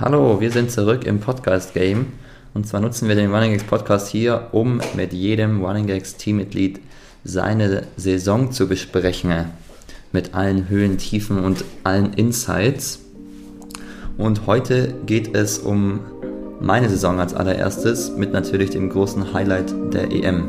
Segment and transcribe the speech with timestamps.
[0.00, 2.12] Hallo, wir sind zurück im Podcast Game.
[2.54, 6.78] Und zwar nutzen wir den Running Gags Podcast hier, um mit jedem Running Gags Teammitglied
[7.24, 9.46] seine Saison zu besprechen.
[10.12, 13.00] Mit allen Höhen, Tiefen und allen Insights.
[14.16, 15.98] Und heute geht es um
[16.60, 20.44] meine Saison als allererstes, mit natürlich dem großen Highlight der EM.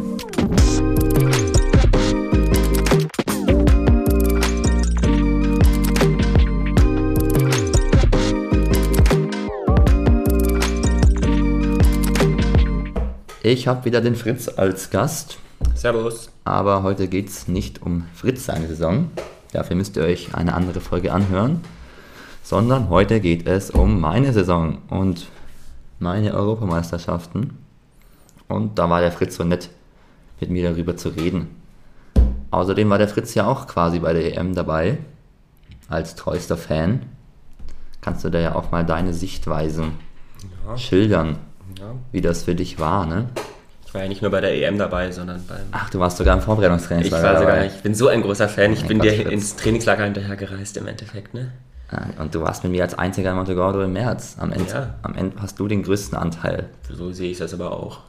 [13.52, 15.40] Ich habe wieder den Fritz als Gast.
[15.74, 16.30] Servus.
[16.44, 19.10] Aber heute geht es nicht um Fritz seine Saison.
[19.54, 21.62] Dafür müsst ihr euch eine andere Folge anhören.
[22.44, 25.30] Sondern heute geht es um meine Saison und
[25.98, 27.58] meine Europameisterschaften.
[28.48, 29.72] Und da war der Fritz so nett,
[30.40, 31.48] mit mir darüber zu reden.
[32.52, 35.00] Außerdem war der Fritz ja auch quasi bei der EM dabei.
[35.88, 37.02] Als treuster Fan.
[38.00, 39.94] Kannst du da ja auch mal deine Sichtweisen
[40.68, 40.78] ja.
[40.78, 41.49] schildern?
[41.78, 41.96] Ja.
[42.12, 43.30] wie das für dich war, ne?
[43.86, 45.62] Ich war ja nicht nur bei der EM dabei, sondern beim.
[45.72, 47.28] Ach, du warst sogar im Vorbereitungstrainingslager.
[47.28, 48.72] Ich war sogar, ich bin so ein großer Fan.
[48.72, 51.52] Ich bin Gott, dir ins Trainingslager hinterher gereist im Endeffekt, ne?
[51.92, 54.36] Ja, und du warst mit mir als einziger in Montegordo im März.
[54.38, 54.94] Am Ende, ja.
[55.02, 56.70] am Ende hast du den größten Anteil.
[56.88, 58.02] So sehe ich das aber auch.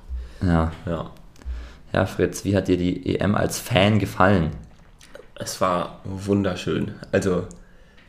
[0.43, 0.71] Ja.
[0.85, 1.11] Ja.
[1.93, 4.51] Ja, Fritz, wie hat dir die EM als Fan gefallen?
[5.35, 6.93] Es war wunderschön.
[7.11, 7.47] Also.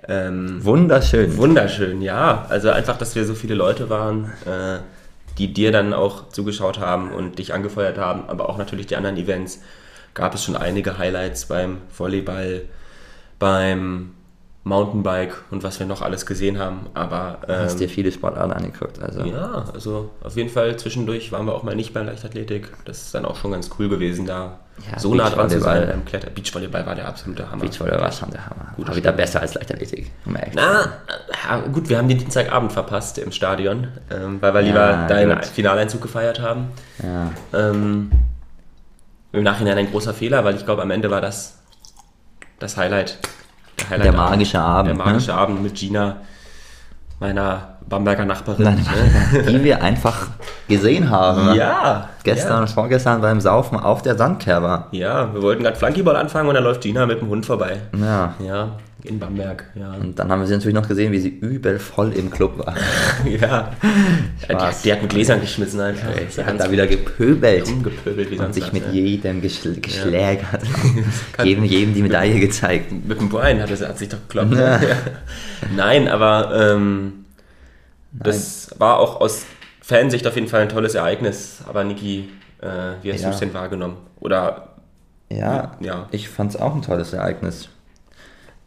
[0.08, 1.38] Ähm, wunderschön.
[1.38, 2.45] Wunderschön, ja.
[2.50, 4.26] Also einfach, dass wir so viele Leute waren.
[4.45, 4.80] Äh,
[5.38, 9.18] die dir dann auch zugeschaut haben und dich angefeuert haben, aber auch natürlich die anderen
[9.18, 9.62] Events,
[10.14, 12.64] gab es schon einige Highlights beim Volleyball,
[13.40, 14.14] beim
[14.64, 16.81] Mountainbike und was wir noch alles gesehen haben.
[16.94, 21.48] Aber ähm, hast dir viele Sportarten angeguckt, also ja, also auf jeden Fall zwischendurch waren
[21.48, 22.70] wir auch mal nicht bei Leichtathletik.
[22.86, 24.59] Das ist dann auch schon ganz cool gewesen, da
[24.92, 25.88] ja, so nah dran zu sein.
[25.88, 27.64] Beim Kletter Beachvolleyball war der absolute Hammer.
[27.64, 28.73] Beachvolleyball war schon der Hammer.
[28.76, 30.12] Gut, war wieder besser als Leichtathletik.
[30.26, 30.94] Um Na,
[31.72, 35.45] gut, wir haben den Dienstagabend verpasst im Stadion, ähm, weil wir lieber ja, deinen gut.
[35.45, 36.67] Finaleinzug gefeiert haben.
[37.02, 37.32] Ja.
[37.59, 38.12] Ähm,
[39.32, 41.58] Im Nachhinein ein großer Fehler, weil ich glaube, am Ende war das
[42.60, 43.17] das Highlight
[43.89, 44.97] der, der magische Abend.
[44.97, 45.37] Der magische ne?
[45.37, 46.17] Abend mit Gina,
[47.19, 48.64] meiner Bamberger Nachbarin.
[48.64, 48.86] Nein,
[49.33, 49.43] ne?
[49.52, 50.27] Die wir einfach
[50.67, 51.55] gesehen haben.
[51.55, 52.09] Ja.
[52.23, 52.59] Gestern ja.
[52.61, 54.87] und vorgestern beim Saufen auf der Sandkerber.
[54.92, 57.81] Ja, wir wollten gerade Flunkyball anfangen und dann läuft Gina mit dem Hund vorbei.
[57.99, 58.33] Ja.
[58.39, 58.69] Ja,
[59.04, 59.94] in Bamberg, ja.
[59.94, 62.76] Und dann haben wir sie natürlich noch gesehen, wie sie übel voll im Club war.
[63.26, 63.72] ja.
[64.48, 66.10] Die, die, hat mit Gläsern geschmissen einfach.
[66.10, 66.26] Okay.
[66.30, 67.67] Sie hat da wieder gepöbelt.
[67.67, 68.92] Rumgepöbelt, wie und sich mit ja.
[68.92, 70.61] jedem geschl geschlägert.
[71.38, 71.44] Ja.
[71.44, 72.92] jedem, jedem die Medaille gezeigt.
[72.92, 74.56] Mit dem Brian hat, es, hat sich doch gekloppt.
[74.56, 74.80] Ja.
[75.76, 77.26] Nein, aber ähm,
[78.11, 78.23] Nein.
[78.23, 79.45] das war auch aus
[79.82, 81.60] Fansicht auf jeden Fall ein tolles Ereignis.
[81.67, 82.30] Aber Niki,
[82.61, 82.67] äh,
[83.02, 83.98] wie hast du es denn wahrgenommen?
[84.20, 84.76] Oder
[85.30, 86.08] ja, ja.
[86.11, 87.70] ich fand es auch ein tolles Ereignis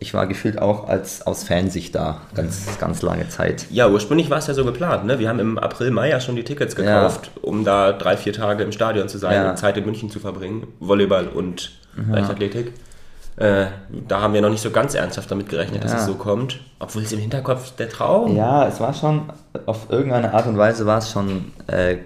[0.04, 3.65] ich war gefühlt auch als aus Fansicht da, ganz, ganz lange Zeit.
[3.70, 5.06] Ja, ursprünglich war es ja so geplant.
[5.06, 5.19] Ne?
[5.19, 7.42] Wir haben im April, Mai ja schon die Tickets gekauft, ja.
[7.42, 9.50] um da drei, vier Tage im Stadion zu sein ja.
[9.50, 10.66] und Zeit in München zu verbringen.
[10.78, 12.16] Volleyball und ja.
[12.16, 12.75] Leichtathletik.
[13.37, 13.66] Äh,
[14.06, 16.60] da haben wir noch nicht so ganz ernsthaft damit gerechnet, dass es so kommt.
[16.81, 18.37] Obwohl es im Hinterkopf der Traum.
[18.37, 19.32] Ja, es war schon,
[19.64, 21.97] auf irgendeine Art und Weise war es schon, äh,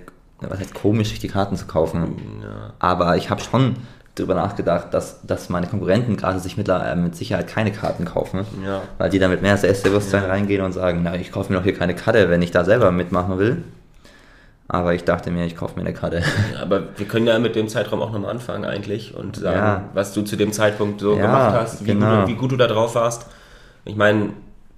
[0.40, 2.44] was heißt komisch, sich die Karten zu kaufen.
[2.78, 3.74] Aber ich habe schon
[4.18, 8.46] darüber nachgedacht, dass, dass meine Konkurrenten gerade sich mittlerweile äh, mit Sicherheit keine Karten kaufen,
[8.64, 8.82] ja.
[8.98, 10.28] weil die damit mehr Selbstbewusstsein ja.
[10.28, 12.90] reingehen und sagen, na, ich kaufe mir doch hier keine Karte, wenn ich da selber
[12.90, 13.62] mitmachen will.
[14.70, 16.22] Aber ich dachte mir, ich kaufe mir eine Karte.
[16.52, 19.84] Ja, aber wir können ja mit dem Zeitraum auch nochmal anfangen eigentlich und sagen, ja.
[19.94, 22.20] was du zu dem Zeitpunkt so gemacht hast, wie, genau.
[22.20, 23.26] gut, wie, gut, du da drauf warst.
[23.86, 24.30] Ich meine,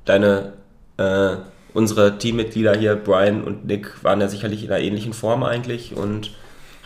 [0.04, 0.52] deine,
[0.96, 1.36] äh,
[1.74, 6.30] unsere Teammitglieder hier, Brian und Nick, waren ja sicherlich in einer ähnlichen Form eigentlich und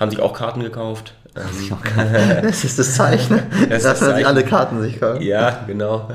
[0.01, 1.15] haben sich auch Karten gekauft.
[1.37, 1.79] Ähm,
[2.43, 5.23] das ist das Zeichen, das dass man sich alle Karten sich kauft.
[5.23, 6.09] Ja, genau.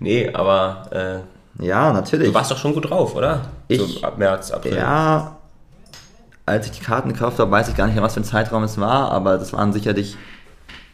[0.00, 1.24] Nee, aber
[1.58, 2.28] äh, ja, natürlich.
[2.28, 3.42] Du warst doch schon gut drauf, oder?
[3.68, 4.76] Ich, so ab März, April.
[4.76, 5.36] Ja,
[6.46, 8.64] als ich die Karten gekauft habe, weiß ich gar nicht mehr, was für ein Zeitraum
[8.64, 10.16] es war, aber das waren sicherlich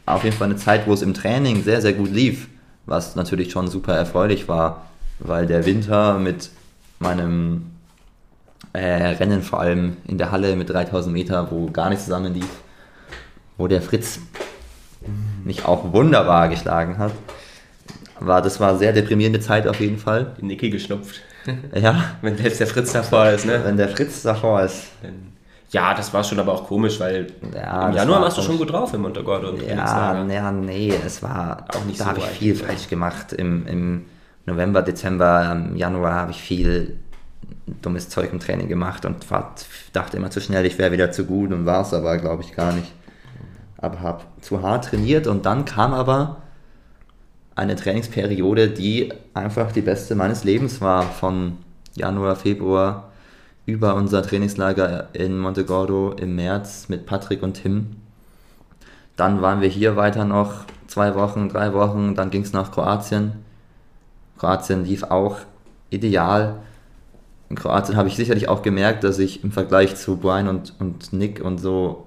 [0.06, 2.48] auf jeden Fall eine Zeit, wo es im Training sehr, sehr gut lief,
[2.86, 4.86] was natürlich schon super erfreulich war,
[5.18, 6.50] weil der Winter mit
[6.98, 7.70] meinem
[8.72, 12.48] äh, Rennen vor allem in der Halle mit 3000 Meter, wo gar nichts zusammen lief,
[13.60, 14.18] wo der Fritz
[15.44, 17.12] mich auch wunderbar geschlagen hat.
[18.18, 20.34] War, das war sehr deprimierende Zeit auf jeden Fall.
[20.40, 21.20] Die Niki geschnupft.
[21.74, 22.16] Ja.
[22.20, 23.62] Wenn selbst der Fritz davor ist, ne?
[23.64, 24.88] Wenn der Fritz davor ist.
[25.70, 28.58] Ja, das war schon aber auch komisch, weil ja, im Januar war warst du schon
[28.58, 29.54] gut drauf im Untergordo.
[29.66, 33.32] Ja, ja, nee, es war, auch nicht da so habe ich viel falsch gemacht.
[33.32, 34.04] Im, Im
[34.44, 36.98] November, Dezember, im Januar habe ich viel
[37.80, 39.24] dummes Zeug im Training gemacht und
[39.94, 42.54] dachte immer zu schnell, ich wäre wieder zu gut und war es aber, glaube ich,
[42.54, 42.92] gar nicht
[43.80, 46.36] aber habe zu hart trainiert und dann kam aber
[47.54, 51.58] eine Trainingsperiode, die einfach die beste meines Lebens war, von
[51.94, 53.10] Januar, Februar
[53.66, 57.96] über unser Trainingslager in Montegordo im März mit Patrick und Tim.
[59.16, 63.32] Dann waren wir hier weiter noch zwei Wochen, drei Wochen, dann ging es nach Kroatien.
[64.38, 65.38] Kroatien lief auch
[65.90, 66.56] ideal.
[67.48, 71.12] In Kroatien habe ich sicherlich auch gemerkt, dass ich im Vergleich zu Brian und, und
[71.12, 72.06] Nick und so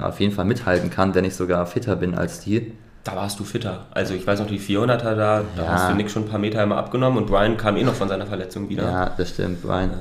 [0.00, 2.72] auf jeden Fall mithalten kann, wenn ich sogar fitter bin als die.
[3.04, 3.86] Da warst du fitter.
[3.92, 5.68] Also ich weiß noch, die 400er da, da ja.
[5.68, 8.08] hast du Nick schon ein paar Meter immer abgenommen und Brian kam eh noch von
[8.08, 8.82] seiner Verletzung wieder.
[8.82, 9.62] Ja, das stimmt.
[9.62, 9.96] Brian, ja.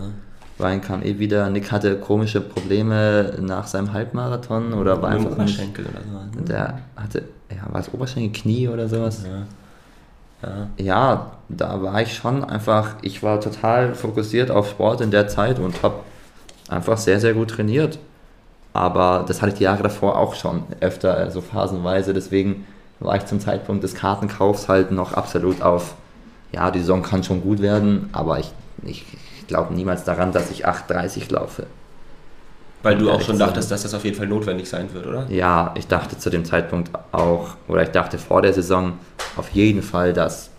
[0.57, 1.49] Brian kam eh wieder.
[1.49, 6.39] Nick hatte komische Probleme nach seinem Halbmarathon oder war einfach Oberschenkel oder so.
[6.39, 6.45] Ne?
[6.45, 9.23] Der hatte, ja, war es Oberschenkel, Knie oder sowas?
[9.23, 10.49] Ja.
[10.49, 10.67] ja.
[10.77, 15.59] Ja, da war ich schon einfach, ich war total fokussiert auf Sport in der Zeit
[15.59, 16.01] und habe
[16.67, 17.97] einfach sehr, sehr gut trainiert.
[18.73, 22.13] Aber das hatte ich die Jahre davor auch schon öfter, so also phasenweise.
[22.13, 22.65] Deswegen
[22.99, 25.95] war ich zum Zeitpunkt des Kartenkaufs halt noch absolut auf,
[26.51, 28.51] ja, die Saison kann schon gut werden, aber ich,
[28.83, 29.05] ich
[29.47, 31.65] glaube niemals daran, dass ich 8,30 laufe.
[32.81, 35.25] Weil du auch schon dachtest, dass das auf jeden Fall notwendig sein wird, oder?
[35.29, 38.93] Ja, ich dachte zu dem Zeitpunkt auch, oder ich dachte vor der Saison
[39.35, 40.49] auf jeden Fall, dass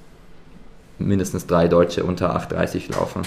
[0.99, 3.23] mindestens drei Deutsche unter 8,30 laufen.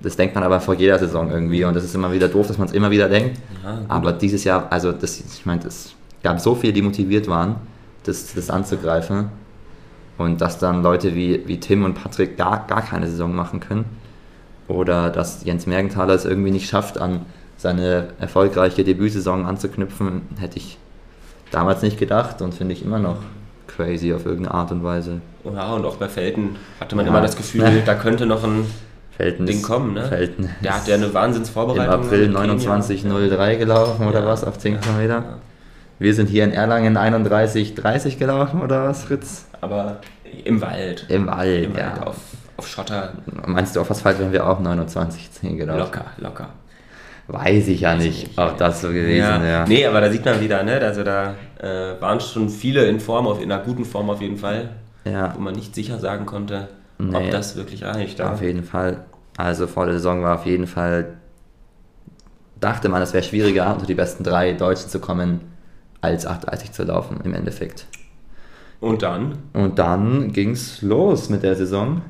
[0.00, 2.58] Das denkt man aber vor jeder Saison irgendwie und das ist immer wieder doof, dass
[2.58, 3.40] man es immer wieder denkt.
[3.64, 7.56] Ja, aber dieses Jahr, also das, ich meine, es gab so viele, die motiviert waren
[8.06, 9.28] das, das anzugreifen.
[10.18, 13.84] Und dass dann Leute wie, wie Tim und Patrick gar, gar keine Saison machen können.
[14.68, 17.26] Oder dass Jens Mergenthaler es irgendwie nicht schafft, an
[17.58, 20.78] seine erfolgreiche Debütsaison anzuknüpfen, hätte ich
[21.50, 23.18] damals nicht gedacht und finde ich immer noch
[23.66, 25.20] crazy auf irgendeine Art und Weise.
[25.44, 27.12] Ja, und auch bei Felten hatte man ja.
[27.12, 28.66] immer das Gefühl, da könnte noch ein
[29.16, 29.94] Felten Ding kommen.
[29.94, 30.04] Ne?
[30.04, 31.94] Felten Der hat ja eine Wahnsinnsvorbereitung.
[31.94, 34.26] Im April 29.03 gelaufen oder ja.
[34.26, 34.80] was auf 10 ja.
[34.80, 35.38] Kilometer.
[35.98, 39.46] Wir sind hier in Erlangen 31,30 gelaufen oder was, Fritz?
[39.62, 39.98] Aber
[40.44, 41.06] im Wald.
[41.08, 41.92] Im Wald, Im ja.
[41.92, 42.16] Wald auf,
[42.58, 43.14] auf Schotter.
[43.46, 45.78] Meinst du auf Asphalt wären wir auch 29,10 gelaufen?
[45.78, 46.48] Locker, locker.
[47.28, 49.44] Weiß ich ja Weiß nicht, nicht, ob das so gewesen ja.
[49.44, 49.64] ja.
[49.66, 50.80] Nee, aber da sieht man wieder, ne?
[50.80, 54.36] Also da äh, waren schon viele in Form, auf, in einer guten Form auf jeden
[54.36, 54.68] Fall.
[55.04, 55.34] Ja.
[55.34, 58.20] Wo man nicht sicher sagen konnte, nee, ob das wirklich reicht.
[58.20, 59.04] Auf jeden Fall.
[59.36, 61.18] Also vor der Saison war auf jeden Fall,
[62.60, 65.40] dachte man, es wäre schwieriger, unter die besten drei Deutschen zu kommen
[66.00, 67.86] als 8,30 zu laufen im Endeffekt.
[68.80, 69.38] Und dann?
[69.52, 72.02] Und dann ging es los mit der Saison.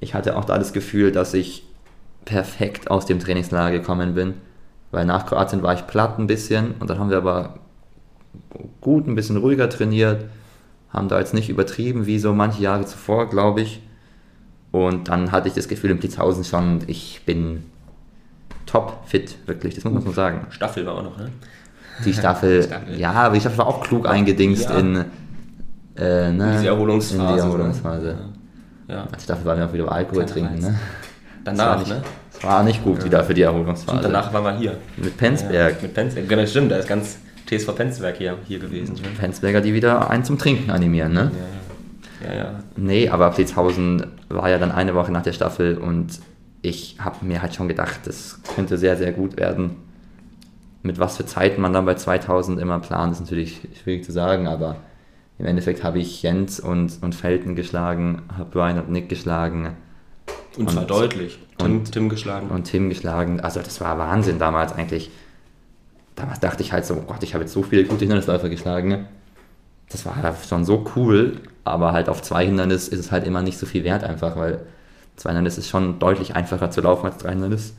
[0.00, 1.66] Ich hatte auch da das Gefühl, dass ich
[2.24, 4.34] perfekt aus dem Trainingslager gekommen bin,
[4.90, 7.58] weil nach Kroatien war ich platt ein bisschen und dann haben wir aber
[8.80, 10.24] gut ein bisschen ruhiger trainiert,
[10.94, 13.82] haben da jetzt nicht übertrieben wie so manche Jahre zuvor, glaube ich.
[14.70, 17.64] Und dann hatte ich das Gefühl in Blitzhausen schon, ich bin
[18.66, 20.46] top fit, wirklich, das muss man so sagen.
[20.50, 21.30] Staffel war auch noch, ne?
[22.04, 22.98] Die Staffel, Staffel.
[22.98, 24.78] ja, aber die Staffel war auch klug eingedingst ja.
[24.78, 24.96] in,
[25.96, 27.22] äh, ne, in die Erholungsphase.
[27.22, 28.16] In die Erholungsphase.
[28.88, 28.94] Ja.
[28.94, 29.08] ja.
[29.16, 30.78] Die Staffel war wir auch wieder Alkohol Keine trinken, ne?
[31.44, 32.02] Danach, das ne?
[32.32, 33.98] Das war nicht gut wieder für die Erholungsphase.
[33.98, 34.76] Und danach waren wir hier.
[34.96, 35.82] Mit Penzberg.
[35.82, 38.96] Mit Penzberg, genau, stimmt, da ist ganz TSV Penzberg hier, hier gewesen.
[39.18, 41.30] Penzberger, die wieder einen zum Trinken animieren, ne?
[42.22, 42.36] Ja, ja.
[42.36, 42.60] ja.
[42.76, 46.20] Nee, aber Blitzhausen war ja dann eine Woche nach der Staffel und
[46.62, 49.76] ich habe mir halt schon gedacht, das könnte sehr, sehr gut werden
[50.84, 54.46] mit was für Zeiten man dann bei 2000 immer plant, ist natürlich schwierig zu sagen,
[54.46, 54.76] aber
[55.38, 59.70] im Endeffekt habe ich Jens und, und Felten geschlagen, habe Brian und Nick geschlagen.
[60.58, 61.38] Und zwar und, deutlich.
[61.56, 62.48] Tim, und, Tim geschlagen.
[62.48, 63.40] Und Tim geschlagen.
[63.40, 65.10] Also das war Wahnsinn damals eigentlich.
[66.16, 69.06] Damals dachte ich halt so, oh Gott, ich habe jetzt so viele gute Hindernisläufer geschlagen.
[69.90, 70.14] Das war
[70.48, 73.84] schon so cool, aber halt auf zwei Hindernis ist es halt immer nicht so viel
[73.84, 74.60] wert einfach, weil
[75.16, 77.74] zwei Hindernis ist schon deutlich einfacher zu laufen als drei Hindernis.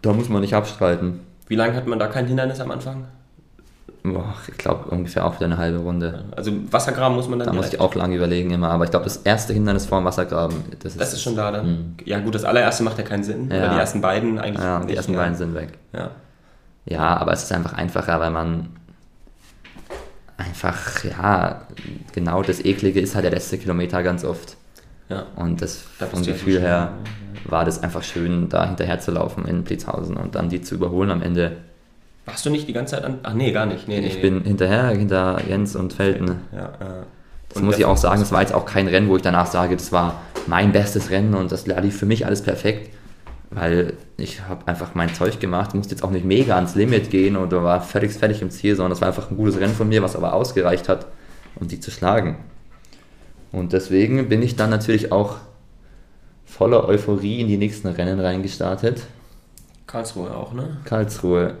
[0.00, 1.20] Da muss man nicht abstreiten.
[1.48, 3.04] Wie lange hat man da kein Hindernis am Anfang?
[4.04, 6.24] Boah, ich glaube ungefähr auch wieder eine halbe Runde.
[6.34, 7.46] Also Wassergraben muss man dann.
[7.46, 10.04] Da muss ich auch lange überlegen immer, aber ich glaube, das erste Hindernis vor dem
[10.04, 11.00] Wassergraben, das ist.
[11.00, 11.66] Das ist schon da, dann.
[11.66, 11.94] Mhm.
[12.04, 13.62] Ja, gut, das allererste macht ja keinen Sinn, ja.
[13.62, 14.64] weil die ersten beiden eigentlich.
[14.64, 15.18] Ja, die ersten ja.
[15.20, 15.78] beiden sind weg.
[15.92, 16.10] Ja.
[16.84, 18.70] Ja, aber es ist einfach einfacher, weil man
[20.36, 21.62] einfach, ja,
[22.12, 24.56] genau das Eklige ist halt der letzte Kilometer ganz oft.
[25.08, 25.26] Ja.
[25.36, 26.94] Und das da vom Gefühl her
[27.44, 31.10] war das einfach schön, da hinterher zu laufen in Blitzhausen und dann die zu überholen
[31.10, 31.58] am Ende.
[32.24, 33.18] Warst du nicht die ganze Zeit an.
[33.22, 33.88] Ach nee, gar nicht.
[33.88, 34.48] Nee, ich nee, bin nee.
[34.48, 36.36] hinterher, hinter Jens und Felten.
[36.52, 37.04] Ja, äh,
[37.48, 39.76] das muss ich auch sagen, das war jetzt auch kein Rennen, wo ich danach sage,
[39.76, 42.90] das war mein bestes Rennen und das lief für mich alles perfekt,
[43.54, 47.36] weil ich habe einfach mein Zeug gemacht, musste jetzt auch nicht mega ans Limit gehen
[47.36, 50.02] oder war völlig fertig im Ziel, sondern das war einfach ein gutes Rennen von mir,
[50.02, 51.06] was aber ausgereicht hat,
[51.56, 52.38] um die zu schlagen.
[53.52, 55.36] Und deswegen bin ich dann natürlich auch
[56.46, 59.02] voller Euphorie in die nächsten Rennen reingestartet.
[59.86, 60.78] Karlsruhe auch, ne?
[60.84, 61.54] Karlsruhe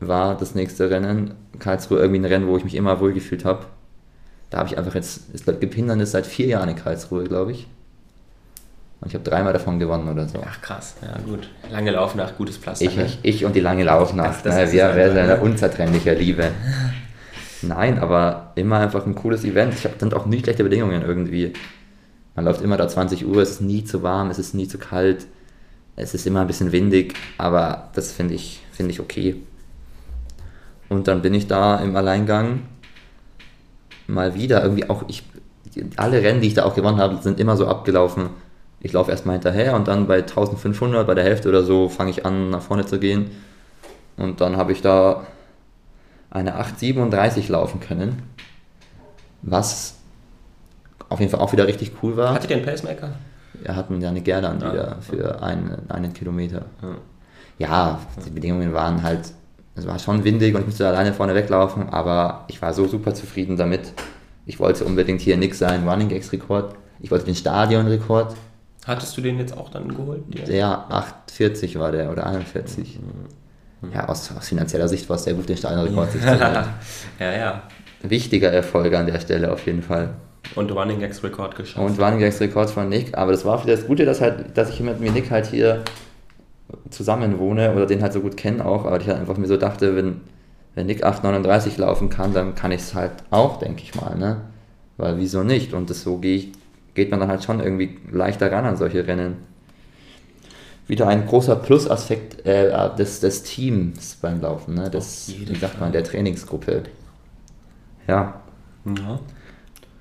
[0.00, 1.34] war das nächste Rennen.
[1.60, 3.66] Karlsruhe irgendwie ein Rennen, wo ich mich immer wohl gefühlt habe.
[4.50, 7.68] Da habe ich einfach jetzt, es gibt Hindernis seit vier Jahren in Karlsruhe, glaube ich.
[9.00, 10.42] Und ich habe dreimal davon gewonnen oder so.
[10.44, 11.48] Ach krass, ja gut.
[11.70, 12.84] Lange Laufnacht, gutes Pflaster.
[12.84, 13.08] Ich, ne?
[13.22, 14.44] ich, und die lange Laufnacht.
[14.46, 14.72] Das, das ne?
[14.72, 16.50] Wir, wir sind eine unzertrennliche Liebe.
[17.62, 19.74] Nein, aber immer einfach ein cooles Event.
[19.74, 21.52] Ich habe dann auch nie schlechte Bedingungen irgendwie.
[22.34, 24.76] Man läuft immer da 20 Uhr, es ist nie zu warm, es ist nie zu
[24.76, 25.26] kalt,
[25.96, 29.36] es ist immer ein bisschen windig, aber das finde ich, find ich okay.
[30.90, 32.60] Und dann bin ich da im Alleingang
[34.06, 35.24] mal wieder irgendwie auch, ich,
[35.96, 38.28] alle Rennen, die ich da auch gewonnen habe, sind immer so abgelaufen.
[38.86, 42.24] Ich laufe erstmal hinterher und dann bei 1500, bei der Hälfte oder so, fange ich
[42.24, 43.32] an, nach vorne zu gehen.
[44.16, 45.26] Und dann habe ich da
[46.30, 48.22] eine 8,37 laufen können,
[49.42, 49.96] was
[51.08, 52.32] auf jeden Fall auch wieder richtig cool war.
[52.32, 53.10] Hattet ihr einen Pacemaker?
[53.54, 56.66] Wir hatten ja eine Gerdan ah, wieder für einen, einen Kilometer.
[56.80, 56.94] Ah.
[57.58, 59.32] Ja, die Bedingungen waren halt,
[59.74, 63.14] es war schon windig und ich musste alleine vorne weglaufen, aber ich war so super
[63.14, 63.92] zufrieden damit.
[64.44, 66.76] Ich wollte unbedingt hier nix sein, Running Gags Rekord.
[67.00, 68.36] Ich wollte den Stadionrekord.
[68.86, 70.22] Hattest du den jetzt auch dann geholt?
[70.46, 70.88] Der
[71.28, 73.00] 8,40 war der oder 41.
[73.00, 73.92] Mhm.
[73.92, 76.70] Ja, aus, aus, finanzieller Sicht war es sehr gut, den Stadionrekord sich zu halten.
[77.18, 77.62] ja, ja.
[78.02, 80.10] Wichtiger Erfolg an der Stelle auf jeden Fall.
[80.54, 81.84] Und Running Gags Rekord geschafft.
[81.84, 83.16] Und Running Gags Rekord von Nick.
[83.18, 85.82] Aber das war wieder das Gute, dass, halt, dass ich mit mir Nick halt hier
[86.90, 88.84] zusammen wohne oder den halt so gut kenne auch.
[88.84, 90.20] Aber ich halt einfach mir so dachte, wenn,
[90.76, 94.16] wenn Nick 8,39 laufen kann, dann kann ich es halt auch, denke ich mal.
[94.16, 94.42] Ne?
[94.96, 95.72] Weil wieso nicht?
[95.72, 96.52] Und das so ich,
[96.96, 99.36] geht man dann halt schon irgendwie leichter ran an solche Rennen.
[100.88, 104.90] Wieder ein großer Plusaspekt äh, des, des Teams beim Laufen, ne?
[104.90, 106.84] des, wie sagt man, der Trainingsgruppe.
[108.08, 108.40] Ja.
[108.84, 109.20] ja.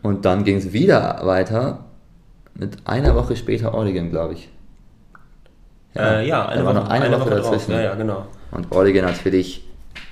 [0.02, 1.86] Und dann ging es wieder weiter
[2.54, 4.50] mit einer Woche später Oregon, glaube ich.
[5.96, 7.72] Ja, äh, ja eine war noch eine, eine Woche, Woche dazwischen.
[7.72, 8.28] Ja, ja, genau.
[8.52, 9.68] Und Oregon natürlich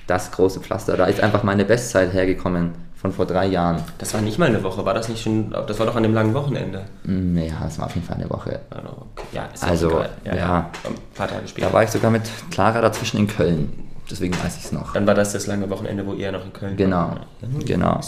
[0.06, 0.96] das große Pflaster.
[0.96, 2.72] Da ist einfach meine Bestzeit hergekommen
[3.04, 3.82] von vor drei Jahren.
[3.98, 6.14] Das war nicht mal eine Woche, war das nicht schon, das war doch an dem
[6.14, 6.86] langen Wochenende.
[7.04, 8.60] Mm, ja, das war auf jeden Fall eine Woche.
[8.70, 11.66] Also, ja, ist also, ja, ja, Ein paar Tage später.
[11.66, 13.72] Da war ich sogar mit Clara dazwischen in Köln.
[14.10, 14.94] Deswegen weiß ich es noch.
[14.94, 17.20] Dann war das das lange Wochenende, wo ihr noch in Köln genau, war.
[17.42, 18.00] Genau, genau.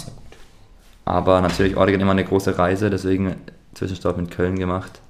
[1.05, 3.37] Aber natürlich Oregon immer eine große Reise, deswegen
[3.75, 5.03] Zwischenstopp in Köln gemacht.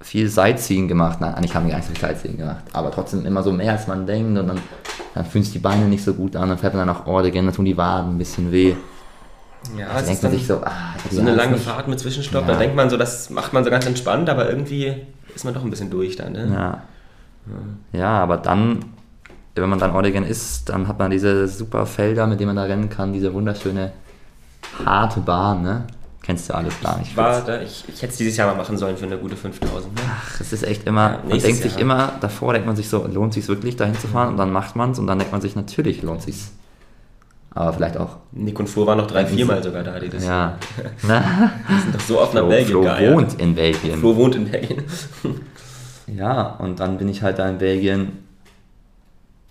[0.00, 1.20] Viel Sightseeing gemacht.
[1.20, 2.64] Nein, eigentlich haben wir gar nicht so viel Sightseeing gemacht.
[2.72, 4.60] Aber trotzdem immer so mehr als man denkt und dann,
[5.14, 6.48] dann fühlen sich die Beine nicht so gut an.
[6.48, 8.74] Dann fährt man dann nach Oregon, dann tun die Waden ein bisschen weh.
[9.78, 11.64] Ja, also denkt man sich so, ah, so eine lange nicht.
[11.64, 12.52] Fahrt mit Zwischenstopp, ja.
[12.52, 14.94] da denkt man so, das macht man so ganz entspannt, aber irgendwie
[15.34, 16.32] ist man doch ein bisschen durch dann.
[16.32, 16.50] Ne?
[16.52, 16.82] Ja.
[17.98, 18.84] ja, aber dann,
[19.54, 22.64] wenn man dann Oregon ist, dann hat man diese super Felder, mit denen man da
[22.64, 23.92] rennen kann, diese wunderschöne
[24.84, 25.84] harte Bahn, ne?
[26.24, 27.14] Kennst du alles gar nicht.
[27.18, 29.94] War da, ich, ich hätte es dieses Jahr mal machen sollen für eine gute 5000.
[29.94, 30.00] Ne?
[30.08, 33.06] Ach, es ist echt immer, ja, man denkt sich immer, davor denkt man sich so,
[33.06, 35.42] lohnt sich wirklich dahin zu fahren und dann macht man es und dann denkt man
[35.42, 36.52] sich, natürlich lohnt sich's.
[37.50, 38.16] Aber vielleicht auch.
[38.32, 40.24] Nick und Flo waren noch drei, viermal sogar da, die das.
[40.24, 40.56] Ja.
[41.02, 43.14] die sind doch so oft nach Belgien Flo geeiert.
[43.14, 43.98] wohnt in Belgien.
[43.98, 44.82] Flo wohnt in Belgien.
[46.06, 48.24] ja, und dann bin ich halt da in Belgien.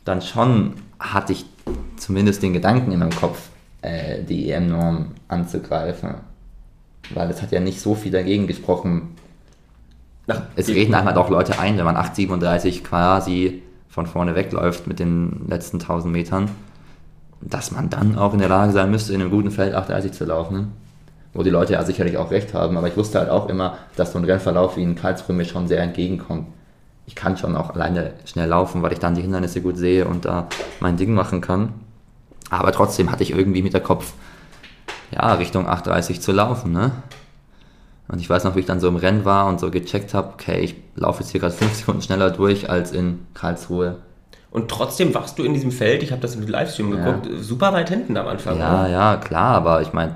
[0.06, 1.46] Dann schon hatte ich
[1.98, 3.38] zumindest den Gedanken in meinem Kopf,
[3.84, 6.16] äh, die EM-Norm anzugreifen.
[7.14, 9.16] Weil es hat ja nicht so viel dagegen gesprochen.
[10.28, 15.00] Ach, es reden einmal doch Leute ein, wenn man 8,37 quasi von vorne wegläuft mit
[15.00, 16.50] den letzten 1000 Metern,
[17.42, 20.26] dass man dann auch in der Lage sein müsste, in einem guten Feld 8,30 zu
[20.26, 20.72] laufen.
[21.34, 24.14] Wo die Leute ja sicherlich auch recht haben, aber ich wusste halt auch immer, dass
[24.14, 26.48] so ein Rennverlauf wie in Karlsruhe mir schon sehr entgegenkommt.
[27.08, 30.26] Ich kann schon auch alleine schnell laufen, weil ich dann die Hindernisse gut sehe und
[30.26, 30.48] da
[30.80, 31.74] mein Ding machen kann.
[32.50, 34.14] Aber trotzdem hatte ich irgendwie mit der Kopf,
[35.14, 36.92] ja, Richtung 8,30 zu laufen, ne?
[38.08, 40.34] Und ich weiß noch, wie ich dann so im Rennen war und so gecheckt habe,
[40.34, 43.98] okay, ich laufe jetzt hier gerade 5 Sekunden schneller durch als in Karlsruhe.
[44.52, 47.04] Und trotzdem warst du in diesem Feld, ich habe das im Livestream ja.
[47.04, 48.60] geguckt, super weit hinten am Anfang.
[48.60, 48.90] Ja, oder?
[48.90, 50.14] ja, klar, aber ich meine,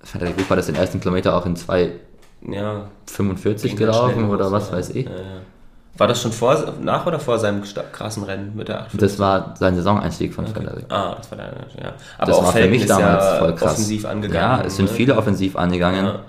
[0.00, 1.92] Frederik Rupp war das den ersten Kilometer auch in 2,45
[2.50, 2.88] ja,
[3.76, 5.06] gelaufen oder was weiß ich.
[5.06, 5.40] Ja, ja.
[5.98, 7.62] War das schon vor, nach oder vor seinem
[7.92, 9.00] krassen Rennen mit der 850?
[9.00, 10.54] Das war sein Saisoneinstieg von okay.
[10.54, 10.84] Frederik.
[10.90, 11.92] Ah, das war der, ja.
[12.18, 13.72] Aber das auch war für mich damals ja voll krass.
[13.72, 14.60] offensiv angegangen.
[14.60, 14.94] Ja, es sind ne?
[14.94, 16.04] viele offensiv angegangen.
[16.04, 16.20] Ja.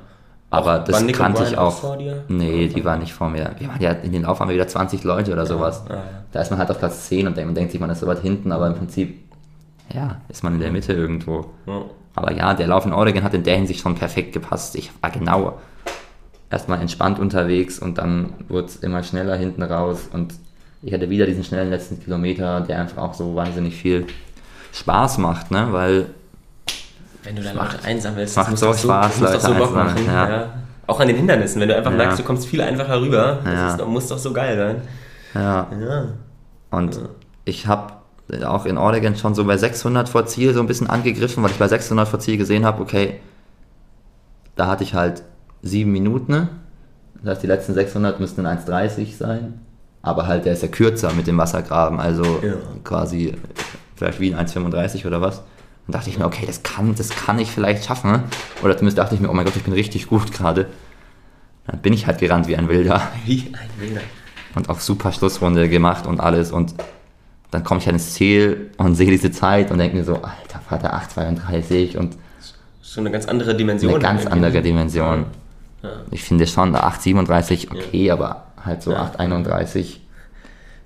[0.50, 1.78] Aber auch, das kannte ich auch.
[1.80, 2.24] Vor dir?
[2.30, 3.52] Nee, die waren nicht vor mir.
[3.60, 5.84] Wir waren ja in den Lauf haben wir wieder 20 Leute oder sowas.
[5.90, 8.08] Ja, da ist man halt auf Platz 10 und man denkt sich, man ist so
[8.08, 9.20] weit hinten, aber im Prinzip,
[9.94, 11.48] ja, ist man in der Mitte irgendwo.
[12.16, 14.76] Aber ja, der Lauf in Oregon hat in der Hinsicht schon perfekt gepasst.
[14.76, 15.60] Ich war genau
[16.50, 20.34] erstmal entspannt unterwegs und dann wurde es immer schneller hinten raus und
[20.82, 24.06] ich hatte wieder diesen schnellen letzten Kilometer, der einfach auch so wahnsinnig viel
[24.74, 25.68] Spaß macht, ne?
[25.72, 26.08] Weil
[27.24, 30.06] wenn du dann Leute einsammelst, macht so Spaß, so, Leute so Bock machen.
[30.06, 30.30] Ja.
[30.30, 30.54] Ja.
[30.86, 31.98] Auch an den Hindernissen, wenn du einfach ja.
[31.98, 34.82] merkst, du kommst viel einfacher rüber, das ist, muss doch so geil sein.
[35.34, 36.08] Ja.
[36.72, 37.02] Und
[37.44, 37.94] ich habe
[38.46, 41.58] auch in Oregon schon so bei 600 vor Ziel so ein bisschen angegriffen, weil ich
[41.58, 43.20] bei 600 vor Ziel gesehen habe, okay,
[44.56, 45.24] da hatte ich halt
[45.68, 46.50] sieben Minuten.
[47.22, 49.60] Das heißt, die letzten 600 müssten 1,30 sein.
[50.02, 52.00] Aber halt, der ist ja kürzer mit dem Wassergraben.
[52.00, 52.54] Also ja.
[52.84, 53.34] quasi
[53.96, 55.44] vielleicht wie ein 1,35 oder was.
[55.88, 58.24] Und dachte ich mir, okay, das kann, das kann ich vielleicht schaffen.
[58.64, 60.68] Oder zumindest dachte ich mir, oh mein Gott, ich bin richtig gut gerade.
[61.66, 63.02] Dann bin ich halt gerannt wie ein Wilder.
[63.26, 64.02] Wie ein Wilder.
[64.56, 66.52] Und auch super Schlussrunde gemacht und alles.
[66.52, 66.74] Und
[67.52, 70.60] dann komme ich halt ins Ziel und sehe diese Zeit und denke mir so, alter
[70.68, 72.18] Vater, 8,32 und.
[72.82, 73.94] So eine ganz andere Dimension.
[73.94, 74.62] Eine ganz andere ne?
[74.62, 75.26] Dimension.
[75.84, 75.90] Ja.
[76.12, 78.14] Ich finde schon 8,37 okay, ja.
[78.14, 79.12] aber halt so ja.
[79.18, 79.98] 8,31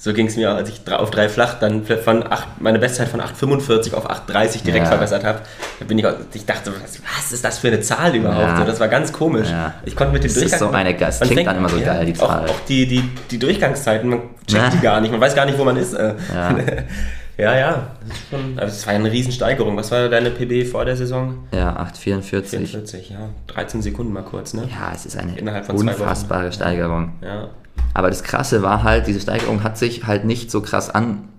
[0.03, 3.21] so ging es mir, als ich auf drei flach dann von 8, meine Bestzeit von
[3.21, 5.41] 8,45 auf 8,30 direkt verbessert habe.
[5.77, 8.57] Da bin ich, ich dachte, was ist das für eine Zahl überhaupt?
[8.57, 8.65] Ja.
[8.65, 9.48] das war ganz komisch.
[9.86, 10.50] Ich konnte mit dem Durchgang.
[10.50, 12.45] Das ist so eine, das klingt denkt, dann immer so geil, die Zahl.
[12.45, 15.60] Auch, auch, die, die, die Durchgangszeiten, man checkt die gar nicht, man weiß gar nicht,
[15.60, 15.95] wo man ist.
[17.41, 17.57] Ja.
[17.57, 17.88] Ja.
[18.07, 19.75] Das, ist schon, also das war eine Riesensteigerung.
[19.75, 21.48] Was war deine PB vor der Saison?
[21.51, 22.43] Ja, 8,44.
[22.43, 23.29] 44, ja.
[23.48, 24.67] 13 Sekunden mal kurz, ne?
[24.71, 25.36] Ja, es ist eine
[25.74, 27.13] unfassbare Steigerung.
[27.21, 27.50] Ja.
[27.93, 31.29] Aber das Krasse war halt, diese Steigerung hat sich halt nicht so krass an,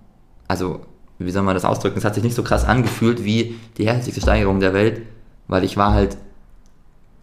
[0.49, 0.81] also
[1.19, 4.21] wie soll man das ausdrücken, es hat sich nicht so krass angefühlt wie die heftigste
[4.21, 5.03] Steigerung der Welt,
[5.47, 6.17] weil ich war halt,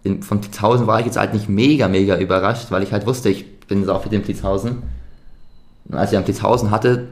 [0.04, 3.30] in, von Plitzhausen war ich jetzt halt nicht mega, mega überrascht, weil ich halt wusste,
[3.30, 4.84] ich bin so für den Plitzhausen.
[5.86, 7.10] Und als ich am Plitzhausen hatte,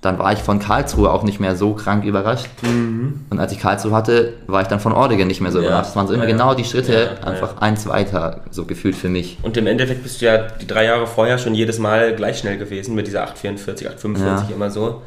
[0.00, 2.48] dann war ich von Karlsruhe auch nicht mehr so krank überrascht.
[2.62, 3.26] Mhm.
[3.28, 5.68] Und als ich Karlsruhe hatte, war ich dann von Ordigen nicht mehr so ja.
[5.68, 5.90] überrascht.
[5.90, 9.10] Es waren so immer ja, genau die Schritte, ja, einfach eins weiter, so gefühlt für
[9.10, 9.38] mich.
[9.42, 12.56] Und im Endeffekt bist du ja die drei Jahre vorher schon jedes Mal gleich schnell
[12.56, 15.02] gewesen mit dieser 844, 845 immer so.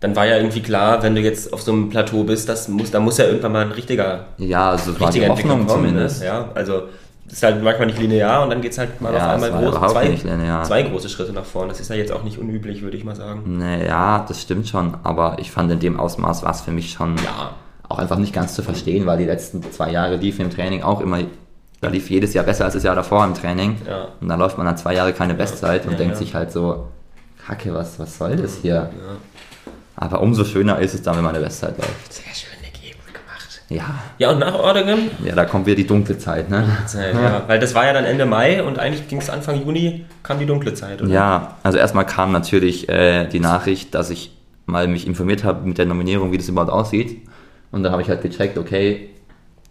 [0.00, 2.90] Dann war ja irgendwie klar, wenn du jetzt auf so einem Plateau bist, das muss,
[2.90, 5.88] da muss ja irgendwann mal ein richtiger, ja, also war die Hoffnung kommen, ne?
[5.88, 6.20] zumindest.
[6.20, 6.26] Ne?
[6.26, 6.82] Ja, also
[7.32, 9.92] ist halt manchmal nicht linear und dann geht es halt mal ja, auf einmal groß,
[9.92, 11.68] zwei, zwei, große Schritte nach vorne.
[11.68, 13.58] Das ist ja jetzt auch nicht unüblich, würde ich mal sagen.
[13.58, 17.16] Naja, das stimmt schon, aber ich fand in dem Ausmaß war es für mich schon
[17.16, 17.54] ja.
[17.88, 21.00] auch einfach nicht ganz zu verstehen, weil die letzten zwei Jahre liefen im Training auch
[21.00, 21.18] immer,
[21.80, 23.76] da lief jedes Jahr besser als das Jahr davor im Training.
[23.86, 24.08] Ja.
[24.20, 26.88] Und dann läuft man dann zwei Jahre keine Bestzeit und denkt sich halt so,
[27.46, 28.90] Kacke, was, was soll das hier?
[29.94, 32.12] Aber umso schöner ist es dann, wenn man eine Bestzeit läuft.
[32.12, 32.55] Sehr schön.
[33.68, 33.96] Ja.
[34.18, 35.10] Ja, und nach Ordingen?
[35.24, 36.64] Ja, da kommt wieder die dunkle Zeit, ne?
[36.86, 37.22] Zeit, ja.
[37.22, 37.44] ja.
[37.46, 40.46] Weil das war ja dann Ende Mai und eigentlich ging es Anfang Juni, kam die
[40.46, 41.10] dunkle Zeit, oder?
[41.10, 45.78] Ja, also erstmal kam natürlich äh, die Nachricht, dass ich mal mich informiert habe mit
[45.78, 47.26] der Nominierung, wie das überhaupt aussieht.
[47.72, 49.10] Und dann habe ich halt gecheckt, okay,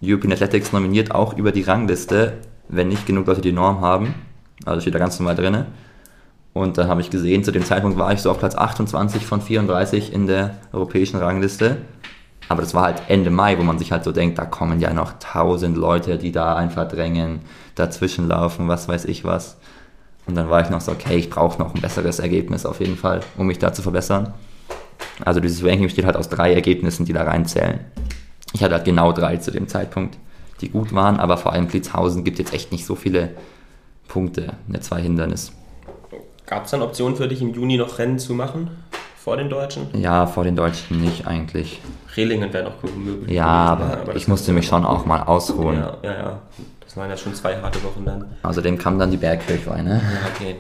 [0.04, 2.34] European Athletics nominiert auch über die Rangliste,
[2.68, 4.16] wenn nicht genug Leute die Norm haben.
[4.66, 5.66] Also steht da ganz normal drin.
[6.54, 9.42] Und dann habe ich gesehen, zu dem Zeitpunkt war ich so auf Platz 28 von
[9.42, 11.78] 34 in der europäischen Rangliste.
[12.48, 14.94] Aber das war halt Ende Mai, wo man sich halt so denkt, da kommen ja
[14.94, 17.42] noch tausend Leute, die da einfach drängen,
[17.76, 19.58] dazwischen laufen, was weiß ich was.
[20.28, 22.98] Und dann war ich noch so, okay, ich brauche noch ein besseres Ergebnis auf jeden
[22.98, 24.34] Fall, um mich da zu verbessern.
[25.24, 27.80] Also dieses Ranking besteht halt aus drei Ergebnissen, die da reinzählen.
[28.54, 30.18] Ich hatte halt genau drei zu dem Zeitpunkt,
[30.62, 33.32] die gut waren, aber vor allem Blitzhausen gibt jetzt echt nicht so viele
[34.08, 35.52] Punkte in der zwei Hindernis.
[36.46, 38.70] Gab es dann Optionen für dich im Juni noch Rennen zu machen?
[39.26, 39.88] Vor den Deutschen?
[40.00, 41.82] Ja, vor den Deutschen nicht eigentlich.
[42.16, 43.36] Relingen wäre noch möglich.
[43.36, 45.78] Ja, aber, aber ich musste mich schon auch mal ausruhen.
[45.80, 46.42] Ja, ja, ja.
[46.82, 48.26] Das waren ja schon zwei harte Wochen dann.
[48.44, 50.00] Außerdem kam dann die Bergkirchweih, ne?
[50.00, 50.58] Ja, okay.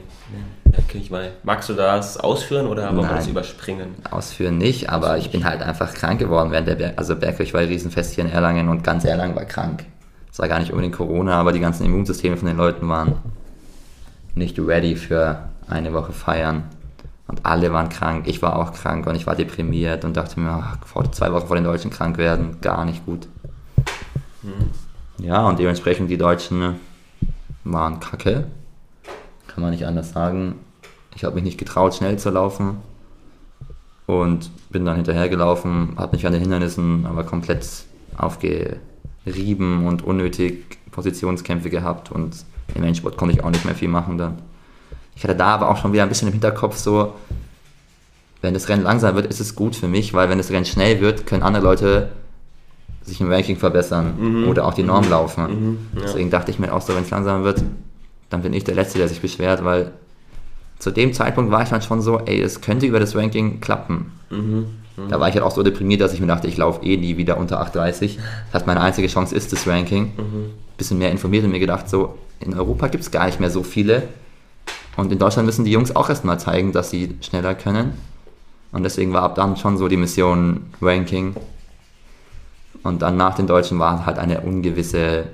[0.63, 1.29] Bergkirchweih.
[1.43, 3.97] Magst du das ausführen oder wollen wir das überspringen?
[4.09, 8.15] Ausführen nicht, aber ich bin halt einfach krank geworden während der Berg also Bergkirchweih Riesenfest
[8.15, 9.85] hier in Erlangen und ganz Erlangen war krank.
[10.31, 13.17] Es war gar nicht unbedingt Corona, aber die ganzen Immunsysteme von den Leuten waren
[14.33, 16.63] nicht ready für eine Woche feiern.
[17.27, 20.51] Und alle waren krank, ich war auch krank und ich war deprimiert und dachte mir,
[20.51, 23.27] ach, vor zwei Wochen vor den Deutschen krank werden, gar nicht gut.
[24.43, 24.69] Mhm.
[25.17, 26.75] Ja, und dementsprechend die Deutschen
[27.63, 28.45] waren kacke.
[29.47, 30.55] Kann man nicht anders sagen.
[31.15, 32.77] Ich habe mich nicht getraut, schnell zu laufen.
[34.05, 37.67] Und bin dann hinterhergelaufen, habe mich an den Hindernissen aber komplett
[38.17, 42.11] aufgerieben und unnötig Positionskämpfe gehabt.
[42.11, 44.37] Und im Endsport konnte ich auch nicht mehr viel machen dann.
[45.15, 47.13] Ich hatte da aber auch schon wieder ein bisschen im Hinterkopf so,
[48.41, 51.01] wenn das Rennen langsam wird, ist es gut für mich, weil wenn das Rennen schnell
[51.01, 52.09] wird, können andere Leute
[53.03, 54.47] sich im Ranking verbessern mhm.
[54.47, 55.11] oder auch die Norm mhm.
[55.11, 55.43] laufen.
[55.43, 55.77] Mhm.
[55.95, 56.01] Ja.
[56.03, 57.63] Deswegen dachte ich mir auch so, wenn es langsam wird,
[58.29, 59.91] dann bin ich der Letzte, der sich beschwert, weil
[60.79, 64.11] zu dem Zeitpunkt war ich dann schon so, ey, es könnte über das Ranking klappen.
[64.29, 64.67] Mhm.
[64.97, 65.09] Mhm.
[65.09, 67.17] Da war ich halt auch so deprimiert, dass ich mir dachte, ich laufe eh nie
[67.17, 68.17] wieder unter 8,30.
[68.47, 70.13] Das heißt, meine einzige Chance ist das Ranking.
[70.17, 70.45] Mhm.
[70.77, 73.63] Bisschen mehr informiert und mir gedacht, so, in Europa gibt es gar nicht mehr so
[73.63, 74.03] viele,
[74.97, 77.93] und in Deutschland müssen die Jungs auch erstmal zeigen, dass sie schneller können.
[78.71, 81.35] Und deswegen war ab dann schon so die Mission Ranking.
[82.83, 85.25] Und dann nach den Deutschen war halt eine ungewisse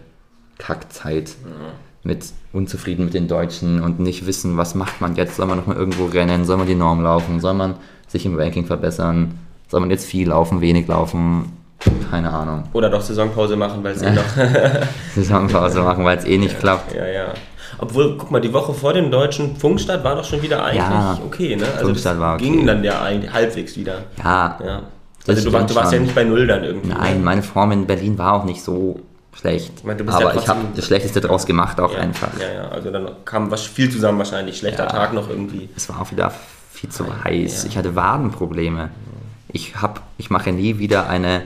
[0.57, 1.29] Kackzeit.
[1.29, 1.73] Ja.
[2.03, 5.35] Mit unzufrieden mit den Deutschen und nicht wissen, was macht man jetzt?
[5.35, 6.45] Soll man noch mal irgendwo rennen?
[6.45, 7.39] Soll man die Norm laufen?
[7.39, 7.75] Soll man
[8.07, 9.37] sich im Ranking verbessern?
[9.67, 11.53] Soll man jetzt viel laufen, wenig laufen?
[12.09, 12.63] Keine Ahnung.
[12.73, 14.23] Oder doch Saisonpause machen, weil es eh noch.
[15.15, 16.93] Saisonpause machen, weil es eh nicht ja, klappt.
[16.93, 17.33] Ja, ja.
[17.77, 21.19] Obwohl, guck mal, die Woche vor dem deutschen Funkstart war doch schon wieder eigentlich ja,
[21.25, 21.65] okay, ne?
[21.73, 22.43] Also Funkstart war okay.
[22.43, 24.03] ging dann ja eigentlich halbwegs wieder.
[24.23, 24.59] Ja.
[24.63, 24.81] ja.
[25.27, 26.89] Also du, war, du warst ja nicht bei Null dann irgendwie.
[26.89, 27.23] Nein, ne?
[27.23, 28.99] meine Form in Berlin war auch nicht so
[29.33, 29.71] schlecht.
[29.77, 32.29] Ich meine, aber ja ich habe das Schlechteste draus gemacht auch ja, einfach.
[32.39, 34.57] Ja, ja, also dann kam was viel zusammen wahrscheinlich.
[34.57, 35.69] Schlechter Tag noch irgendwie.
[35.75, 36.31] Es war auch wieder
[36.71, 37.65] viel zu heiß.
[37.65, 38.89] Ich hatte Wadenprobleme.
[39.53, 39.73] Ich,
[40.17, 41.43] ich mache nie wieder eine,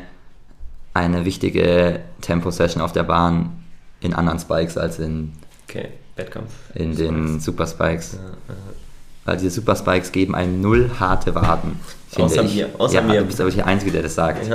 [0.93, 3.63] eine wichtige Tempo-Session auf der Bahn
[3.99, 5.33] in anderen Spikes als in,
[5.67, 5.89] okay.
[6.15, 6.51] Wettkampf.
[6.73, 8.17] in den Super Spikes.
[9.25, 11.80] Weil diese Super Spikes geben einem null harte Waden.
[12.15, 12.56] Außer ich.
[12.56, 12.69] mir.
[12.78, 13.21] Außer ja, mir.
[13.21, 14.49] Du bist aber der Einzige, der das sagt.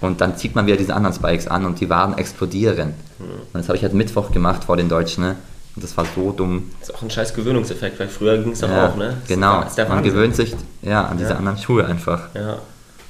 [0.00, 2.94] Und dann zieht man wieder diese anderen Spikes an und die Waden explodieren.
[3.18, 3.24] Mhm.
[3.24, 5.24] Und das habe ich halt Mittwoch gemacht vor den Deutschen.
[5.24, 5.36] Ne?
[5.76, 6.70] Und das war so dumm.
[6.80, 9.16] Das ist auch ein scheiß Gewöhnungseffekt, weil früher ging es ja, auch, ne?
[9.20, 11.36] Das genau, man gewöhnt sich ja, an diese ja.
[11.36, 12.34] anderen Schuhe einfach.
[12.34, 12.58] Ja.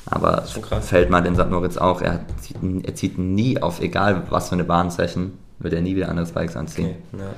[0.06, 0.44] Aber
[0.82, 1.48] fällt mal den St.
[1.50, 5.80] Moritz auch, er zieht, er zieht nie auf, egal was für eine Bahnsession, wird er
[5.82, 6.96] nie wieder andere Spikes anziehen.
[7.12, 7.30] Okay, ja.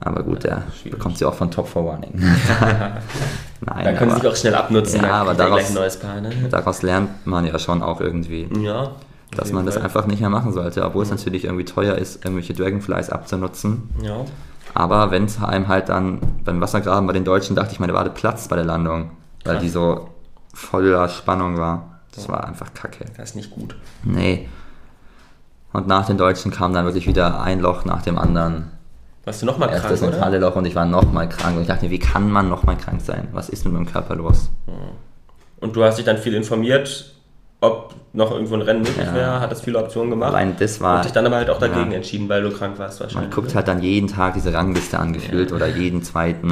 [0.00, 2.12] Aber gut, er bekommt sie auch von Top for Warning.
[3.60, 5.02] Nein, da können sie sich auch schnell abnutzen.
[5.02, 6.30] Ja, aber daraus, Paar, ne?
[6.50, 8.48] daraus, lernt man ja schon auch irgendwie.
[8.62, 8.92] Ja.
[9.36, 9.74] Dass man Fall.
[9.74, 11.10] das einfach nicht mehr machen sollte, obwohl ja.
[11.12, 13.90] es natürlich irgendwie teuer ist, irgendwelche Dragonflies abzunutzen.
[14.02, 14.24] Ja.
[14.74, 18.10] Aber wenn es einem halt dann beim Wassergraben bei den Deutschen dachte ich, meine Wade
[18.10, 19.10] platzt bei der Landung,
[19.44, 19.62] weil Krass.
[19.62, 20.08] die so
[20.54, 22.00] voller Spannung war.
[22.14, 22.32] Das ja.
[22.32, 23.04] war einfach kacke.
[23.16, 23.76] Das ist nicht gut.
[24.04, 24.48] Nee.
[25.72, 28.70] Und nach den Deutschen kam dann wirklich wieder ein Loch nach dem anderen.
[29.28, 31.54] Warst du nochmal krank, das mentale Loch und ich war nochmal krank.
[31.56, 33.28] Und ich dachte mir, wie kann man nochmal krank sein?
[33.32, 34.48] Was ist mit meinem Körper los?
[35.60, 37.12] Und du hast dich dann viel informiert,
[37.60, 39.14] ob noch irgendwo ein Rennen möglich ja.
[39.14, 40.32] wäre, hat das viele Optionen gemacht.
[40.32, 40.96] Allein das war.
[40.96, 41.98] Und dich dann aber halt auch dagegen ja.
[41.98, 43.28] entschieden, weil du krank warst wahrscheinlich.
[43.28, 45.56] Man guckt halt dann jeden Tag diese Rangliste angefühlt ja.
[45.56, 46.50] oder jeden zweiten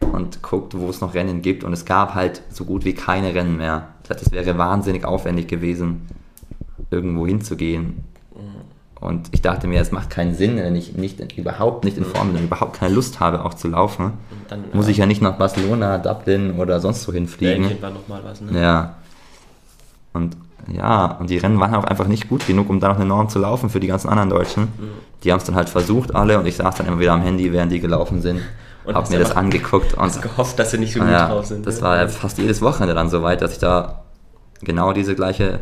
[0.00, 1.62] und guckt, wo es noch Rennen gibt.
[1.62, 3.90] Und es gab halt so gut wie keine Rennen mehr.
[4.08, 6.08] Das heißt, wäre wahnsinnig aufwendig gewesen,
[6.90, 8.07] irgendwo hinzugehen.
[9.00, 12.08] Und ich dachte mir, es macht keinen Sinn, wenn ich nicht, überhaupt nicht in mhm.
[12.08, 14.14] Form bin und überhaupt keine Lust habe, auch zu laufen.
[14.48, 17.80] Dann, muss ich ja nicht nach Barcelona, Dublin oder sonst wo hinfliegen.
[17.80, 18.60] War noch mal was, ne?
[18.60, 18.96] Ja.
[20.12, 20.36] Und
[20.70, 23.28] ja, und die Rennen waren auch einfach nicht gut genug, um da noch eine Norm
[23.28, 24.64] zu laufen für die ganzen anderen Deutschen.
[24.64, 24.90] Mhm.
[25.22, 27.52] Die haben es dann halt versucht alle und ich saß dann immer wieder am Handy,
[27.52, 28.40] während die gelaufen sind.
[28.84, 31.44] Und hab mir das angeguckt und hast gehofft, dass sie nicht so gut ja, drauf
[31.44, 31.66] sind.
[31.66, 31.84] Das ja.
[31.84, 34.04] war ja fast jedes Wochenende dann so weit, dass ich da
[34.62, 35.60] genau diese gleiche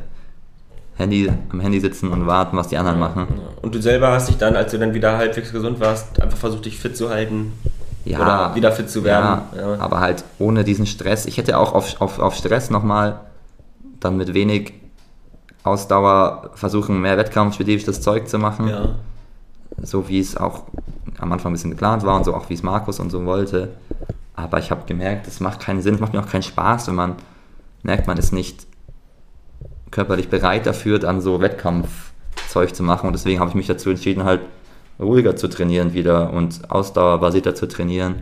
[0.97, 3.27] Handy am Handy sitzen und warten, was die anderen ja, machen.
[3.63, 6.65] Und du selber hast dich dann, als du dann wieder halbwegs gesund warst, einfach versucht,
[6.65, 7.53] dich fit zu halten.
[8.05, 9.43] Ja, oder wieder fit zu werden.
[9.57, 11.27] Ja, aber halt ohne diesen Stress.
[11.27, 13.21] Ich hätte auch auf, auf, auf Stress nochmal
[13.99, 14.75] dann mit wenig
[15.65, 18.69] Ausdauer versuchen, mehr wettkampfspezifisches Zeug zu machen.
[18.69, 18.95] Ja.
[19.83, 20.63] So wie es auch
[21.19, 23.71] am Anfang ein bisschen geplant war und so auch wie es Markus und so wollte.
[24.35, 26.95] Aber ich habe gemerkt, es macht keinen Sinn, es macht mir auch keinen Spaß, wenn
[26.95, 27.17] man
[27.83, 28.67] merkt, man ist nicht
[29.97, 33.07] körperlich bereit dafür, dann so Wettkampfzeug zu machen.
[33.07, 34.43] Und deswegen habe ich mich dazu entschieden, halt
[35.01, 38.17] ruhiger zu trainieren wieder und ausdauerbasierter zu trainieren.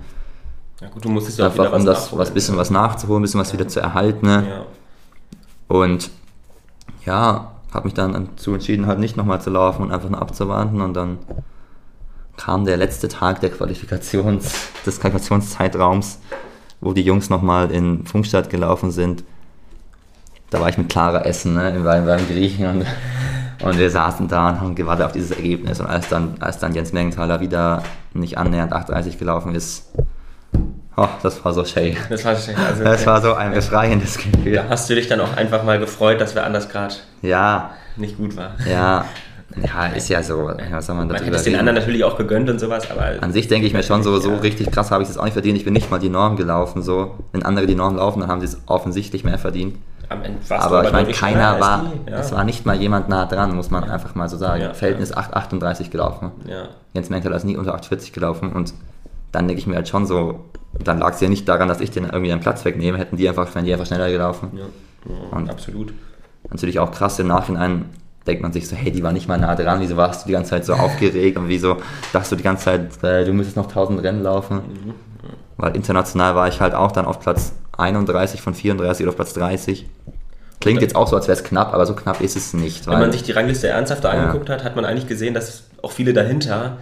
[0.81, 3.49] Ja gut, du musstest ja Einfach, um das was bisschen was nachzuholen, ein bisschen was
[3.49, 3.59] ja.
[3.59, 4.25] wieder zu erhalten.
[4.25, 4.47] Ne?
[4.49, 4.67] Ja.
[5.67, 6.11] Und
[7.05, 10.81] ja, habe mich dann dazu entschieden, halt nicht nochmal zu laufen und einfach nur abzuwarten.
[10.81, 11.19] Und dann
[12.37, 16.21] kam der letzte Tag der Qualifikations, des Qualifikationszeitraums,
[16.81, 19.25] wo die Jungs nochmal in Funkstadt gelaufen sind.
[20.55, 22.87] Da war ich mit Clara essen, ne, beim, beim Griechen und,
[23.67, 25.81] und wir saßen da und haben gewartet auf dieses Ergebnis.
[25.81, 29.93] Und als dann, als dann Jens Mergenthaler wieder nicht annähernd 8,30 gelaufen ist,
[30.97, 31.97] Oh, das war so schön.
[32.09, 32.55] Das war schön.
[32.55, 34.53] Also, das war so ein befreiendes Gefühl.
[34.53, 37.71] Da hast du dich dann auch einfach mal gefreut, dass wir anders gerade ja.
[37.97, 38.53] nicht gut war.
[38.65, 39.05] Ja,
[39.61, 40.53] ja, ist ja so.
[40.71, 43.21] Was soll man man hätte es den anderen natürlich auch gegönnt und sowas, aber.
[43.21, 44.37] An sich denke ich mir schon so, so ja.
[44.37, 45.59] richtig krass habe ich es auch nicht verdient.
[45.59, 46.81] Ich bin nicht mal die Norm gelaufen.
[46.81, 47.19] So.
[47.33, 49.75] Wenn andere die Norm laufen, dann haben sie es offensichtlich mehr verdient.
[50.09, 52.19] Aber ich meine, keiner war, ja.
[52.19, 53.93] es war nicht mal jemand nah dran, muss man ja.
[53.93, 54.63] einfach mal so sagen.
[54.63, 55.19] Ja, Verhältnis ja.
[55.19, 56.33] 8,38 gelaufen.
[56.47, 56.69] Ja.
[56.93, 58.75] Jens Menkel ist nie unter 8,40 gelaufen und
[59.33, 60.45] dann denke ich mir halt schon so,
[60.79, 63.29] dann lag es ja nicht daran, dass ich den irgendwie einen Platz wegnehme, hätten die
[63.29, 64.51] einfach, wären die einfach schneller gelaufen.
[64.55, 65.93] Ja, und absolut.
[66.51, 67.87] Natürlich auch krass im Nachhinein
[68.27, 70.33] denkt man sich so, hey, die war nicht mal nah dran, wieso warst du die
[70.33, 71.77] ganze Zeit so aufgeregt und wieso
[72.13, 74.57] dachtest du die ganze Zeit, äh, du müsstest noch 1000 Rennen laufen.
[74.57, 74.95] Mhm.
[75.57, 79.35] Weil international war ich halt auch dann auf Platz 31 von 34 oder auf Platz
[79.35, 79.87] 30.
[80.61, 82.87] Klingt jetzt auch so, als wäre es knapp, aber so knapp ist es nicht.
[82.87, 84.21] Wenn man sich die Rangliste ernsthafter ja.
[84.21, 86.79] angeguckt hat, hat man eigentlich gesehen, dass auch viele dahinter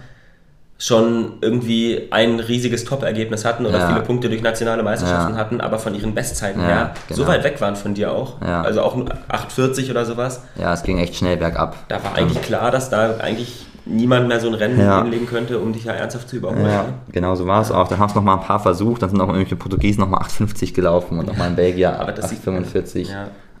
[0.77, 3.87] schon irgendwie ein riesiges Top-Ergebnis hatten oder ja.
[3.87, 5.39] viele Punkte durch nationale Meisterschaften ja.
[5.39, 7.21] hatten, aber von ihren Bestzeiten ja, her genau.
[7.21, 8.41] so weit weg waren von dir auch.
[8.41, 10.41] Also auch 8,40 oder sowas.
[10.55, 11.75] Ja, es ging echt schnell bergab.
[11.87, 15.73] Da war eigentlich klar, dass da eigentlich niemand mehr so ein Rennen hinlegen könnte, um
[15.73, 16.65] dich ja ernsthaft zu überholen.
[16.65, 17.87] Ja, genau so war es auch.
[17.87, 20.21] Da haben es noch mal ein paar versucht, dann sind auch irgendwelche Portugiesen noch mal
[20.21, 23.09] 8,50 gelaufen und noch mal in Belgier 8,45.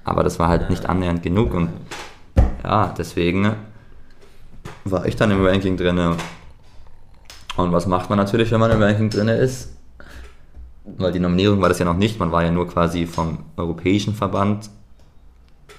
[0.05, 1.69] Aber das war halt nicht annähernd genug und
[2.63, 3.53] ja, deswegen
[4.85, 5.99] war ich dann im Ranking drin
[7.57, 9.73] Und was macht man natürlich, wenn man im Ranking drin ist?
[10.85, 14.13] Weil die Nominierung war das ja noch nicht, man war ja nur quasi vom europäischen
[14.13, 14.69] Verband.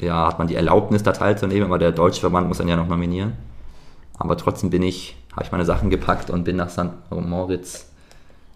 [0.01, 2.89] Ja, hat man die Erlaubnis da teilzunehmen, aber der deutsche Verband muss dann ja noch
[2.89, 3.35] nominieren.
[4.19, 6.91] Aber trotzdem bin ich, habe ich meine Sachen gepackt und bin nach St.
[7.11, 7.89] Moritz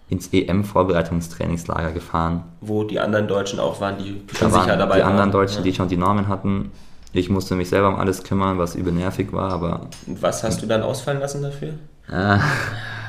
[0.08, 2.44] ins EM-Vorbereitungstrainingslager gefahren.
[2.60, 5.08] Wo die anderen Deutschen auch waren, die schon da sicher dabei die waren.
[5.08, 5.62] Die anderen Deutschen, ja.
[5.64, 6.72] die schon die Normen hatten.
[7.12, 9.88] Ich musste mich selber um alles kümmern, was übel nervig war, aber.
[10.06, 11.74] Und was hast du dann ausfallen lassen dafür?
[12.10, 12.40] Ah,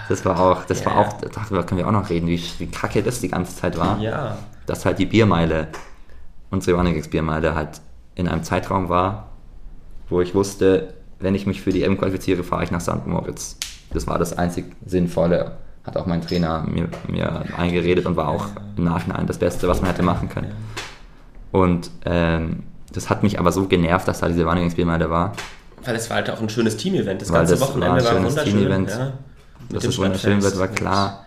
[0.09, 0.87] das war auch, das ja.
[0.87, 3.77] war auch, darüber können wir auch noch reden, wie, wie kacke das die ganze Zeit
[3.77, 3.99] war.
[3.99, 4.37] Ja.
[4.65, 5.67] Dass halt die Biermeile,
[6.49, 7.81] unsere Running-Biermeile halt
[8.15, 9.27] in einem Zeitraum war,
[10.09, 13.05] wo ich wusste, wenn ich mich für die EM qualifiziere, fahre ich nach St.
[13.05, 13.57] Moritz.
[13.93, 15.57] Das war das einzig Sinnvolle
[15.89, 19.81] hat auch mein Trainer mir, mir eingeredet und war auch im Nachhinein das Beste, was
[19.81, 20.51] man hätte machen können.
[21.51, 25.33] Und ähm, das hat mich aber so genervt, dass da diese Wanderungsspielmeile war.
[25.83, 27.21] Weil es war halt auch ein schönes Team-Event.
[27.21, 28.53] Das ganze das Wochenende war, ein war wunderschön.
[28.53, 28.89] Team-Event.
[28.89, 29.13] Ja,
[29.69, 31.25] dass es wunderschön wird, war klar.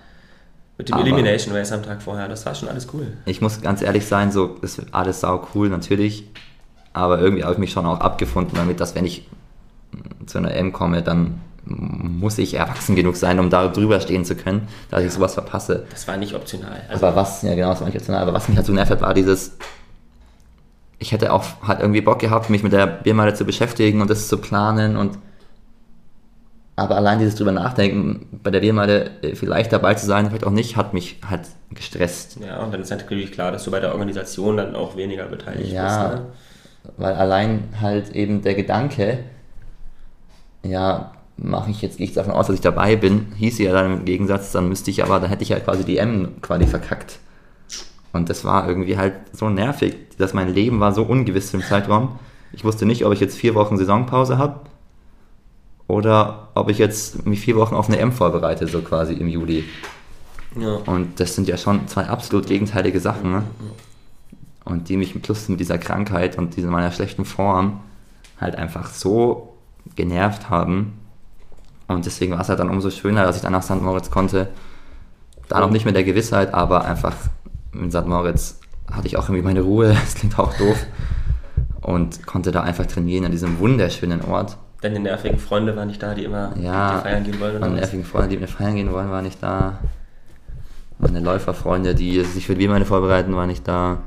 [0.78, 3.06] Mit dem aber Elimination Race am Tag vorher, das war schon alles cool.
[3.24, 6.28] Ich muss ganz ehrlich sein, so, wird alles sau cool, natürlich.
[6.92, 9.28] Aber irgendwie habe ich mich schon auch abgefunden damit, dass wenn ich
[10.26, 14.34] zu einer M komme, dann muss ich erwachsen genug sein, um da drüber stehen zu
[14.34, 15.86] können, dass ja, ich sowas verpasse.
[15.90, 16.82] Das war nicht optional.
[16.88, 18.90] Also aber was, ja genau, das war nicht optional, aber was mich halt so nervt
[18.90, 19.56] hat, war dieses,
[20.98, 24.28] ich hätte auch halt irgendwie Bock gehabt, mich mit der Biermeile zu beschäftigen und das
[24.28, 25.18] zu planen und
[26.74, 30.50] aber allein dieses drüber nachdenken, bei der Biermeile äh, vielleicht dabei zu sein, vielleicht auch
[30.50, 32.38] nicht, hat mich halt gestresst.
[32.44, 35.70] Ja, und dann ist natürlich klar, dass du bei der Organisation dann auch weniger beteiligt
[35.70, 36.20] ja, bist.
[36.20, 36.26] Ne?
[36.96, 39.18] Weil allein halt eben der Gedanke,
[40.64, 43.98] ja, mache ich jetzt, gehe ich davon aus, dass ich dabei bin, hieß ja dann
[43.98, 47.18] im Gegensatz, dann müsste ich aber, dann hätte ich halt quasi die M quasi verkackt.
[48.12, 52.18] Und das war irgendwie halt so nervig, dass mein Leben war so ungewiss im Zeitraum.
[52.52, 54.60] Ich wusste nicht, ob ich jetzt vier Wochen Saisonpause habe
[55.88, 59.64] oder ob ich jetzt mich vier Wochen auf eine M vorbereite, so quasi im Juli.
[60.58, 60.76] Ja.
[60.86, 63.32] Und das sind ja schon zwei absolut gegenteilige Sachen.
[63.32, 63.42] Ne?
[64.64, 67.80] Und die mich plus mit dieser Krankheit und dieser meiner schlechten Form
[68.38, 69.51] halt einfach so
[69.94, 70.98] genervt haben,
[71.94, 73.80] und deswegen war es halt dann umso schöner, dass ich dann nach St.
[73.80, 74.48] Moritz konnte.
[75.48, 77.14] Da noch nicht mit der Gewissheit, aber einfach
[77.72, 78.06] in St.
[78.06, 80.86] Moritz hatte ich auch irgendwie meine Ruhe, das klingt auch doof.
[81.80, 84.56] Und konnte da einfach trainieren an diesem wunderschönen Ort.
[84.80, 87.60] Deine nervigen Freunde waren nicht da, die immer ja, mit feiern gehen wollen?
[87.60, 89.78] Meine nervigen Freunde, die mit mir feiern gehen wollen, waren nicht da.
[90.98, 93.98] Meine Läuferfreunde, die sich für die meine vorbereiten, waren nicht da.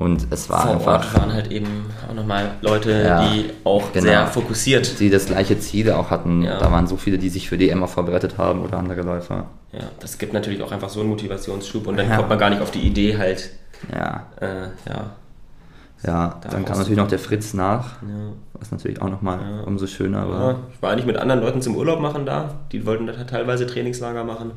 [0.00, 0.92] Und es war Vor einfach.
[0.92, 4.98] Ort waren halt eben auch nochmal Leute, ja, die auch genau, sehr fokussiert.
[4.98, 6.42] Die das gleiche Ziel auch hatten.
[6.42, 6.58] Ja.
[6.58, 9.50] Da waren so viele, die sich für die Emma vorbereitet haben oder andere Läufer.
[9.72, 12.16] Ja, das gibt natürlich auch einfach so einen Motivationsschub und dann ja.
[12.16, 13.50] kommt man gar nicht auf die Idee halt.
[13.92, 14.26] Ja.
[14.40, 15.10] Äh, ja.
[16.02, 17.96] Ja, da dann kam natürlich noch der Fritz nach,
[18.54, 20.60] was natürlich auch nochmal umso schöner war.
[20.72, 24.24] ich war eigentlich mit anderen Leuten zum Urlaub machen da, die wollten da teilweise Trainingslager
[24.24, 24.52] machen.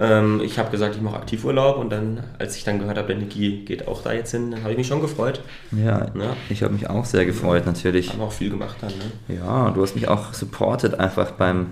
[0.00, 3.16] Ähm, ich habe gesagt, ich mache Aktivurlaub und dann, als ich dann gehört habe, der
[3.16, 5.42] Niki geht auch da jetzt hin, dann habe ich mich schon gefreut.
[5.72, 6.36] Ja, ja.
[6.48, 8.12] ich habe mich auch sehr gefreut, natürlich.
[8.12, 9.36] Haben auch viel gemacht dann, ne?
[9.36, 11.70] Ja, du hast mich auch supportet einfach beim,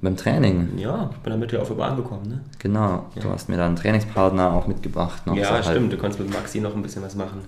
[0.00, 0.78] beim Training.
[0.78, 2.40] Ja, ich bin damit ja auf die Bahn gekommen, ne?
[2.60, 3.22] Genau, ja.
[3.22, 5.26] du hast mir da einen Trainingspartner auch mitgebracht.
[5.26, 5.92] Noch ja, so stimmt, halt.
[5.92, 7.42] du kannst mit Maxi noch ein bisschen was machen,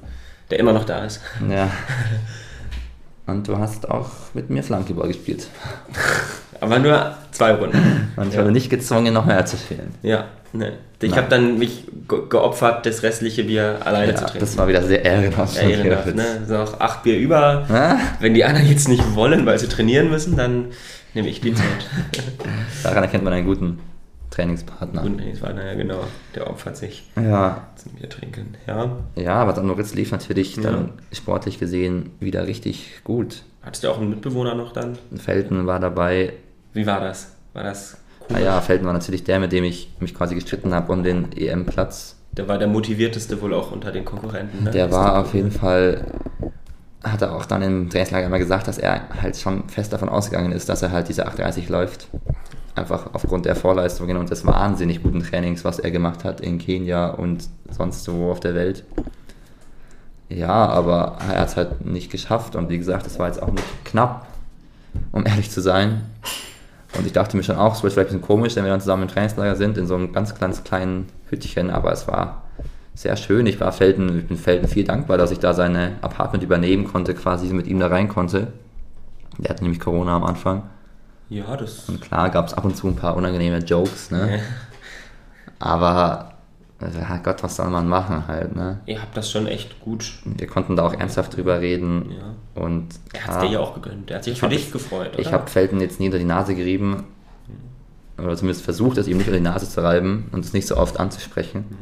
[0.50, 1.22] der immer noch da ist.
[1.48, 1.70] Ja.
[3.26, 5.48] Und du hast auch mit mir Flankeball gespielt.
[6.60, 8.12] Aber nur zwei Runden.
[8.16, 8.40] Und ich ja.
[8.40, 9.94] wurde nicht gezwungen, noch mehr zu spielen.
[10.02, 10.72] Ja, ne.
[11.02, 14.40] Ich habe dann mich geopfert, das restliche Bier alleine ja, zu trinken.
[14.40, 15.62] Das war wieder sehr ehrenhaft.
[15.62, 16.42] Ehrenhaft, ne?
[16.48, 17.66] Noch acht Bier über.
[17.68, 17.98] Ja?
[18.20, 20.66] Wenn die anderen jetzt nicht wollen, weil sie trainieren müssen, dann
[21.12, 21.66] nehme ich die Zeit.
[22.82, 23.78] Daran erkennt man einen guten
[24.30, 25.02] Trainingspartner.
[25.02, 26.00] Guten Trainingspartner, ja genau.
[26.34, 27.68] Der opfert sich ja.
[27.76, 28.54] zum Bier trinken.
[28.66, 33.42] Ja, ja aber dann Moritz lief natürlich dann sportlich gesehen wieder richtig gut.
[33.62, 34.96] Hattest du auch einen Mitbewohner noch dann?
[35.16, 36.34] Felten war dabei.
[36.76, 37.28] Wie war das?
[37.54, 38.36] War das cool?
[38.36, 41.32] Ah ja, Felten war natürlich der, mit dem ich mich quasi gestritten habe um den
[41.32, 42.16] EM-Platz.
[42.36, 44.64] Der war der motivierteste wohl auch unter den Konkurrenten.
[44.64, 44.70] Ne?
[44.72, 46.04] Der war auf jeden Fall,
[47.02, 50.52] hat er auch dann im Trainingslager immer gesagt, dass er halt schon fest davon ausgegangen
[50.52, 52.08] ist, dass er halt diese 830 läuft.
[52.74, 57.08] Einfach aufgrund der Vorleistungen und des wahnsinnig guten Trainings, was er gemacht hat in Kenia
[57.08, 58.84] und sonst wo auf der Welt.
[60.28, 63.50] Ja, aber er hat es halt nicht geschafft und wie gesagt, es war jetzt auch
[63.50, 64.26] nicht knapp,
[65.12, 66.02] um ehrlich zu sein.
[66.98, 68.80] Und ich dachte mir schon auch, es wird vielleicht ein bisschen komisch, wenn wir dann
[68.80, 72.42] zusammen im Trainingslager sind, in so einem ganz, ganz kleinen Hüttchen, aber es war
[72.94, 73.46] sehr schön.
[73.46, 77.14] Ich war Felden, ich bin Felden viel dankbar, dass ich da seine Apartment übernehmen konnte,
[77.14, 78.48] quasi mit ihm da rein konnte.
[79.38, 80.62] Der hatte nämlich Corona am Anfang.
[81.28, 81.88] Ja, das.
[81.88, 84.36] Und klar gab es ab und zu ein paar unangenehme Jokes, ne?
[84.36, 84.42] Ja.
[85.58, 86.35] Aber
[86.78, 88.80] also, Gott, was soll man machen halt, ne?
[88.84, 90.12] Ihr habt das schon echt gut.
[90.24, 92.10] Wir konnten da auch ernsthaft drüber reden.
[92.10, 92.62] Ja.
[92.62, 94.10] Und, er hat es dir ja auch gegönnt.
[94.10, 95.18] Er hat sich für dich gefreut, oder?
[95.20, 97.04] Ich habe Felten jetzt nie unter die Nase gerieben.
[98.18, 100.76] Oder zumindest versucht, es ihm nicht unter die Nase zu reiben und es nicht so
[100.76, 101.64] oft anzusprechen.
[101.68, 101.76] Mhm.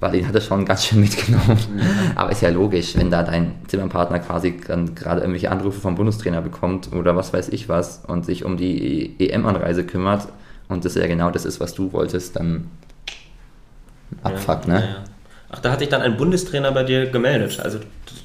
[0.00, 1.58] Weil ihn hat er schon ganz schön mitgenommen.
[1.78, 1.84] Ja.
[2.16, 6.40] Aber ist ja logisch, wenn da dein Zimmerpartner quasi dann gerade irgendwelche Anrufe vom Bundestrainer
[6.40, 10.28] bekommt oder was weiß ich was und sich um die EM-Anreise kümmert
[10.68, 12.70] und das ja genau das ist, was du wolltest, dann
[14.22, 14.80] Abfuck, ja, ne?
[14.80, 15.04] Ja,
[15.50, 17.58] Ach, da hat sich dann ein Bundestrainer bei dir gemeldet.
[17.60, 17.78] Also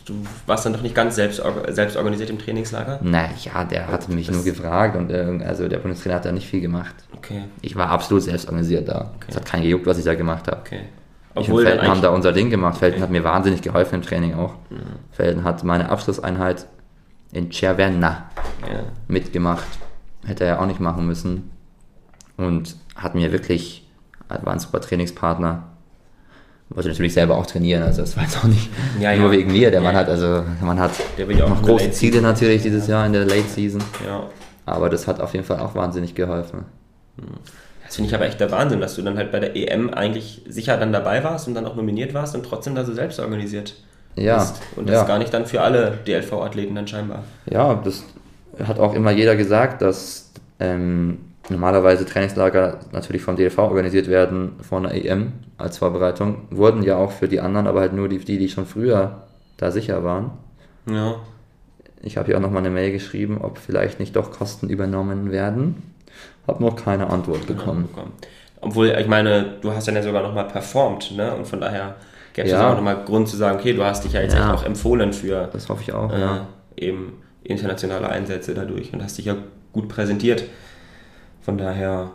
[0.05, 0.13] du
[0.45, 2.99] warst dann doch nicht ganz selbst, selbst organisiert im Trainingslager?
[3.01, 6.47] Naja, der hatte mich das nur gefragt und äh, also der Bundestrainer hat da nicht
[6.47, 6.95] viel gemacht.
[7.15, 7.43] Okay.
[7.61, 9.11] Ich war absolut selbst organisiert da.
[9.15, 9.27] Okay.
[9.29, 10.59] Es hat keinen gejuckt, was ich da gemacht habe.
[10.59, 10.81] Okay.
[11.33, 12.77] Obwohl ich und Felden haben da unser Ding gemacht.
[12.77, 13.03] Felden okay.
[13.03, 14.55] hat mir wahnsinnig geholfen im Training auch.
[14.69, 14.77] Ja.
[15.11, 16.67] Felden hat meine Abschlusseinheit
[17.31, 18.29] in Cervenna
[18.69, 18.83] ja.
[19.07, 19.67] mitgemacht.
[20.25, 21.51] Hätte er ja auch nicht machen müssen.
[22.35, 23.87] Und hat mir wirklich,
[24.27, 25.63] war ein super Trainingspartner
[26.75, 29.39] wollte natürlich selber auch trainieren, also das war jetzt auch nicht ja, nur ja.
[29.39, 29.71] wegen mir.
[29.71, 33.47] Der Mann hat also, Mann hat noch große Ziele natürlich dieses Jahr in der Late
[33.47, 33.83] Season.
[34.05, 34.23] Ja.
[34.65, 36.65] Aber das hat auf jeden Fall auch wahnsinnig geholfen.
[37.17, 37.27] Hm.
[37.85, 40.41] Das finde ich aber echt der Wahnsinn, dass du dann halt bei der EM eigentlich
[40.47, 43.75] sicher dann dabei warst und dann auch nominiert warst und trotzdem da so selbst organisiert
[44.15, 44.39] ja.
[44.39, 44.61] bist.
[44.75, 47.23] Und das gar nicht dann für alle DLV-Athleten dann scheinbar.
[47.49, 48.03] Ja, das
[48.65, 54.79] hat auch immer jeder gesagt, dass ähm, normalerweise Trainingslager natürlich vom DLV organisiert werden vor
[54.79, 56.47] einer EM als Vorbereitung.
[56.49, 59.23] Wurden ja auch für die anderen, aber halt nur die, die, die schon früher
[59.57, 60.31] da sicher waren.
[60.89, 61.15] Ja.
[62.01, 65.93] Ich habe hier auch nochmal eine Mail geschrieben, ob vielleicht nicht doch Kosten übernommen werden.
[66.47, 67.89] Habe noch keine Antwort bekommen.
[67.95, 68.03] Ja,
[68.61, 71.33] Obwohl, ich meine, du hast dann ja sogar nochmal performt, ne?
[71.33, 71.95] Und von daher
[72.33, 72.69] gäbe es ja.
[72.69, 74.53] auch nochmal Grund zu sagen, okay, du hast dich ja jetzt ja.
[74.53, 76.47] auch empfohlen für das hoffe ich auch, äh, ja.
[76.75, 79.35] eben internationale Einsätze dadurch und hast dich ja
[79.71, 80.43] gut präsentiert.
[81.43, 82.11] Von daher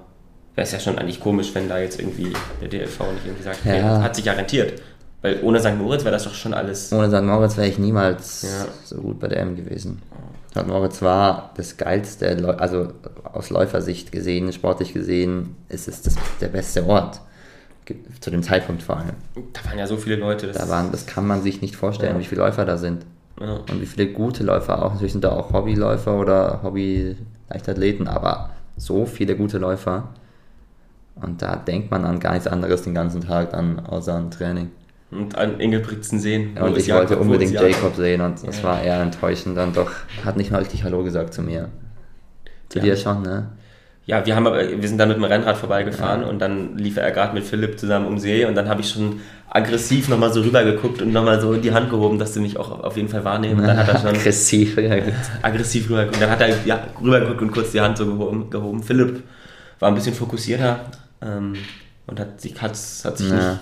[0.55, 3.65] wäre es ja schon eigentlich komisch, wenn da jetzt irgendwie der DLV nicht irgendwie sagt,
[3.65, 3.73] ja.
[3.75, 4.81] okay, hat sich ja rentiert.
[5.21, 5.77] Weil ohne St.
[5.77, 6.93] Moritz wäre das doch schon alles.
[6.93, 7.25] Ohne St.
[7.25, 8.67] Moritz wäre ich niemals ja.
[8.85, 10.01] so gut bei der M gewesen.
[10.51, 10.67] St.
[10.67, 12.93] Moritz war das geilste, also
[13.25, 17.21] aus Läufersicht gesehen, sportlich gesehen, ist es das, der beste Ort.
[18.21, 19.15] Zu dem Zeitpunkt vor allem.
[19.55, 20.47] Da waren ja so viele Leute.
[20.47, 22.21] Das, da waren, das kann man sich nicht vorstellen, ja.
[22.21, 23.07] wie viele Läufer da sind.
[23.41, 23.55] Ja.
[23.55, 24.93] Und wie viele gute Läufer auch.
[24.93, 30.09] Natürlich sind da auch Hobbyläufer oder Hobby-Leichtathleten, aber so viele gute Läufer.
[31.17, 34.71] Und da denkt man an gar nichts anderes den ganzen Tag dann, außer an Training.
[35.11, 36.57] Und an Engelbritzen sehen.
[36.59, 38.65] Und ich wollte Jakob, unbedingt Jakob sehen und das ja.
[38.65, 39.91] war eher enttäuschend dann doch.
[40.25, 41.69] Hat nicht mal richtig Hallo gesagt zu mir.
[42.69, 42.85] Zu ja.
[42.85, 43.49] dir schon, ne?
[44.09, 46.29] Ja, wir, haben, wir sind dann mit dem Rennrad vorbeigefahren ja.
[46.29, 49.21] und dann lief er gerade mit Philipp zusammen um See und dann habe ich schon
[49.51, 52.97] aggressiv nochmal so rübergeguckt und nochmal so die Hand gehoben, dass du mich auch auf
[52.97, 53.61] jeden Fall wahrnehmen.
[53.61, 55.15] Und dann hat er schon aggressiv rübergeguckt.
[55.43, 56.17] Aggressiv rübergeguckt.
[56.17, 58.49] Und dann hat er ja, rübergeguckt und kurz die Hand so gehoben.
[58.49, 58.83] gehoben.
[58.83, 59.25] Philipp
[59.79, 60.81] war ein bisschen fokussierter
[61.21, 61.57] ähm,
[62.07, 63.37] und hat sich, hat, hat sich ja.
[63.37, 63.61] nicht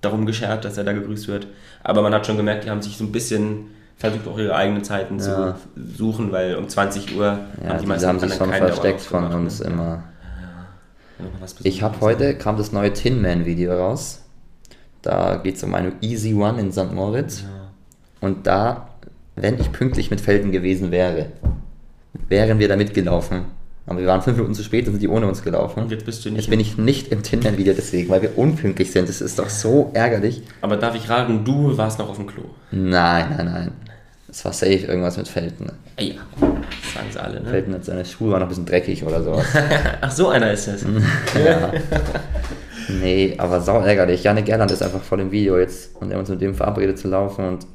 [0.00, 1.48] darum geschert, dass er da gegrüßt wird.
[1.82, 4.84] Aber man hat schon gemerkt, die haben sich so ein bisschen versucht, auch ihre eigenen
[4.84, 5.24] Zeiten ja.
[5.24, 5.54] zu
[5.96, 9.60] suchen, weil um 20 Uhr ja, haben die meisten haben sich schon versteckt von uns
[9.60, 10.04] immer.
[11.62, 14.22] Ich habe heute, kam das neue Tin Man Video raus
[15.02, 16.92] da geht es um eine Easy One in St.
[16.92, 17.42] Moritz.
[17.42, 17.70] Ja.
[18.20, 18.88] Und da,
[19.34, 21.26] wenn ich pünktlich mit Felden gewesen wäre,
[22.28, 23.46] wären wir da mitgelaufen.
[23.86, 25.82] Aber wir waren fünf Minuten zu spät, dann sind die ohne uns gelaufen.
[25.82, 26.42] Und jetzt bist du nicht.
[26.42, 29.08] Jetzt bin ich nicht im Tindern wieder deswegen, weil wir unpünktlich sind.
[29.08, 30.42] Das ist doch so ärgerlich.
[30.60, 32.42] Aber darf ich raten, du warst noch auf dem Klo?
[32.70, 33.72] Nein, nein, nein.
[34.28, 35.72] Es war safe irgendwas mit Felten.
[35.98, 37.50] Ja, das sagen sie alle, ne?
[37.50, 39.44] Felten hat seine Schuhe, war noch ein bisschen dreckig oder sowas.
[40.00, 40.86] Ach, so einer ist es.
[41.44, 41.72] ja.
[42.88, 44.22] Nee, aber sau ärgerlich.
[44.22, 47.08] Janik Gerland ist einfach voll im Video jetzt und er uns mit dem verabredet zu
[47.08, 47.66] laufen und,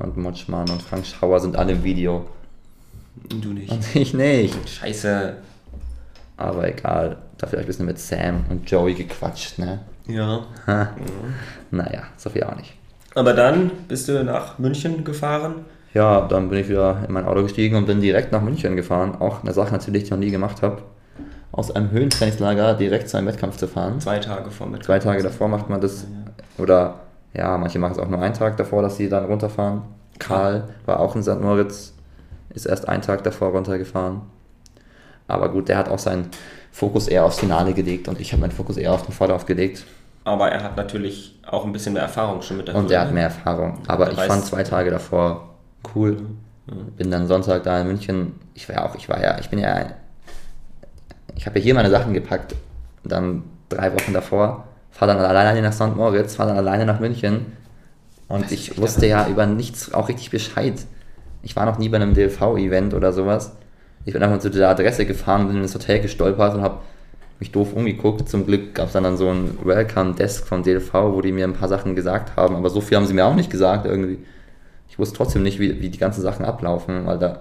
[0.00, 2.26] und Motschmann und Frank Schauer sind alle im Video.
[3.32, 3.70] Und du nicht.
[3.70, 4.68] Und ich nicht.
[4.68, 5.36] Scheiße.
[6.42, 7.16] Aber egal.
[7.38, 9.80] Dafür habe ich ein bisschen mit Sam und Joey gequatscht, ne?
[10.06, 10.44] Ja.
[10.66, 10.92] ja.
[11.70, 12.74] Naja, so viel auch nicht.
[13.14, 15.64] Aber dann bist du nach München gefahren?
[15.94, 19.16] Ja, dann bin ich wieder in mein Auto gestiegen und bin direkt nach München gefahren.
[19.20, 20.82] Auch eine Sache natürlich, die ich noch nie gemacht habe
[21.52, 24.00] aus einem Höhentrainingslager direkt zu einem Wettkampf zu fahren.
[24.00, 24.86] Zwei Tage vor Wettkampf.
[24.86, 26.06] Zwei Tage davor macht man das.
[26.58, 27.00] Oder
[27.34, 29.82] ja, manche machen es auch nur einen Tag davor, dass sie dann runterfahren.
[30.18, 31.40] Karl war auch in St.
[31.40, 31.94] Moritz,
[32.50, 34.22] ist erst einen Tag davor runtergefahren.
[35.32, 36.28] Aber gut, der hat auch seinen
[36.70, 39.84] Fokus eher aufs Finale gelegt und ich habe meinen Fokus eher auf den Vorlauf gelegt.
[40.24, 43.12] Aber er hat natürlich auch ein bisschen mehr Erfahrung schon mit der Und er hat
[43.12, 43.78] mehr Erfahrung.
[43.88, 45.48] Aber er ich fand zwei Tage davor
[45.94, 46.16] cool.
[46.96, 48.34] Bin dann Sonntag da in München.
[48.54, 49.86] Ich war ja auch, ich war ja, ich bin ja
[51.36, 52.54] ich habe ja hier meine Sachen gepackt,
[53.04, 55.96] dann drei Wochen davor, fahre dann alleine nach St.
[55.96, 57.46] Moritz, fahre dann alleine nach München
[58.28, 60.74] und Was ich wusste ja über nichts auch richtig Bescheid.
[61.42, 63.52] Ich war noch nie bei einem DLV-Event oder sowas.
[64.04, 66.78] Ich bin einfach zu der Adresse gefahren, bin in das Hotel gestolpert und habe
[67.38, 68.28] mich doof umgeguckt.
[68.28, 71.54] Zum Glück gab es dann, dann so ein Welcome-Desk vom DLV, wo die mir ein
[71.54, 74.18] paar Sachen gesagt haben, aber so viel haben sie mir auch nicht gesagt irgendwie.
[74.88, 77.40] Ich wusste trotzdem nicht, wie, wie die ganzen Sachen ablaufen, weil da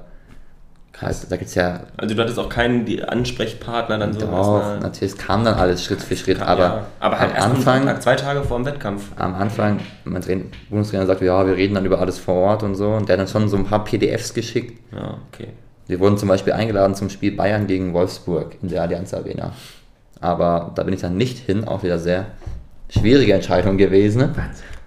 [0.93, 1.27] Krass.
[1.27, 1.81] da gibt's ja.
[1.97, 4.19] Also du hattest auch keinen die Ansprechpartner dann so.
[4.21, 6.85] Doch, natürlich, es kam dann alles Schritt für Schritt, aber, ja.
[6.99, 9.11] aber halt am Anfang, Tag, zwei Tage vor dem Wettkampf.
[9.17, 12.89] Am Anfang, mein Bundestrainer sagte, ja, wir reden dann über alles vor Ort und so,
[12.89, 14.79] und der hat dann schon so ein paar PDFs geschickt.
[14.91, 15.49] Ja, okay.
[15.87, 19.53] Wir wurden zum Beispiel eingeladen zum Spiel Bayern gegen Wolfsburg in der Allianz Arena.
[20.19, 22.27] Aber da bin ich dann nicht hin, auch wieder sehr
[22.89, 24.29] schwierige Entscheidung gewesen.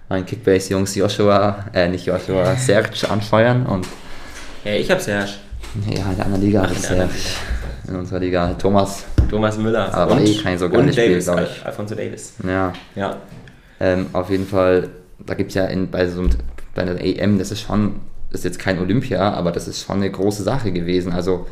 [0.07, 3.87] Mein Kickbase-Jungs Joshua, äh nicht Joshua, Serge anfeuern und.
[4.63, 5.31] Ja, ich hab Serge.
[5.89, 7.09] Ja, in der anderen Liga ist Serge.
[7.87, 9.05] In unserer Liga Thomas.
[9.29, 9.93] Thomas Müller.
[9.93, 11.65] Aber und, eh kein so geiles Spiel, glaube ich.
[11.65, 12.33] Alfonso Davis.
[12.45, 12.73] Ja.
[12.95, 13.17] Ja.
[13.79, 14.89] Ähm, auf jeden Fall,
[15.25, 16.29] da gibt es ja in, bei so einem,
[16.73, 17.99] bei der EM, das ist schon,
[18.31, 21.11] das ist jetzt kein Olympia, aber das ist schon eine große Sache gewesen.
[21.13, 21.47] Also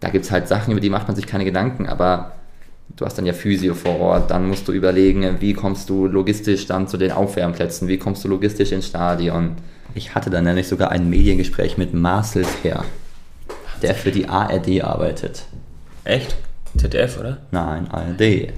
[0.00, 2.32] da gibt es halt Sachen, über die macht man sich keine Gedanken, aber
[2.96, 6.66] du hast dann ja Physio vor Ort, dann musst du überlegen, wie kommst du logistisch
[6.66, 9.56] dann zu den Aufwärmplätzen, wie kommst du logistisch ins Stadion.
[9.94, 12.84] Ich hatte dann nämlich sogar ein Mediengespräch mit Marcel Fair,
[13.82, 15.44] der für die ARD arbeitet.
[16.04, 16.36] Echt?
[16.76, 17.38] ZDF, oder?
[17.50, 18.52] Nein, ARD.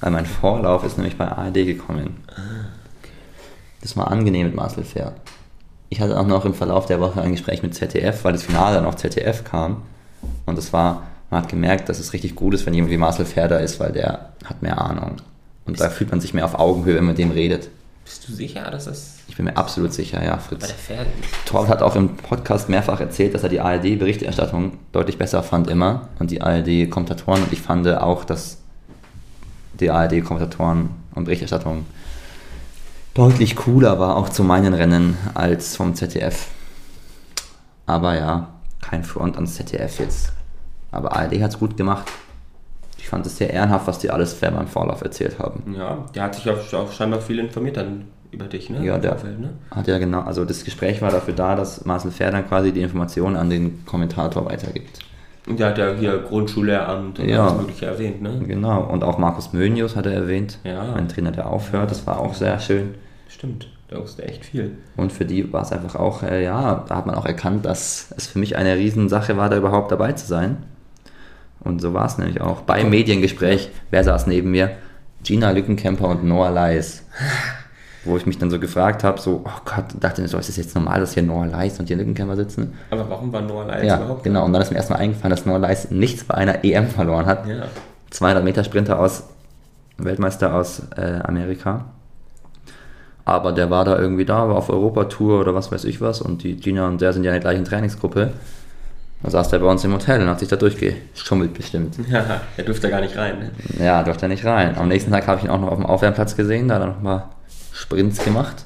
[0.00, 2.24] Weil mein Vorlauf ist nämlich bei ARD gekommen.
[3.80, 5.14] Das war angenehm mit Marcel Fair.
[5.92, 8.76] Ich hatte auch noch im Verlauf der Woche ein Gespräch mit ZDF, weil das Finale
[8.76, 9.82] dann auf ZDF kam.
[10.46, 13.26] Und es war man hat gemerkt, dass es richtig gut ist, wenn jemand wie Marcel
[13.26, 15.16] Ferder ist, weil der hat mehr Ahnung.
[15.66, 17.68] Und da fühlt man sich mehr auf Augenhöhe, wenn man mit dem redet.
[18.04, 19.16] Bist du sicher, dass das.
[19.28, 20.60] Ich bin mir absolut sicher, ja, Fritz.
[20.60, 21.10] Bei der Pferde.
[21.44, 26.08] Torwart hat auch im Podcast mehrfach erzählt, dass er die ARD-Berichterstattung deutlich besser fand immer
[26.18, 27.42] und die ARD-Kommentatoren.
[27.42, 28.58] Und ich fand auch, dass
[29.78, 31.84] die ARD-Kommentatoren und Berichterstattung
[33.14, 36.48] deutlich cooler war, auch zu meinen Rennen, als vom ZDF.
[37.86, 38.48] Aber ja,
[38.80, 40.32] kein Front ans ZDF jetzt.
[40.90, 42.10] Aber ARD hat es gut gemacht.
[42.98, 45.74] Ich fand es sehr ehrenhaft, was die alles fair beim Vorlauf erzählt haben.
[45.76, 48.84] Ja, der hat sich auch, auch scheinbar viel informiert dann über dich, ne?
[48.84, 49.50] Ja, der Vorfeld, ne?
[49.70, 52.80] hat ja genau, also das Gespräch war dafür da, dass Marcel Fair dann quasi die
[52.80, 55.00] Informationen an den Kommentator weitergibt.
[55.46, 58.40] Und der hat ja hier Grundschullehramt und ja, alles Mögliche erwähnt, ne?
[58.46, 60.58] Genau, und auch Markus Mönius hat er erwähnt.
[60.62, 60.92] Ja.
[60.92, 62.94] Ein Trainer, der aufhört, das war auch sehr schön.
[63.28, 64.76] Stimmt, der wusste echt viel.
[64.96, 68.14] Und für die war es einfach auch, äh, ja, da hat man auch erkannt, dass
[68.16, 70.58] es für mich eine Riesensache war, da überhaupt dabei zu sein.
[71.58, 72.62] Und so war es nämlich auch.
[72.62, 74.72] Beim Mediengespräch, wer saß neben mir?
[75.24, 77.04] Gina Lückenkämper und Noah Leis.
[78.04, 80.56] Wo ich mich dann so gefragt habe, so, oh Gott, dachte ich so, ist es
[80.56, 82.74] jetzt normal, dass hier Noah Leis und hier Lückenkämper sitzen?
[82.90, 84.24] Aber warum war Noah Leis ja, überhaupt?
[84.24, 87.26] Genau, und dann ist mir erstmal eingefallen, dass Noah Leis nichts bei einer EM verloren
[87.26, 87.46] hat.
[87.46, 87.66] Ja.
[88.10, 89.24] 200 Meter Sprinter aus,
[89.98, 91.84] Weltmeister aus äh, Amerika.
[93.24, 96.42] Aber der war da irgendwie da, war auf Europatour oder was weiß ich was und
[96.42, 98.32] die Gina und der sind ja in der gleichen Trainingsgruppe.
[99.22, 101.94] Da saß der bei uns im Hotel und hat sich da durchgeschummelt bestimmt.
[102.10, 103.38] Ja, er durfte gar nicht rein.
[103.38, 103.84] Ne?
[103.84, 104.76] Ja, durfte er nicht rein.
[104.76, 106.88] Am nächsten Tag habe ich ihn auch noch auf dem Aufwärmplatz gesehen, da hat er
[106.88, 107.28] noch mal
[107.72, 108.64] Sprints gemacht.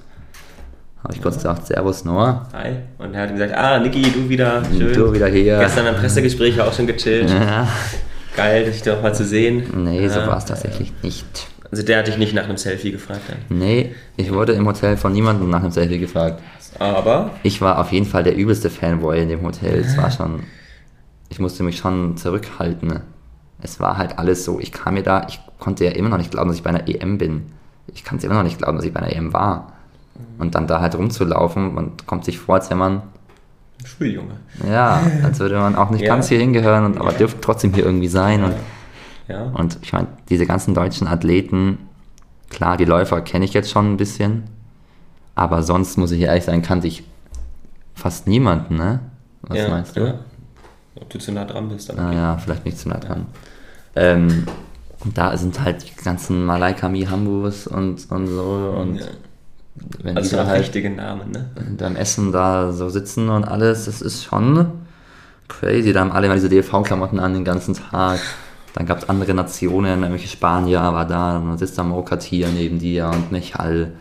[1.03, 2.49] Habe ich kurz gesagt, Servus Noah.
[2.53, 2.77] Hi.
[2.99, 4.63] Und er hat gesagt, ah, Niki, du wieder.
[4.77, 4.93] Schön.
[4.93, 5.59] Du wieder hier.
[5.59, 7.31] Gestern beim Pressegespräch auch schon gechillt.
[7.31, 7.69] Ja.
[8.37, 9.65] Geil, dich doch mal zu sehen.
[9.85, 11.49] Nee, so war es tatsächlich nicht.
[11.71, 13.39] Also der hat dich nicht nach einem Selfie gefragt dann?
[13.57, 16.43] Nee, ich wurde im Hotel von niemandem nach einem Selfie gefragt.
[16.79, 17.31] Aber?
[17.43, 19.79] Ich war auf jeden Fall der übelste Fanboy in dem Hotel.
[19.81, 20.43] Es war schon.
[21.29, 23.01] Ich musste mich schon zurückhalten.
[23.63, 24.61] Es war halt alles so.
[24.61, 26.87] Ich kam mir da, ich konnte ja immer noch nicht glauben, dass ich bei einer
[26.89, 27.47] EM bin.
[27.97, 29.73] Ich kann es immer noch nicht glauben, dass ich bei einer EM war.
[30.39, 33.03] Und dann da halt rumzulaufen und kommt sich vor, als wäre man.
[33.85, 34.35] Spieljunge.
[34.69, 36.09] Ja, als würde man auch nicht ja.
[36.09, 37.19] ganz hier hingehören, und, aber ja.
[37.19, 38.45] dürfte trotzdem hier irgendwie sein.
[38.45, 38.55] Und,
[39.29, 39.45] ja.
[39.45, 41.79] und ich meine, diese ganzen deutschen Athleten,
[42.51, 44.45] klar, die Läufer kenne ich jetzt schon ein bisschen.
[45.35, 47.03] Aber sonst muss ich ehrlich sein, kannte ich
[47.95, 49.01] fast niemanden, ne?
[49.43, 50.01] Was ja, meinst du?
[50.01, 50.15] Ja.
[50.97, 51.91] Ob du zu nah dran bist.
[51.91, 52.17] Aber okay.
[52.17, 53.27] ja, vielleicht nicht zu nah dran.
[53.95, 54.47] Ähm,
[55.07, 58.75] und da sind halt die ganzen Malaika Hambus und, und so.
[58.77, 59.01] Und
[60.03, 61.49] wenn also die da halt richtige Namen, ne?
[61.79, 64.67] beim Essen da so sitzen und alles, das ist schon
[65.47, 65.93] crazy.
[65.93, 68.19] Da haben alle immer diese DLV-Klamotten an den ganzen Tag.
[68.75, 73.07] Dann gab es andere Nationen, irgendwelche Spanier war da, dann sitzt da Mokatir neben dir
[73.07, 73.93] und Michal.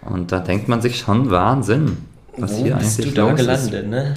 [0.00, 1.98] Und da denkt man sich schon Wahnsinn,
[2.38, 3.86] was Wo hier eigentlich du da gelandet, ist.
[3.86, 4.14] Ne?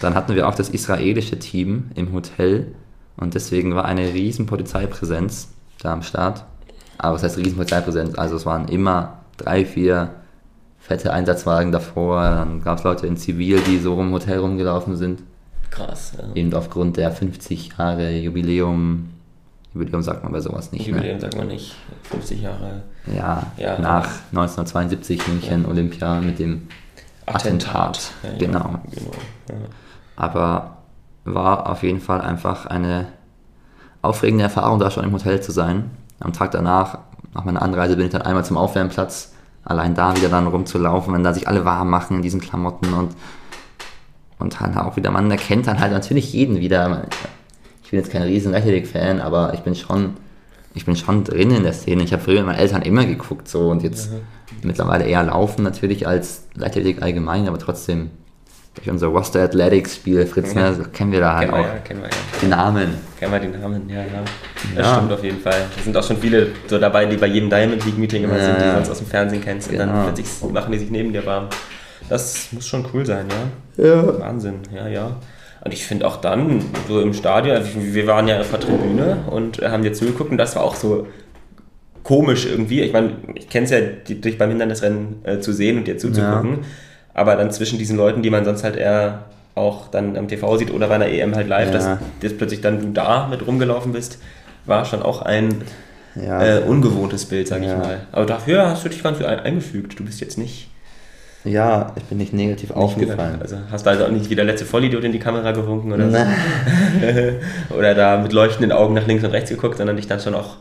[0.00, 2.74] Dann hatten wir auch das israelische Team im Hotel
[3.16, 5.48] und deswegen war eine riesen Polizeipräsenz
[5.80, 6.44] da am Start.
[6.98, 8.16] Aber was heißt riesen Polizeipräsenz?
[8.18, 10.10] Also es waren immer drei, vier
[10.78, 12.22] fette Einsatzwagen davor.
[12.22, 15.22] Dann gab es Leute in Zivil, die so rum Hotel rumgelaufen sind.
[15.70, 16.12] Krass.
[16.18, 16.34] Ja.
[16.34, 19.08] Eben aufgrund der 50 Jahre Jubiläum
[19.74, 20.86] Jubiläum sagt man bei sowas nicht.
[20.86, 20.92] Ne?
[20.92, 21.20] Jubiläum ne?
[21.20, 21.74] sagt man nicht.
[22.04, 22.82] 50 Jahre.
[23.06, 24.40] Ja, ja nach ja.
[24.40, 25.66] 1972 München.
[25.66, 26.68] Olympia mit dem
[27.26, 28.12] Attentat.
[28.22, 28.38] Attentat.
[28.38, 28.80] genau.
[28.90, 29.66] genau.
[30.16, 30.81] Aber
[31.24, 33.06] war auf jeden Fall einfach eine
[34.02, 35.90] aufregende Erfahrung, da schon im Hotel zu sein.
[36.20, 36.98] Am Tag danach,
[37.34, 39.32] nach meiner Anreise, bin ich dann einmal zum Aufwärmplatz,
[39.64, 43.12] allein da wieder dann rumzulaufen, wenn da sich alle warm machen in diesen Klamotten und,
[44.38, 47.04] und dann auch wieder, man erkennt dann halt natürlich jeden wieder.
[47.84, 50.14] Ich bin jetzt kein riesen Leichtathletik-Fan, aber ich bin schon,
[50.74, 52.02] ich bin schon drin in der Szene.
[52.02, 54.20] Ich habe früher mit meinen Eltern immer geguckt so und jetzt mhm.
[54.62, 58.10] mittlerweile eher laufen natürlich als Leichtathletik allgemein, aber trotzdem
[58.74, 61.74] durch unser Roster Athletics Spiel, Fritz, ne, so kennen wir da halt kennen auch wir,
[61.74, 62.16] ja, kennen wir, ja.
[62.40, 62.94] die Namen.
[63.18, 64.24] Kennen wir die Namen, ja, ja.
[64.74, 64.94] Das ja.
[64.94, 65.66] stimmt auf jeden Fall.
[65.76, 68.44] Da sind auch schon viele so dabei, die bei jedem Diamond League Meeting immer ja,
[68.44, 69.82] sind, die du sonst aus dem Fernsehen kennst genau.
[69.82, 71.48] und dann machen die sich neben dir warm.
[72.08, 73.26] Das muss schon cool sein,
[73.76, 73.84] ja?
[73.84, 74.20] Ja.
[74.20, 75.16] Wahnsinn, ja, ja.
[75.64, 79.18] Und ich finde auch dann, so im Stadion, also wir waren ja auf der Tribüne
[79.30, 81.06] und haben dir zugeguckt und das war auch so
[82.02, 82.80] komisch irgendwie.
[82.80, 86.50] Ich meine, ich kenne es ja, dich beim Hindernisrennen äh, zu sehen und dir zuzugucken.
[86.50, 86.58] Ja.
[87.14, 90.72] Aber dann zwischen diesen Leuten, die man sonst halt eher auch dann am TV sieht
[90.72, 91.72] oder bei einer EM halt live, ja.
[91.72, 94.18] dass, dass plötzlich dann du da mit rumgelaufen bist,
[94.64, 95.62] war schon auch ein
[96.14, 96.42] ja.
[96.42, 97.72] äh, ungewohntes Bild, sag ja.
[97.72, 98.00] ich mal.
[98.12, 99.98] Aber dafür hast du dich ganz eingefügt.
[99.98, 100.68] Du bist jetzt nicht.
[101.44, 103.40] Ja, ich bin nicht negativ nicht aufgefallen.
[103.40, 106.08] Also hast du also auch nicht wie der letzte Vollidiot in die Kamera gewunken oder
[106.08, 106.16] so.
[107.76, 110.58] oder da mit leuchtenden Augen nach links und rechts geguckt, sondern dich dann schon auch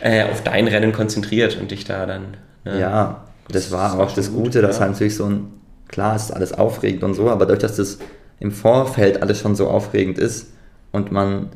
[0.00, 2.36] äh, auf dein Rennen konzentriert und dich da dann.
[2.64, 5.46] Ne, ja, das, das war auch das Gute, gut, dass halt natürlich so ein
[5.94, 7.98] klar ist alles aufregend und so, aber dadurch, dass das
[8.40, 10.48] im Vorfeld alles schon so aufregend ist
[10.90, 11.50] und man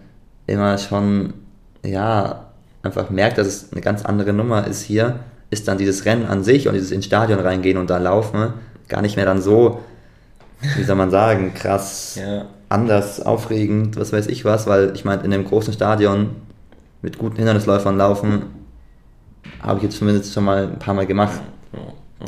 [0.47, 1.34] immer schon,
[1.84, 2.47] ja,
[2.84, 5.18] einfach merkt, dass es eine ganz andere Nummer ist hier,
[5.51, 8.53] ist dann dieses Rennen an sich und dieses ins Stadion reingehen und da laufen
[8.86, 9.80] gar nicht mehr dann so,
[10.76, 12.45] wie soll man sagen, krass ja.
[12.68, 16.30] anders, aufregend, was weiß ich was, weil ich meine, in einem großen Stadion
[17.03, 18.45] mit guten Hindernisläufern laufen,
[19.61, 21.41] habe ich jetzt zumindest schon mal ein paar Mal gemacht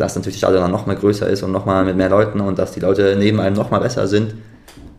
[0.01, 2.73] dass natürlich das Stadion dann nochmal größer ist und nochmal mit mehr Leuten und dass
[2.73, 4.35] die Leute neben einem nochmal besser sind.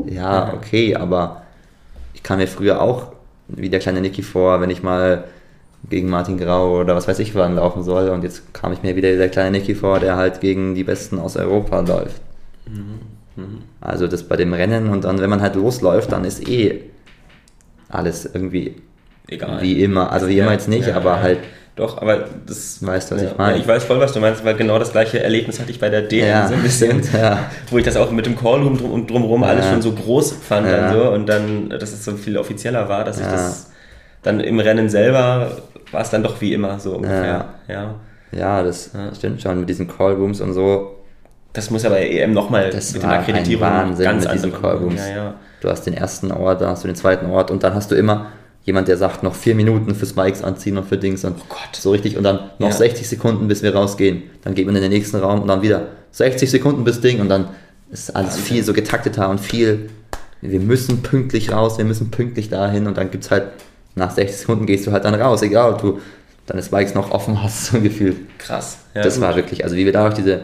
[0.05, 1.43] Ja, okay, aber
[2.13, 3.07] ich kam mir früher auch
[3.47, 5.25] wie der kleine Niki vor, wenn ich mal
[5.89, 8.95] gegen Martin Grau oder was weiß ich wann laufen soll und jetzt kam ich mir
[8.95, 12.21] wieder der kleine Niki vor, der halt gegen die Besten aus Europa läuft.
[12.67, 12.99] Mhm.
[13.35, 13.57] Mhm.
[13.81, 16.83] Also das bei dem Rennen und dann, wenn man halt losläuft, dann ist eh
[17.89, 18.75] alles irgendwie
[19.27, 19.61] Egal.
[19.61, 20.11] wie immer.
[20.11, 21.21] Also wie immer jetzt nicht, ja, aber ja.
[21.21, 21.39] halt
[21.81, 22.85] doch, aber das.
[22.85, 23.55] Weißt du, was ja, ich meine?
[23.55, 25.89] Ja, ich weiß voll, was du meinst, weil genau das gleiche Erlebnis hatte ich bei
[25.89, 27.01] der DM ja, so ein bisschen.
[27.11, 27.49] Ja.
[27.71, 30.67] Wo ich das auch mit dem Callroom drum und drumherum alles schon so groß fand
[30.67, 33.71] und so und dann, dass es so viel offizieller war, dass ich das
[34.21, 35.57] dann im Rennen selber
[35.91, 37.49] war es dann doch wie immer so ungefähr.
[37.67, 37.95] Ja,
[38.31, 38.63] ja.
[38.63, 40.97] das stimmt schon mit diesen Callrooms und so.
[41.53, 45.01] Das muss ja bei EM nochmal mit den Akkreditierungen Wahnsinn ganz mit diesen Callrooms.
[45.09, 45.33] Ja, ja.
[45.61, 47.95] Du hast den ersten Ort, dann hast du den zweiten Ort und dann hast du
[47.95, 48.27] immer
[48.63, 51.75] jemand, der sagt, noch vier Minuten für Spikes anziehen und für Dings und oh Gott,
[51.75, 52.75] so richtig und dann noch ja.
[52.75, 54.23] 60 Sekunden, bis wir rausgehen.
[54.43, 57.29] Dann geht man in den nächsten Raum und dann wieder 60 Sekunden bis Ding und
[57.29, 57.49] dann
[57.91, 58.43] ist alles Wahnsinn.
[58.43, 59.89] viel so getakteter und viel,
[60.41, 63.47] wir müssen pünktlich raus, wir müssen pünktlich dahin und dann gibt es halt,
[63.95, 65.99] nach 60 Sekunden gehst du halt dann raus, egal ob du
[66.45, 68.17] deine Spikes noch offen hast, so gefühlt.
[68.37, 68.77] Krass.
[68.93, 69.23] Ja, das gut.
[69.23, 70.41] war wirklich, also wie wir da durch diese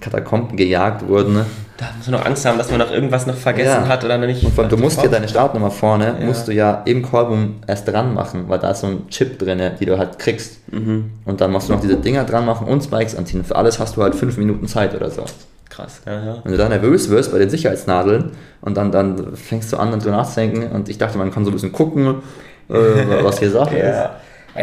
[0.00, 1.34] Katakomben gejagt wurden.
[1.34, 1.46] Ne?
[1.76, 3.88] Da muss man noch Angst haben, dass man noch irgendwas noch vergessen ja.
[3.88, 4.44] hat oder nicht.
[4.44, 6.26] Und von, du musst ja deine Startnummer vorne, ja.
[6.26, 9.60] musst du ja im Callroom erst dran machen, weil da ist so ein Chip drin,
[9.78, 10.72] die du halt kriegst.
[10.72, 11.10] Mhm.
[11.24, 13.44] Und dann musst du noch diese Dinger dran machen und Spikes anziehen.
[13.44, 15.24] Für alles hast du halt fünf Minuten Zeit oder so.
[15.68, 16.36] Krass, ja, ja.
[16.42, 20.00] Wenn du da nervös wirst bei den Sicherheitsnadeln und dann, dann fängst du an, dann
[20.00, 22.22] so nachzudenken und ich dachte, man kann so ein bisschen gucken,
[22.68, 22.74] äh,
[23.22, 23.88] was hier Sache ja.
[23.88, 24.10] ist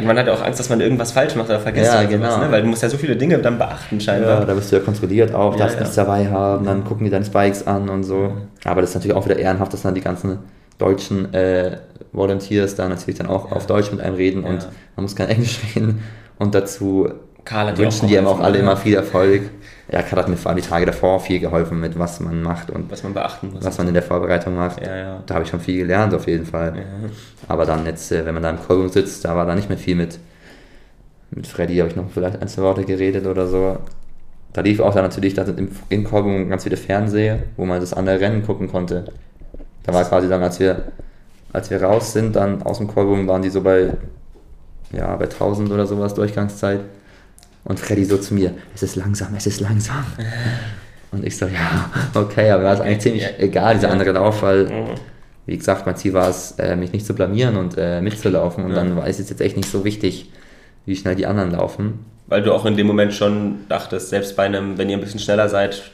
[0.03, 2.25] man hat ja auch Angst, dass man irgendwas falsch macht oder vergisst ja, oder genau.
[2.25, 2.51] sowas, ne?
[2.51, 4.39] weil du musst ja so viele Dinge dann beachten scheinbar.
[4.39, 5.81] Ja, da wirst du ja kontrolliert auch, ja, darfst ja.
[5.81, 8.33] nichts dabei haben, dann gucken die deine Spikes an und so.
[8.63, 10.39] Aber das ist natürlich auch wieder ehrenhaft, dass dann die ganzen
[10.77, 11.77] deutschen äh,
[12.11, 15.59] Volunteers da natürlich dann auch auf Deutsch mit einem reden und man muss kein Englisch
[15.75, 16.03] reden
[16.37, 17.09] und dazu
[17.45, 19.43] Karl wünschen die einem auch alle immer viel Erfolg
[19.91, 22.71] ja, Kat hat mir vor allem die Tage davor viel geholfen mit, was man macht
[22.71, 23.63] und was man beachten muss.
[23.63, 24.81] Was man in der Vorbereitung macht.
[24.81, 25.23] Ja, ja.
[25.25, 26.73] Da habe ich schon viel gelernt, auf jeden Fall.
[26.75, 27.09] Ja.
[27.47, 29.77] Aber dann jetzt, äh, wenn man da im Callroom sitzt, da war da nicht mehr
[29.77, 30.17] viel mit.
[31.29, 33.77] Mit Freddy habe ich noch vielleicht ein, zwei Worte geredet oder so.
[34.53, 37.93] Da lief auch dann natürlich da im, im Callroom ganz viele Fernseher, wo man das
[37.93, 39.05] andere Rennen gucken konnte.
[39.83, 40.85] Da war quasi dann, als wir,
[41.53, 43.93] als wir raus sind, dann aus dem Callroom waren die so bei,
[44.91, 46.79] ja, bei 1000 oder sowas Durchgangszeit.
[47.65, 50.05] Und Freddy so zu mir, es ist langsam, es ist langsam.
[51.11, 54.43] Und ich so, ja, okay, aber mir war es eigentlich ziemlich egal, dieser andere Lauf,
[54.43, 54.89] weil, mhm.
[55.47, 58.63] wie gesagt, mein Ziel war es, äh, mich nicht zu blamieren und äh, mitzulaufen.
[58.63, 60.31] Und dann war es jetzt echt nicht so wichtig,
[60.85, 62.05] wie schnell die anderen laufen.
[62.27, 65.19] Weil du auch in dem Moment schon dachtest, selbst bei einem, wenn ihr ein bisschen
[65.19, 65.91] schneller seid,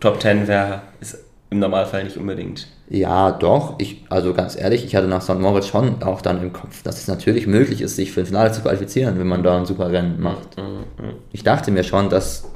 [0.00, 1.18] Top 10 wäre, ist
[1.50, 2.68] im Normalfall nicht unbedingt.
[2.90, 3.74] Ja, doch.
[3.78, 5.38] Ich, also ganz ehrlich, ich hatte nach St.
[5.38, 8.50] Moritz schon auch dann im Kopf, dass es natürlich möglich ist, sich für ein Finale
[8.52, 10.56] zu qualifizieren, wenn man da ein super Rennen macht.
[10.56, 11.14] Mhm, mhm.
[11.32, 12.50] Ich dachte mir schon, dass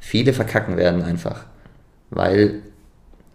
[0.00, 1.44] viele verkacken werden einfach.
[2.10, 2.62] Weil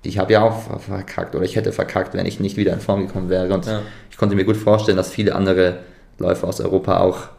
[0.03, 3.07] ich habe ja auch verkackt oder ich hätte verkackt, wenn ich nicht wieder in Form
[3.07, 3.53] gekommen wäre.
[3.53, 3.81] Und ja.
[4.09, 5.79] ich konnte mir gut vorstellen, dass viele andere
[6.17, 7.29] Läufer aus Europa auch,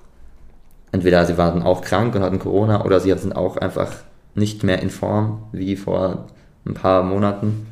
[0.90, 3.92] entweder sie waren auch krank und hatten Corona oder sie sind auch einfach
[4.34, 6.28] nicht mehr in Form wie vor
[6.64, 7.66] ein paar Monaten.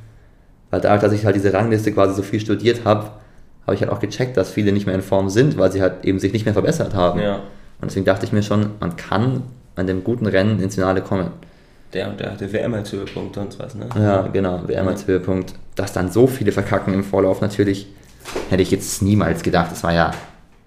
[0.70, 3.10] Weil dadurch, dass ich halt diese Rangliste quasi so viel studiert habe,
[3.66, 6.04] habe ich halt auch gecheckt, dass viele nicht mehr in Form sind, weil sie halt
[6.04, 7.20] eben sich nicht mehr verbessert haben.
[7.20, 7.36] Ja.
[7.80, 9.42] Und deswegen dachte ich mir schon, man kann
[9.76, 11.30] an dem guten Rennen ins Finale kommen.
[11.92, 13.88] Der und der hatte WM als Höhepunkt und was, ne?
[13.96, 15.54] Ja, genau, WM als Höhepunkt.
[15.74, 17.88] Dass dann so viele verkacken im Vorlauf natürlich,
[18.48, 19.72] hätte ich jetzt niemals gedacht.
[19.72, 20.12] Das war ja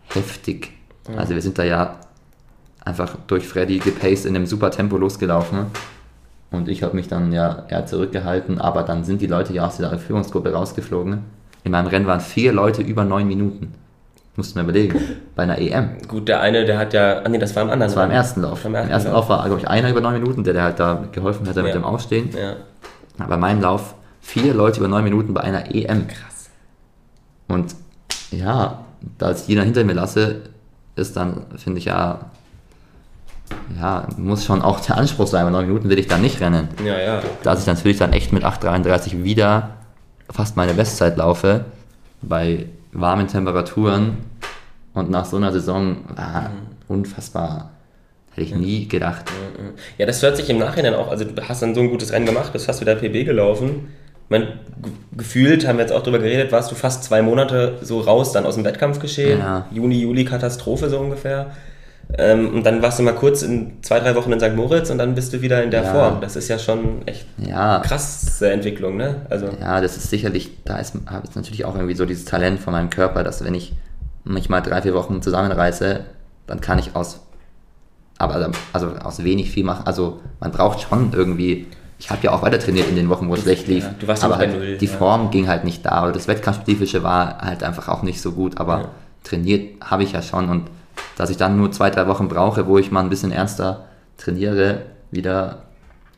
[0.10, 0.72] heftig.
[1.10, 1.16] Ja.
[1.18, 2.00] Also wir sind da ja
[2.84, 5.68] einfach durch Freddy gepaced in einem super Tempo losgelaufen.
[6.54, 9.78] Und ich habe mich dann ja eher zurückgehalten, aber dann sind die Leute ja aus
[9.78, 11.24] dieser Führungsgruppe rausgeflogen.
[11.64, 13.74] In meinem Rennen waren vier Leute über neun Minuten.
[14.36, 15.00] Mussten wir überlegen.
[15.36, 15.98] Bei einer EM.
[16.08, 17.22] Gut, der eine, der hat ja.
[17.24, 17.90] Ah, nee, das war im anderen.
[17.90, 18.64] Das war im ersten Lauf.
[18.66, 20.80] Im ersten, Im ersten Lauf war, glaube ich, einer über neun Minuten, der, der halt
[20.80, 21.64] da geholfen hat ja.
[21.64, 22.30] mit dem Aufstehen.
[22.40, 22.56] Ja.
[23.18, 26.08] Aber bei meinem Lauf vier Leute über neun Minuten bei einer EM.
[26.08, 26.52] Krass.
[27.48, 27.76] Und
[28.30, 28.86] ja,
[29.18, 30.42] da ich jeder hinter mir lasse,
[30.96, 32.20] ist dann, finde ich ja,
[33.80, 36.70] ja, muss schon auch der Anspruch sein, bei neun Minuten will ich dann nicht rennen.
[36.86, 37.22] Ja, ja.
[37.44, 39.72] Da ich natürlich dann echt mit 8,33 wieder
[40.30, 41.66] fast meine Bestzeit laufe,
[42.22, 44.18] bei warmen Temperaturen
[44.94, 46.52] und nach so einer Saison war
[46.88, 47.72] unfassbar.
[48.32, 49.26] Hätte ich nie gedacht.
[49.98, 52.26] Ja, das hört sich im Nachhinein auch, also du hast dann so ein gutes Rennen
[52.26, 53.90] gemacht, bist fast wieder PB gelaufen.
[54.30, 54.48] Man,
[55.16, 58.46] gefühlt, haben wir jetzt auch drüber geredet, warst du fast zwei Monate so raus dann
[58.46, 59.40] aus dem Wettkampfgeschehen.
[59.40, 59.68] Ja.
[59.72, 61.52] Juni, Juli, Katastrophe so ungefähr.
[62.18, 64.56] Ähm, und dann warst du mal kurz in zwei, drei Wochen in St.
[64.56, 65.92] Moritz und dann bist du wieder in der ja.
[65.92, 66.22] Form.
[66.22, 67.80] Das ist ja schon echt ja.
[67.80, 69.26] krasse Entwicklung, ne?
[69.30, 72.74] Also ja, das ist sicherlich, da habe ich natürlich auch irgendwie so dieses Talent von
[72.74, 73.74] meinem Körper, dass wenn ich
[74.24, 76.02] mich mal drei, vier Wochen zusammenreiße,
[76.46, 77.22] dann kann ich aus,
[78.20, 79.88] aber also aus wenig viel machen.
[79.88, 81.68] Also man braucht schon irgendwie
[82.04, 83.86] ich habe ja auch weiter trainiert in den Wochen, wo es schlecht lief.
[83.86, 84.92] Ja, du warst aber halt Null, die ja.
[84.92, 86.04] Form ging halt nicht da.
[86.04, 88.58] Oder das Wettkampfspezifische war halt einfach auch nicht so gut.
[88.58, 88.90] Aber ja.
[89.24, 90.50] trainiert habe ich ja schon.
[90.50, 90.70] Und
[91.18, 93.86] dass ich dann nur zwei, drei Wochen brauche, wo ich mal ein bisschen ernster
[94.18, 95.64] trainiere, wieder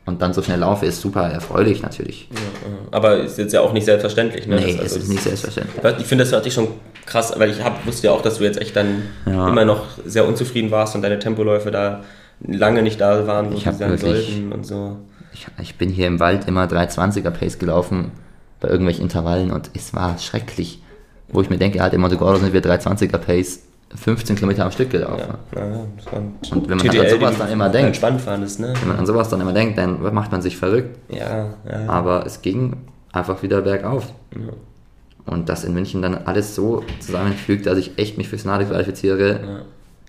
[0.06, 2.28] und dann so schnell laufe, ist super erfreulich natürlich.
[2.32, 2.38] Ja,
[2.92, 4.46] aber ist jetzt ja auch nicht selbstverständlich.
[4.46, 4.56] Ne?
[4.56, 5.82] Nee, das, also, ist nicht selbstverständlich.
[5.98, 6.68] Ich finde das natürlich schon
[7.04, 9.48] krass, weil ich hab, wusste ja auch, dass du jetzt echt dann ja.
[9.48, 12.04] immer noch sehr unzufrieden warst und deine Tempoläufe da
[12.46, 14.96] lange nicht da waren, wo ich sie sein sollten und so.
[15.32, 18.12] Ich, ich, bin hier im Wald immer 320er Pace gelaufen
[18.60, 20.82] bei irgendwelchen Intervallen und es war schrecklich.
[21.28, 23.62] Wo ich mir denke, halt in Monte Gordo sind wir 320er Pace
[23.94, 25.34] 15 Kilometer am Stück gelaufen.
[25.54, 25.76] Ja, ja,
[26.52, 28.74] und wenn man TDL, an sowas dann immer denkt, fandest, ne?
[28.80, 30.98] wenn man an sowas dann immer denkt, dann macht man sich verrückt.
[31.08, 31.88] Ja, ja.
[31.88, 32.76] Aber es ging
[33.12, 34.12] einfach wieder bergauf.
[34.34, 34.52] Ja.
[35.24, 39.30] Und dass in München dann alles so zusammenfügt, dass ich echt mich fürs Finale qualifiziere.
[39.30, 39.62] Ja.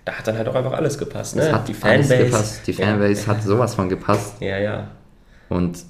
[0.06, 1.36] Da hat dann halt auch einfach alles gepasst.
[1.36, 1.44] Ne?
[1.44, 2.62] Es hat die Fanbase gepasst.
[2.66, 4.36] Die Fanbase hat sowas von gepasst.
[4.40, 4.88] Ja, ja.
[5.50, 5.84] Und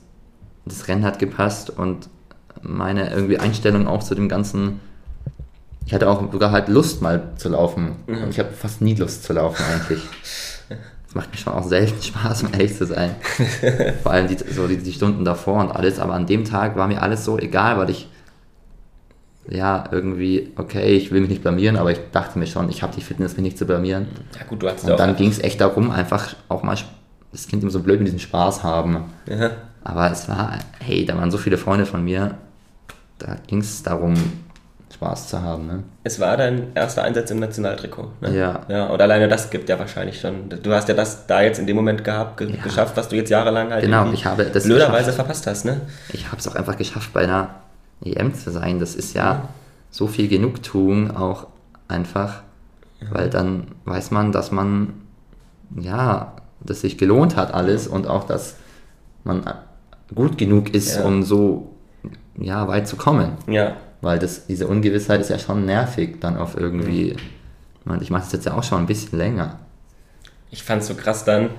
[0.66, 2.10] das Rennen hat gepasst und
[2.62, 4.80] meine irgendwie Einstellung auch zu dem ganzen
[5.88, 7.96] ich hatte auch sogar halt Lust mal zu laufen.
[8.08, 8.24] Mhm.
[8.24, 10.02] Und ich habe fast nie Lust zu laufen eigentlich.
[11.08, 13.16] Es macht mir schon auch selten Spaß, um ehrlich zu sein.
[14.04, 16.00] Vor allem die, so die, die, Stunden davor und alles.
[16.00, 18.10] Aber an dem Tag war mir alles so egal, weil ich
[19.50, 22.94] ja irgendwie, okay, ich will mich nicht blamieren, aber ich dachte mir schon, ich habe
[22.94, 24.08] die Fitness, mich nicht zu blamieren.
[24.38, 26.76] Ja gut, du hattest Und dann ging es echt darum, einfach auch mal,
[27.32, 29.06] das klingt immer so blöd mit diesem Spaß haben.
[29.26, 29.52] Ja.
[29.86, 32.38] Aber es war, hey, da waren so viele Freunde von mir,
[33.20, 34.16] da ging es darum,
[34.94, 35.68] Spaß zu haben.
[35.68, 35.84] Ne?
[36.04, 38.10] Es war dein erster Einsatz im Nationaltrikot.
[38.22, 38.38] Ne?
[38.38, 38.62] Ja.
[38.68, 38.88] ja.
[38.88, 40.50] Und alleine das gibt ja wahrscheinlich schon.
[40.50, 42.64] Du hast ja das da jetzt in dem Moment gehabt, ge ja.
[42.64, 45.66] geschafft, was du jetzt jahrelang halt genau, ich habe das blöderweise verpasst hast.
[45.66, 45.82] Ne?
[46.14, 47.50] Ich habe es auch einfach geschafft, bei einer
[48.04, 48.80] EM zu sein.
[48.80, 49.50] Das ist ja, ja.
[49.92, 51.48] so viel Genugtuung auch
[51.88, 52.42] einfach,
[53.02, 53.08] ja.
[53.12, 54.94] weil dann weiß man, dass man,
[55.76, 58.56] ja, dass sich gelohnt hat alles und auch, dass
[59.24, 59.44] man
[60.16, 61.76] gut genug ist, um so
[62.38, 63.34] ja, weit zu kommen.
[63.48, 63.76] Ja.
[64.02, 67.16] Weil das, diese Ungewissheit ist ja schon nervig, dann auf irgendwie.
[67.86, 68.02] Mhm.
[68.02, 69.60] Ich mache das jetzt ja auch schon ein bisschen länger.
[70.52, 71.50] Ich fand es so krass dann,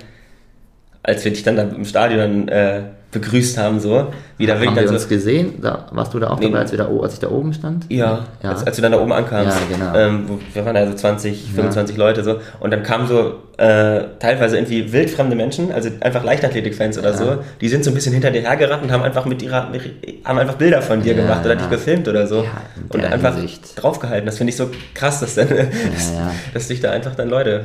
[1.03, 4.09] als wir dich dann da im Stadion äh, begrüßt haben, so.
[4.37, 5.55] Wie da haben wir uns so, gesehen?
[5.63, 7.87] Da, warst du da auch nee, dabei, als, wir da, als ich da oben stand?
[7.89, 8.51] Ja, ja.
[8.51, 9.57] Als, als du dann da oben ankamst.
[9.71, 9.99] Ja, genau.
[9.99, 12.05] Ähm, wir waren da so 20, 25 ja.
[12.05, 12.37] Leute so.
[12.61, 17.17] Und dann kamen so äh, teilweise irgendwie wildfremde Menschen, also einfach Leichtathletik-Fans oder ja.
[17.17, 19.73] so, die sind so ein bisschen hinter dir hergerannt und haben einfach mit ihrer,
[20.25, 22.45] haben einfach Bilder von dir gemacht oder dich gefilmt oder so.
[22.91, 23.83] und einfach Hinsicht.
[23.83, 24.27] draufgehalten.
[24.27, 25.49] Das finde ich so krass, dass dann,
[26.55, 27.65] dass dich da einfach dann Leute.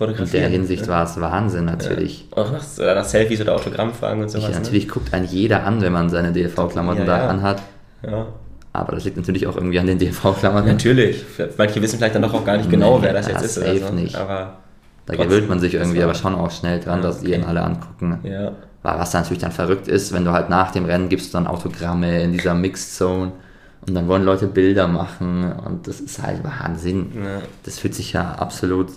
[0.00, 2.26] In der Hinsicht war es Wahnsinn natürlich.
[2.30, 2.42] Ja.
[2.42, 4.44] Auch nach, nach, Selfies oder Autogrammfragen und sowas.
[4.44, 4.56] Ja, ne?
[4.56, 4.92] natürlich ne?
[4.92, 7.28] guckt einen jeder an, wenn man seine DLV-Klamotten ja, da ja.
[7.28, 7.62] anhat.
[8.02, 8.26] Ja.
[8.72, 10.68] Aber das liegt natürlich auch irgendwie an den DLV-Klamotten.
[10.68, 11.24] Natürlich.
[11.58, 13.54] Manche wissen vielleicht dann doch auch gar nicht genau, nee, wer das jetzt ist.
[13.56, 13.92] Safe so.
[13.92, 14.16] nicht.
[14.16, 14.54] Aber
[15.04, 18.20] da gewöhnt man sich irgendwie aber schon auch schnell dran, dass die ihn alle angucken.
[18.22, 18.52] Ja.
[18.82, 22.32] Was natürlich dann verrückt ist, wenn du halt nach dem Rennen gibst dann Autogramme in
[22.32, 23.32] dieser Mixed Zone
[23.86, 27.12] und dann wollen Leute Bilder machen und das ist halt Wahnsinn.
[27.64, 28.88] Das fühlt sich ja absolut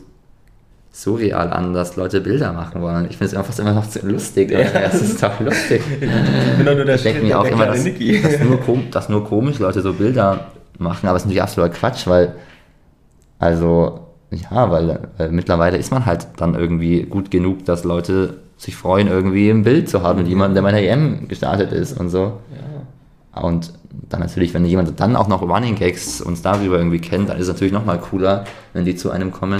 [0.93, 3.05] surreal an, dass Leute Bilder machen wollen.
[3.09, 4.51] Ich finde es einfach immer noch zu lustig.
[4.51, 4.59] Ja.
[4.59, 5.81] Es ist doch lustig.
[5.99, 8.59] ich bin doch nur der denke mir auch immer, dass, dass, nur
[8.91, 12.35] dass nur komisch Leute so Bilder machen, aber es ist natürlich absoluter Quatsch, weil
[13.39, 18.75] also ja, weil, weil mittlerweile ist man halt dann irgendwie gut genug, dass Leute sich
[18.75, 22.39] freuen, irgendwie ein Bild zu haben mit jemandem, der meiner EM gestartet ist und so.
[23.35, 23.41] Ja.
[23.41, 23.73] Und
[24.09, 27.47] dann natürlich, wenn jemand dann auch noch Running Gags uns darüber irgendwie kennt, dann ist
[27.47, 29.59] es natürlich nochmal cooler, wenn die zu einem kommen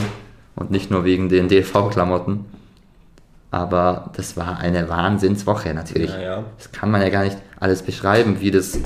[0.56, 2.46] und nicht nur wegen den DLV-Klamotten.
[3.52, 6.12] Aber das war eine Wahnsinnswoche natürlich.
[6.12, 6.44] Ja, ja.
[6.58, 8.80] Das kann man ja gar nicht alles beschreiben, wie das.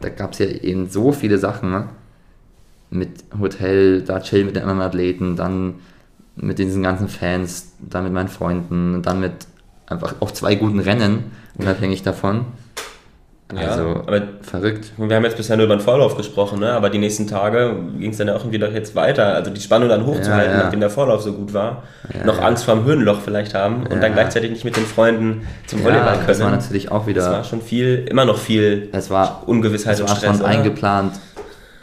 [0.00, 1.70] Da gab es ja eben so viele Sachen.
[1.70, 1.88] Ne?
[2.90, 5.76] Mit Hotel, da chillen mit den anderen Athleten, dann
[6.36, 9.32] mit diesen ganzen Fans, dann mit meinen Freunden, dann mit
[9.86, 12.46] einfach auch zwei guten Rennen, unabhängig davon.
[13.54, 14.92] Ja, also aber verrückt.
[14.96, 16.72] Wir haben jetzt bisher nur über den Vorlauf gesprochen, ne?
[16.72, 19.34] aber die nächsten Tage ging es dann ja auch irgendwie doch jetzt weiter.
[19.34, 20.64] Also die Spannung dann hochzuhalten, ja, ja.
[20.64, 21.82] nachdem der Vorlauf so gut war.
[22.14, 25.46] Ja, noch Angst vor dem Höhenloch vielleicht haben und dann gleichzeitig nicht mit den Freunden
[25.66, 26.26] zum Volleyball können.
[26.28, 27.22] Das war natürlich auch wieder.
[27.22, 30.38] Es war schon viel, immer noch viel es war, Ungewissheit es war und Stress.
[30.38, 31.12] schon eingeplant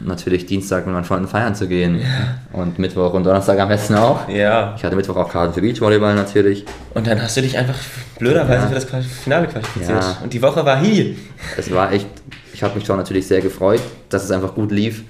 [0.00, 2.00] natürlich Dienstag mit meinen Freunden feiern zu gehen.
[2.00, 2.58] Ja.
[2.58, 4.28] Und Mittwoch und Donnerstag am besten auch.
[4.28, 4.74] Ja.
[4.76, 6.64] Ich hatte Mittwoch auch Karten für Beachvolleyball natürlich.
[6.94, 7.76] Und dann hast du dich einfach
[8.18, 8.68] blöderweise ja.
[8.68, 10.02] für das Finale qualifiziert.
[10.02, 10.18] Ja.
[10.22, 11.14] Und die Woche war hier.
[11.56, 12.08] Es war echt,
[12.52, 15.04] ich habe mich schon natürlich sehr gefreut, dass es einfach gut lief.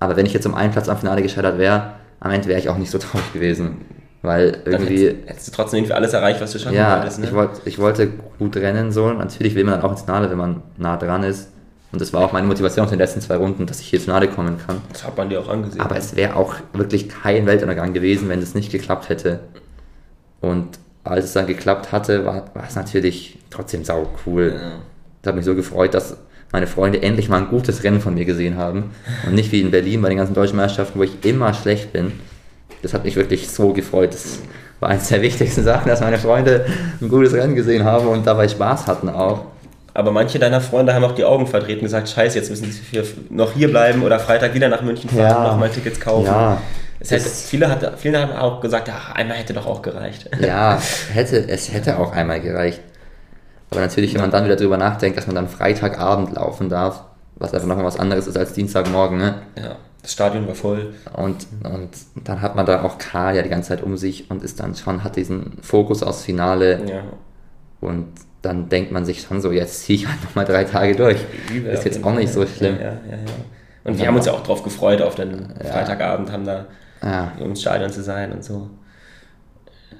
[0.00, 2.68] Aber wenn ich jetzt um einen Platz am Finale gescheitert wäre, am Ende wäre ich
[2.68, 3.76] auch nicht so traurig gewesen.
[4.22, 5.08] Weil irgendwie.
[5.08, 7.18] Hättest, hättest, du trotzdem irgendwie alles erreicht, was du schaffen ja, wolltest.
[7.18, 7.26] Ne?
[7.26, 9.12] Ich, wollt, ich wollte gut rennen so.
[9.12, 11.48] Natürlich will man dann auch ins Finale, wenn man nah dran ist.
[11.92, 14.28] Und das war auch meine Motivation aus den letzten zwei Runden, dass ich hier Finale
[14.28, 14.80] kommen kann.
[14.92, 15.82] Das hat man dir auch angesehen.
[15.82, 19.40] Aber es wäre auch wirklich kein Weltuntergang gewesen, wenn es nicht geklappt hätte.
[20.40, 24.54] Und als es dann geklappt hatte, war, war es natürlich trotzdem sau cool.
[24.54, 24.72] Ja.
[25.20, 26.16] Das hat mich so gefreut, dass
[26.50, 28.90] meine Freunde endlich mal ein gutes Rennen von mir gesehen haben.
[29.26, 32.12] Und nicht wie in Berlin bei den ganzen deutschen Meisterschaften, wo ich immer schlecht bin.
[32.80, 34.14] Das hat mich wirklich so gefreut.
[34.14, 34.40] Das
[34.80, 36.66] war eines der wichtigsten Sachen, dass meine Freunde
[37.00, 39.46] ein gutes Rennen gesehen haben und dabei Spaß hatten auch.
[39.94, 43.02] Aber manche deiner Freunde haben auch die Augen verdreht und gesagt, scheiße, jetzt müssen sie
[43.28, 45.38] noch hier bleiben oder Freitag wieder nach München fahren ja.
[45.38, 46.26] und nochmal Tickets kaufen.
[46.26, 46.60] Ja.
[46.98, 50.30] Es hätte, viele, hat, viele haben auch gesagt, ja, einmal hätte doch auch gereicht.
[50.40, 50.80] Ja,
[51.12, 52.80] hätte, es hätte auch einmal gereicht.
[53.70, 57.02] Aber natürlich, wenn man dann wieder drüber nachdenkt, dass man dann Freitagabend laufen darf,
[57.36, 59.34] was einfach nochmal was anderes ist als Dienstagmorgen, ne?
[59.56, 60.94] Ja, das Stadion war voll.
[61.16, 61.90] Und, und
[62.22, 64.74] dann hat man da auch Karl ja die ganze Zeit um sich und ist dann
[64.74, 66.82] schon, hat diesen Fokus aufs Finale.
[66.86, 67.02] Ja.
[67.80, 68.08] Und
[68.42, 71.18] dann denkt man sich schon so, jetzt ziehe ich halt nochmal drei Tage durch.
[71.52, 72.76] Übel, ist jetzt auch nicht so schlimm.
[72.76, 73.32] Ja, ja, ja.
[73.84, 76.66] Und wir haben uns ja auch drauf gefreut, auf den Freitagabend, haben da
[77.02, 77.32] ja.
[77.38, 78.68] ins Stadion zu sein und so.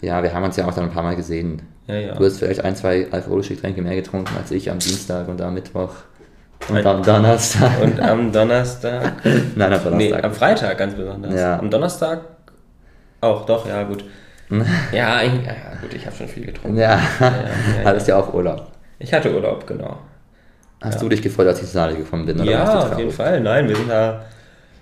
[0.01, 1.63] Ja, wir haben uns ja auch dann ein paar Mal gesehen.
[1.87, 5.55] Du hast vielleicht ein, zwei alkoholische Getränke mehr getrunken als ich am Dienstag und am
[5.55, 5.91] Mittwoch.
[6.69, 7.83] Und ein, am Donnerstag.
[7.83, 9.15] Und am Donnerstag?
[9.25, 9.95] Nein, am Donnerstag.
[9.95, 11.35] Nee, am Freitag ganz besonders.
[11.35, 11.59] Ja.
[11.59, 12.21] Am Donnerstag
[13.23, 14.05] auch, doch, ja, gut.
[14.93, 16.77] ja, ich, ja, gut, ich habe schon viel getrunken.
[16.77, 17.33] Ja, ja,
[17.85, 18.73] hattest ja auch Urlaub.
[18.99, 19.99] Ich hatte Urlaub, genau.
[20.81, 22.41] Hast du dich gefreut, als ich ins Finale gekommen bin?
[22.41, 23.41] Oder ja, auf jeden Fall.
[23.41, 24.25] Nein, wir sind da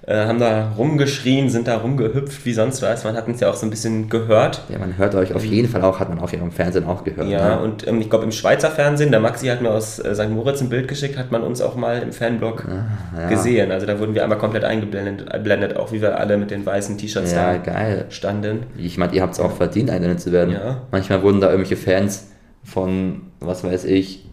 [0.07, 3.05] äh, haben da rumgeschrien, sind da rumgehüpft wie sonst was.
[3.05, 4.63] Man hat uns ja auch so ein bisschen gehört.
[4.71, 7.29] Ja, man hört euch auf jeden Fall auch, hat man auch im Fernsehen auch gehört.
[7.29, 7.63] Ja, ne?
[7.63, 10.31] und ähm, ich glaube im Schweizer Fernsehen, der Maxi hat mir aus äh, St.
[10.31, 13.29] Moritz ein Bild geschickt, hat man uns auch mal im Fanblog ah, ja.
[13.29, 13.71] gesehen.
[13.71, 17.33] Also da wurden wir einmal komplett eingeblendet, auch wie wir alle mit den weißen T-Shirts
[17.33, 18.07] ja, da geil.
[18.09, 18.65] standen.
[18.79, 20.55] Ich meine, ihr habt es auch verdient, eingeblendet zu werden.
[20.55, 20.79] Ja.
[20.91, 22.29] Manchmal wurden da irgendwelche Fans
[22.65, 24.25] von, was weiß ich,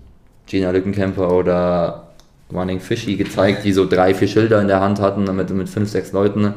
[0.46, 2.07] Gina Lückenkämper oder
[2.54, 5.90] Running Fishy gezeigt, die so drei, vier Schilder in der Hand hatten mit, mit fünf,
[5.90, 6.56] sechs Leuten und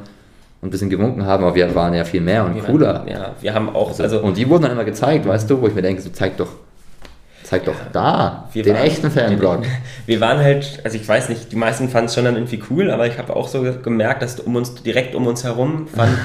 [0.62, 2.94] ein bisschen gewunken haben, aber wir waren ja viel mehr und wir cooler.
[2.94, 3.88] Waren, ja, wir haben auch.
[3.90, 6.10] Also, also, und die wurden dann immer gezeigt, weißt du, wo ich mir denke, so
[6.10, 6.50] zeig doch
[7.50, 9.62] Zeig doch da wir den waren, echten Fanblog.
[10.06, 12.92] Wir waren halt, also ich weiß nicht, die meisten fanden es schon dann irgendwie cool,
[12.92, 16.16] aber ich habe auch so gemerkt, dass um uns direkt um uns herum fand,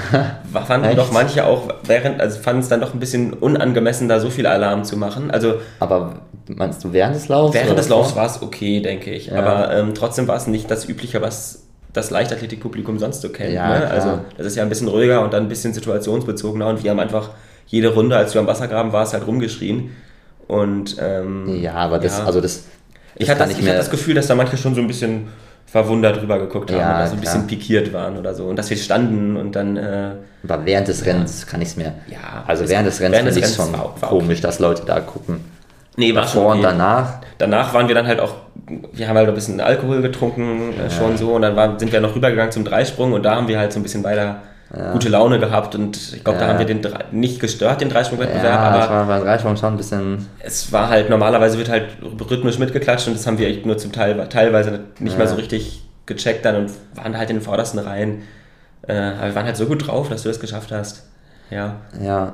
[0.67, 4.29] fanden doch manche auch während, also fanden es dann doch ein bisschen unangemessen, da so
[4.29, 5.31] viel Alarm zu machen.
[5.31, 7.55] Also, aber meinst du während des Laufs?
[7.55, 9.27] Während des Laufs war es okay, denke ich.
[9.27, 9.39] Ja.
[9.39, 13.51] Aber ähm, trotzdem war es nicht das Übliche, was das Leichtathletikpublikum sonst so kennt.
[13.51, 13.89] Ja, ne?
[13.89, 16.99] Also das ist ja ein bisschen ruhiger und dann ein bisschen situationsbezogener und wir haben
[16.99, 17.31] einfach
[17.65, 19.89] jede Runde, als du am Wassergraben warst, halt rumgeschrien.
[20.47, 22.25] Und ähm, ja, aber das, ja.
[22.25, 22.65] also das, das
[23.15, 25.27] ich hatte, das, ich hatte das Gefühl, dass da manche schon so ein bisschen
[25.65, 28.69] verwundert drüber geguckt haben ja, oder so ein bisschen pikiert waren oder so und dass
[28.69, 29.75] wir standen und dann.
[29.77, 30.11] Äh,
[30.47, 31.47] aber während des Rennens ja.
[31.47, 31.93] kann ich es mir.
[32.07, 32.43] Ja.
[32.45, 34.41] Also während des Rennens finde ich es schon war, war komisch, okay.
[34.41, 35.43] dass Leute da gucken.
[35.97, 36.57] Nee, war Davor okay.
[36.57, 37.19] und danach.
[37.37, 38.35] Danach waren wir dann halt auch,
[38.93, 41.99] wir haben halt ein bisschen Alkohol getrunken, äh, schon so, und dann waren, sind wir
[41.99, 44.41] noch rübergegangen zum Dreisprung und da haben wir halt so ein bisschen weiter
[44.75, 44.91] ja.
[44.93, 46.45] gute Laune gehabt und ich glaube, ja.
[46.45, 48.43] da haben wir den nicht gestört, den Dreisprung-Wettbewerb.
[48.43, 50.27] Ja, aber das war beim Dreisprung schon ein bisschen.
[50.39, 51.85] Es war halt, normalerweise wird halt
[52.29, 55.17] rhythmisch mitgeklatscht und das haben wir echt nur zum Teil teilweise nicht ja.
[55.19, 58.23] mehr so richtig gecheckt dann und waren halt in den vordersten Reihen.
[58.87, 61.07] Äh, aber wir waren halt so gut drauf, dass du das geschafft hast.
[61.49, 61.77] Ja.
[62.01, 62.33] Ja.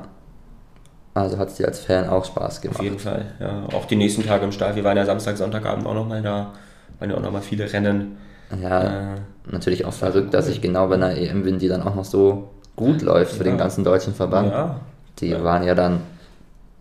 [1.14, 2.80] Also hat es dir als Fan auch Spaß gemacht.
[2.80, 3.64] Auf jeden Fall, ja.
[3.74, 4.76] Auch die nächsten Tage im Stall.
[4.76, 6.54] Wir waren ja Samstag, Sonntagabend auch nochmal da.
[7.00, 8.18] Waren ja auch nochmal viele Rennen.
[8.62, 9.18] Ja, äh,
[9.50, 12.50] natürlich auch verrückt, dass ich genau bei einer EM bin, die dann auch noch so
[12.76, 13.52] gut läuft für ja.
[13.52, 14.52] den ganzen deutschen Verband.
[14.52, 14.80] Ja.
[15.20, 15.44] Die ja.
[15.44, 16.02] waren ja dann,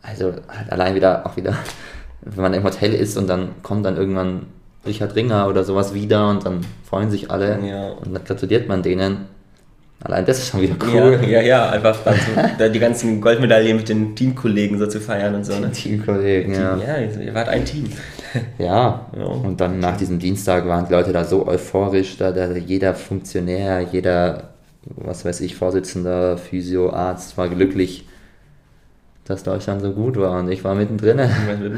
[0.03, 1.55] also halt allein wieder, auch wieder,
[2.23, 4.47] wenn man im Hotel ist und dann kommt dann irgendwann
[4.87, 7.59] Richard Ringer oder sowas wieder und dann freuen sich alle
[8.01, 9.27] und dann gratuliert man denen.
[10.03, 11.21] Allein das ist schon wieder cool.
[11.23, 15.45] Ja, ja, ja einfach so, die ganzen Goldmedaillen mit den Teamkollegen so zu feiern und
[15.45, 15.59] so.
[15.59, 15.71] Ne?
[15.73, 16.77] Teamkollegen, ja.
[16.77, 17.85] Ja, ihr wart ein Team.
[18.59, 19.07] Ja.
[19.17, 19.25] ja.
[19.25, 23.81] und dann nach diesem Dienstag waren die Leute da so euphorisch, da, da jeder Funktionär,
[23.81, 24.51] jeder,
[24.97, 28.07] was weiß ich, Vorsitzender, Physio, Arzt war glücklich,
[29.25, 31.19] dass Deutschland so gut war und ich war mittendrin.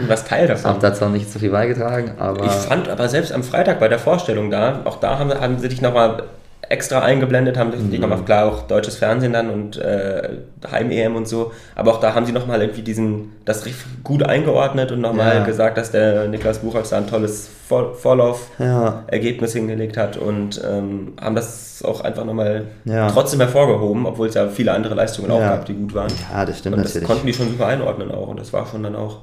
[0.09, 0.70] Warst Teil davon.
[0.70, 2.46] Hab dazu nicht so viel beigetragen, aber...
[2.46, 5.68] Ich fand aber selbst am Freitag bei der Vorstellung da, auch da haben, haben sie
[5.68, 6.24] dich nochmal
[6.73, 8.01] extra eingeblendet, haben mhm.
[8.01, 10.31] nochmal klar auch deutsches Fernsehen dann und äh,
[10.68, 13.64] Heim-EM und so, aber auch da haben sie nochmal irgendwie diesen, das
[14.03, 15.45] gut eingeordnet und nochmal ja.
[15.45, 19.59] gesagt, dass der Niklas Buchholz da ein tolles Vor Vorlauf-Ergebnis ja.
[19.61, 23.11] hingelegt hat und ähm, haben das auch einfach nochmal ja.
[23.11, 26.12] trotzdem hervorgehoben, obwohl es ja viele andere Leistungen auch gab, die gut waren.
[26.33, 27.07] Ja, das stimmt und das natürlich.
[27.07, 29.18] konnten die schon super einordnen auch und das war schon dann auch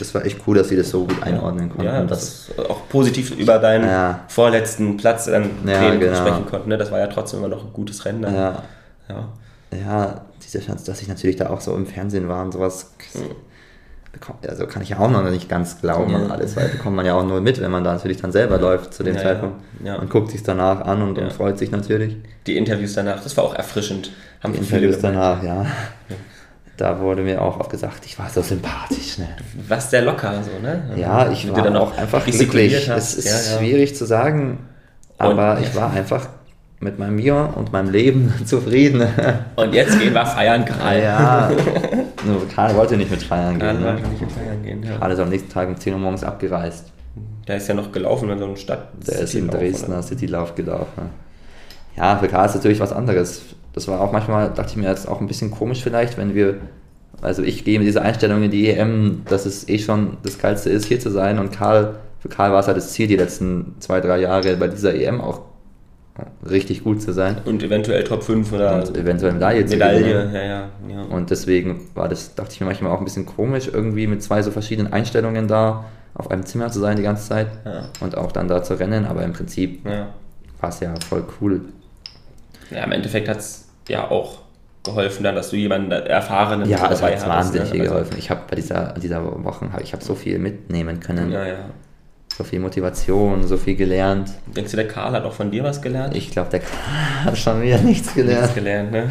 [0.00, 1.84] das war echt cool, dass sie das so gut einordnen konnten.
[1.84, 4.20] Ja, das, das auch positiv über deinen ja.
[4.28, 6.16] vorletzten Platz dann ja, genau.
[6.16, 6.70] sprechen konnten.
[6.70, 6.78] Ne?
[6.78, 8.22] Das war ja trotzdem immer noch ein gutes Rennen.
[8.22, 8.34] Dann.
[8.34, 8.62] Ja.
[9.08, 9.28] ja.
[9.72, 14.48] Ja, diese Chance, dass ich natürlich da auch so im Fernsehen war und sowas, mhm.
[14.48, 17.14] also kann ich ja auch noch nicht ganz glauben an alles, weil bekommt man ja
[17.14, 19.58] auch nur mit, wenn man da natürlich dann selber läuft zu dem Zeitpunkt.
[19.80, 22.16] Man guckt sich danach an und, und, freut sich natürlich.
[22.46, 24.10] Die Interviews danach, das war auch erfrischend.
[24.42, 25.66] Haben Die Interviews danach, ja
[26.80, 29.18] da wurde mir auch oft gesagt, ich war so sympathisch.
[29.18, 29.28] Ne?
[29.54, 30.82] Du warst sehr locker, so, ne?
[30.96, 32.88] Ja, ich war dann auch einfach glücklich.
[32.88, 33.58] Es ist ja, ja.
[33.58, 34.60] schwierig zu sagen,
[35.18, 36.28] aber und, ich war einfach
[36.78, 39.06] mit meinem Mir und meinem Leben zufrieden.
[39.56, 41.02] Und jetzt gehen wir feiern, Karl.
[41.02, 41.50] Ja,
[42.24, 43.84] nur Karl wollte nicht mit feiern Karl gehen.
[43.84, 44.08] Wollte ne?
[44.08, 44.96] nicht mit feiern gehen, ja.
[44.96, 46.86] Karl ist am nächsten Tag um 10 Uhr morgens abgereist.
[47.46, 48.88] Der ist ja noch gelaufen in so einem Stadt.
[49.06, 51.10] Der ist in Dresdner Citylauf gelaufen.
[51.94, 53.42] Ja, für Karl ist natürlich was anderes
[53.72, 56.56] das war auch manchmal, dachte ich mir jetzt auch ein bisschen komisch vielleicht, wenn wir,
[57.22, 60.70] also ich gehe mit dieser Einstellung in die EM, dass es eh schon das Geilste
[60.70, 63.76] ist, hier zu sein und Karl, für Karl war es halt das Ziel, die letzten
[63.78, 65.42] zwei, drei Jahre bei dieser EM auch
[66.48, 67.38] richtig gut zu sein.
[67.44, 71.02] Und eventuell Top 5 oder und eventuell Medaille, zu Medaille, ja, ja, ja.
[71.10, 74.42] Und deswegen war das, dachte ich mir manchmal auch ein bisschen komisch, irgendwie mit zwei
[74.42, 77.88] so verschiedenen Einstellungen da auf einem Zimmer zu sein die ganze Zeit ja.
[78.00, 80.08] und auch dann da zu rennen, aber im Prinzip ja.
[80.60, 81.62] war es ja voll cool
[82.70, 84.40] ja, im Endeffekt hat es ja auch
[84.84, 87.00] geholfen, dann, dass du jemanden erfahrenen ja, dabei hast.
[87.00, 87.70] Ja, es hat wahnsinnig ne?
[87.70, 88.16] viel also geholfen.
[88.18, 91.30] Ich habe bei dieser, dieser Woche, ich habe so viel mitnehmen können.
[91.32, 91.58] Ja, ja.
[92.36, 94.30] So viel Motivation, so viel gelernt.
[94.46, 96.16] Denkst du, der Karl hat auch von dir was gelernt?
[96.16, 98.42] Ich glaube, der Karl hat von mir nichts gelernt.
[98.42, 99.10] Nichts gelernt, ne?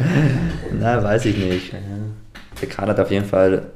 [0.72, 1.72] Na, weiß ich nicht.
[2.60, 3.66] Der Karl hat auf jeden Fall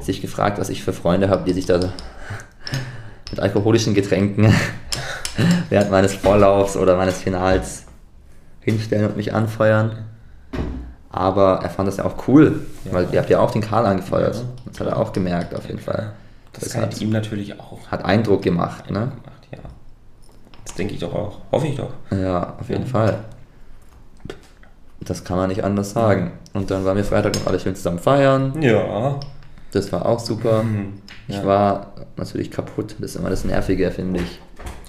[0.00, 1.78] sich gefragt, was ich für Freunde habe, die sich da
[3.30, 4.52] mit alkoholischen Getränken
[5.68, 7.83] während meines Vorlaufs oder meines Finals
[8.64, 10.04] hinstellen und mich anfeuern.
[11.10, 12.92] Aber er fand das ja auch cool, ja.
[12.92, 14.34] weil ihr habt ja auch den Karl angefeuert.
[14.34, 14.42] Ja.
[14.66, 16.12] Das hat er auch gemerkt, auf jeden Fall.
[16.52, 17.86] Das, das hat ihm natürlich auch.
[17.88, 19.00] Hat Eindruck gemacht, ne?
[19.00, 19.58] Gemacht, ja.
[20.64, 21.38] Das denke ich doch auch.
[21.52, 21.90] Hoffe ich doch.
[22.10, 22.86] Ja, auf jeden.
[22.86, 23.18] Fall.
[25.00, 26.32] Das kann man nicht anders sagen.
[26.52, 28.60] Und dann waren wir Freitag noch alle schön zusammen feiern.
[28.62, 29.20] Ja.
[29.72, 30.62] Das war auch super.
[30.62, 30.94] Mhm.
[31.28, 32.96] Ich war natürlich kaputt.
[32.98, 34.40] Das ist immer das Nervige, finde ich.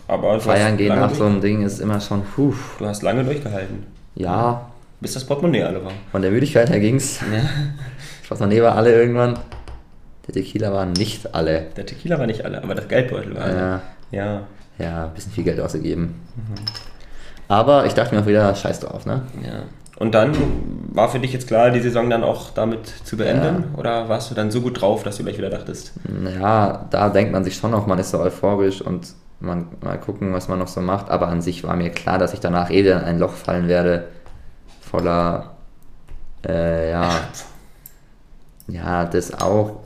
[0.08, 2.54] Aber Feiern gehen nach so einem Ding ist immer schon, puh.
[2.78, 3.86] Du hast lange durchgehalten.
[4.16, 4.70] Ja.
[5.02, 5.92] Bis das Portemonnaie alle war.
[6.12, 7.20] Von der Müdigkeit her ging's.
[7.32, 7.42] Ja.
[8.22, 9.38] Das Portemonnaie war alle irgendwann.
[10.28, 11.68] Der Tequila waren nicht alle.
[11.78, 13.56] Der Tequila war nicht alle, aber das Geldbeutel war alle.
[13.58, 13.82] Ja.
[14.12, 14.42] Ja.
[14.78, 16.16] Ja, ein bisschen viel Geld ausgegeben.
[16.36, 16.56] Mhm.
[17.48, 19.22] Aber ich dachte mir auch wieder, scheiß drauf, ne?
[19.44, 19.64] Ja.
[19.98, 20.36] Und dann
[20.94, 23.66] war für dich jetzt klar, die Saison dann auch damit zu beenden?
[23.72, 23.80] Ja.
[23.80, 25.94] Oder warst du dann so gut drauf, dass du gleich wieder dachtest?
[26.40, 29.08] Ja, da denkt man sich schon noch, man ist so euphorisch und
[29.40, 31.10] man, mal gucken, was man noch so macht.
[31.10, 34.08] Aber an sich war mir klar, dass ich danach eh in ein Loch fallen werde,
[34.82, 35.56] voller,
[36.46, 37.10] äh, ja,
[38.68, 39.82] ja, das auch,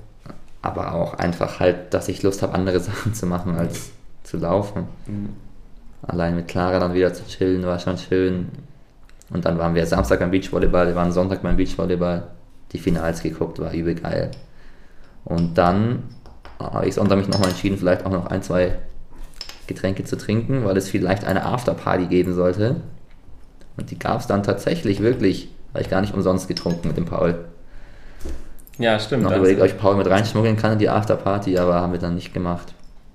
[0.61, 3.91] aber auch einfach halt, dass ich Lust habe, andere Sachen zu machen, als
[4.23, 4.87] zu laufen.
[5.07, 5.29] Mhm.
[6.01, 8.49] Allein mit Clara dann wieder zu chillen, war schon schön.
[9.29, 12.23] Und dann waren wir Samstag beim Beachvolleyball, wir waren Sonntag beim Beachvolleyball,
[12.71, 14.31] die Finals geguckt, war übel geil.
[15.25, 16.03] Und dann
[16.59, 18.77] habe ich Sonntag mich nochmal entschieden, vielleicht auch noch ein, zwei
[19.70, 22.78] Getränke zu trinken, weil es vielleicht eine Afterparty geben sollte.
[23.78, 27.05] Und die gab es dann tatsächlich wirklich, weil ich gar nicht umsonst getrunken mit dem
[27.05, 27.45] Paul.
[28.78, 29.24] Ja, stimmt.
[29.24, 32.15] Noch überlegt, ob ich Paul mit reinschmuggeln kann in die Afterparty, aber haben wir dann
[32.15, 32.74] nicht gemacht.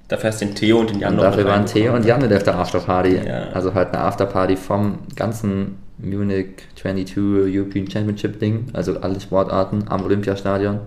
[0.09, 2.21] Dafür hast du den Theo und den Jan und noch Dafür waren Theo und Jan
[2.21, 3.27] mit auf der Afterparty.
[3.27, 3.49] Ja.
[3.55, 7.17] Also halt eine Afterparty vom ganzen Munich 22
[7.57, 10.81] European Championship Ding, also alle Sportarten am Olympiastadion,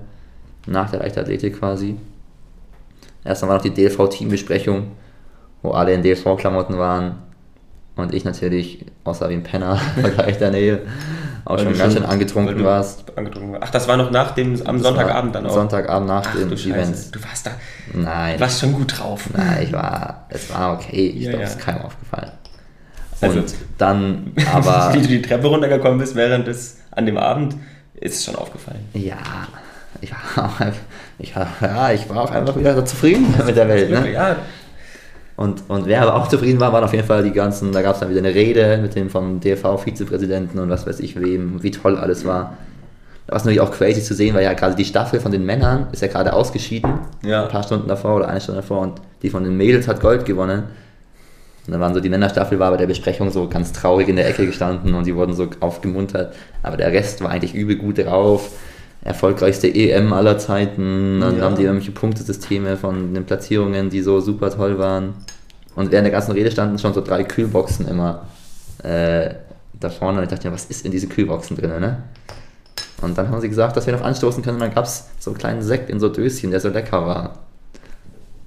[0.68, 1.96] nach der Leichtathletik quasi.
[3.24, 4.92] Erstmal war noch die DLV-Teambesprechung,
[5.68, 7.16] wo alle in DLV-Klamotten waren
[7.96, 9.80] und ich natürlich, außer wie ein Penner,
[10.16, 10.82] gleich der Nähe,
[11.46, 13.18] auch schon ganz schön angetrunken warst.
[13.18, 13.60] Angetrunken war.
[13.64, 15.54] Ach, das war noch nach dem, am das Sonntagabend dann auch?
[15.54, 17.16] Sonntagabend nach Ach, dem Event.
[17.16, 17.52] Du warst da,
[17.94, 18.36] Nein.
[18.36, 19.30] Du warst schon gut drauf.
[19.36, 21.08] Nein, ich war, es war okay.
[21.08, 21.50] Ich ja, glaube, ja.
[21.50, 22.32] es ist keinem aufgefallen.
[23.20, 24.90] Also, und dann aber...
[24.94, 27.56] wie du die Treppe runtergekommen bist während des, an dem Abend,
[27.96, 28.88] ist es schon aufgefallen.
[28.94, 29.18] Ja,
[30.02, 30.62] ich war auch,
[31.18, 33.90] ich war, ja, ich war auch einfach wieder zufrieden mit der Welt.
[33.90, 34.14] Ne?
[34.14, 34.36] Ja,
[35.38, 37.94] und, und wer aber auch zufrieden war, waren auf jeden Fall die ganzen, da gab
[37.94, 41.70] es dann wieder eine Rede mit dem vom DFV-Vizepräsidenten und was weiß ich wem, wie
[41.70, 42.58] toll alles war.
[43.28, 46.02] Es natürlich auch crazy zu sehen, weil ja gerade die Staffel von den Männern ist
[46.02, 46.92] ja gerade ausgeschieden,
[47.24, 47.44] ja.
[47.44, 50.26] ein paar Stunden davor oder eine Stunde davor und die von den Mädels hat Gold
[50.26, 50.64] gewonnen.
[51.68, 54.28] Und dann waren so, die Männerstaffel war bei der Besprechung so ganz traurig in der
[54.28, 56.34] Ecke gestanden und die wurden so aufgemuntert.
[56.64, 58.52] Aber der Rest war eigentlich übel gut drauf.
[59.08, 61.22] Erfolgreichste EM aller Zeiten.
[61.22, 61.46] Dann ja.
[61.46, 65.14] haben die irgendwelche Punktesysteme von den Platzierungen, die so super toll waren.
[65.76, 68.28] Und während der ganzen Rede standen schon so drei Kühlboxen immer
[68.84, 69.30] äh,
[69.80, 70.18] da vorne.
[70.18, 72.04] Und ich dachte, ja, was ist in diesen Kühlboxen drin, ne?
[73.02, 74.56] Und dann haben sie gesagt, dass wir noch anstoßen können.
[74.56, 77.40] Und dann gab es so einen kleinen Sekt in so Döschen, der so lecker war.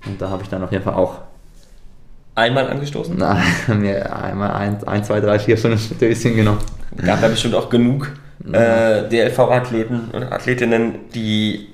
[0.04, 1.20] Und da habe ich dann auf jeden Fall auch.
[2.34, 3.16] Einmal angestoßen?
[3.18, 3.42] Nein,
[3.80, 6.60] mir einmal ein, ein, zwei, drei, vier, fünf Döschen genommen.
[7.02, 8.12] Gab da bestimmt auch genug
[8.52, 11.68] äh, DLV-Athleten und Athletinnen, die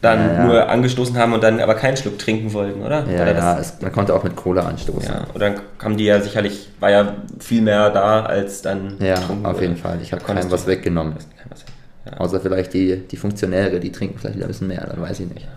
[0.00, 0.44] dann ja, ja.
[0.44, 3.04] nur angestoßen haben und dann aber keinen Schluck trinken wollten, oder?
[3.08, 5.12] Ja, oder ja es, man konnte auch mit Cola anstoßen.
[5.12, 9.14] Ja, und dann kamen die ja sicherlich, war ja viel mehr da, als dann Ja,
[9.14, 9.60] auf wurde.
[9.62, 9.98] jeden Fall.
[10.00, 11.14] Ich habe keinem was weggenommen.
[11.50, 11.64] Was,
[12.06, 12.12] ja.
[12.18, 15.28] Außer vielleicht die, die Funktionäre, die trinken vielleicht wieder ein bisschen mehr, dann weiß ich
[15.32, 15.48] nicht.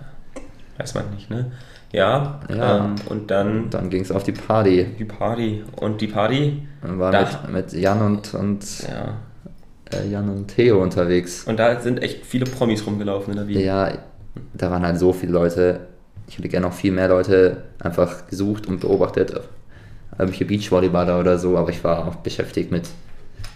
[0.78, 1.52] Weiß man nicht, ne?
[1.92, 2.78] Ja, ja.
[2.78, 3.70] Ähm, und dann...
[3.70, 4.88] Dann ging es auf die Party.
[4.98, 5.64] Die Party.
[5.76, 6.68] Und die Party...
[6.82, 8.34] War mit, mit Jan und...
[8.34, 9.14] und ja.
[9.94, 11.44] Äh, Jan und Theo unterwegs.
[11.46, 13.60] Und da sind echt viele Promis rumgelaufen in der Wien.
[13.60, 13.92] Ja,
[14.54, 15.82] da waren halt so viele Leute.
[16.28, 19.40] Ich hätte gerne noch viel mehr Leute einfach gesucht und beobachtet.
[20.18, 22.90] Irgendwelche Beachvolleyballer oder so, aber ich war auch beschäftigt mit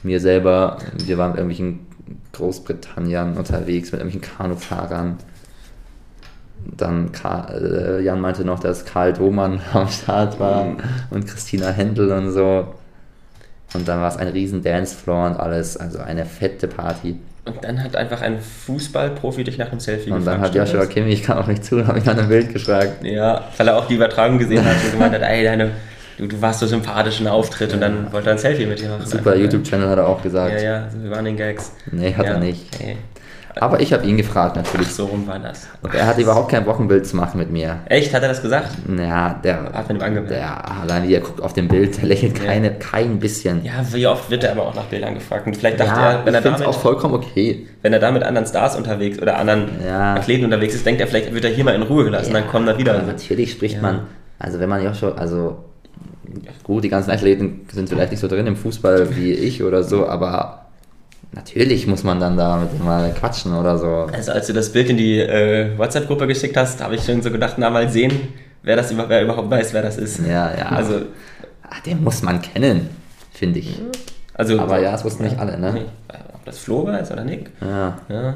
[0.03, 0.77] mir selber.
[1.05, 1.87] Wir waren mit irgendwelchen
[2.33, 5.17] Großbritannien unterwegs, mit irgendwelchen Kanufahrern.
[6.77, 10.77] Dann Karl, äh, Jan meinte noch, dass Karl Domann am Start war mhm.
[11.11, 12.73] und Christina Händel und so.
[13.73, 17.17] Und dann war es ein riesen Dancefloor und alles, also eine fette Party.
[17.45, 20.37] Und dann hat einfach ein Fußballprofi dich nach einem Selfie und gefragt.
[20.37, 22.51] Und dann hat Joshua Kimmich, ich kam auch nicht zu, habe ich nach einem Bild
[22.51, 23.03] gefragt.
[23.03, 25.71] Ja, weil er auch die Übertragung gesehen hat und gemeint hat, ey, deine,
[26.17, 28.89] du, du warst so sympathisch in Auftritt und dann wollte er ein Selfie mit dir
[28.89, 29.05] machen.
[29.05, 30.59] Super YouTube-Channel hat er auch gesagt.
[30.59, 31.71] Ja, ja, so Running Gags.
[31.91, 32.73] Nee, hat ja, er nicht.
[32.73, 32.97] Okay.
[33.59, 34.87] Aber ich habe ihn gefragt natürlich.
[34.89, 35.67] Ach, so rum war das.
[35.81, 37.79] Und er hatte überhaupt kein Bock, ein Bild zu machen mit mir.
[37.85, 38.13] Echt?
[38.13, 38.69] Hat er das gesagt?
[38.97, 39.71] Ja, der.
[39.73, 40.37] Hat man ihm angemeldet?
[40.37, 42.45] Der, allein wie er guckt auf dem Bild, der lächelt ja.
[42.45, 43.63] keine, kein bisschen.
[43.63, 45.47] Ja, wie oft wird er aber auch nach Bildern gefragt?
[45.47, 46.65] Und vielleicht dachte ja, er, wenn er damit.
[46.65, 47.67] auch vollkommen okay.
[47.81, 50.15] Wenn er da mit anderen Stars unterwegs oder anderen ja.
[50.15, 52.67] Athleten unterwegs ist, denkt er, vielleicht wird er hier mal in Ruhe gelassen, dann kommen
[52.67, 53.01] er wieder.
[53.01, 54.01] Natürlich spricht man,
[54.39, 55.57] also wenn man ja schon, also
[56.63, 60.07] gut, die ganzen Athleten sind vielleicht nicht so drin im Fußball wie ich oder so,
[60.07, 60.64] aber
[61.35, 64.07] Natürlich muss man dann da mit ihm mal quatschen oder so.
[64.11, 67.29] Also als du das Bild in die äh, WhatsApp-Gruppe geschickt hast, habe ich schon so
[67.29, 68.29] gedacht, na mal sehen,
[68.63, 70.19] wer das wer überhaupt weiß, wer das ist.
[70.19, 70.69] Ja, ja.
[70.69, 71.01] Also
[71.69, 72.89] Ach, den muss man kennen,
[73.33, 73.81] finde ich.
[74.33, 75.85] Also, Aber ja, es wussten nicht alle, ne?
[76.33, 77.51] Ob das Flo weiß oder Nick.
[77.59, 77.97] Ja.
[78.07, 78.35] ja.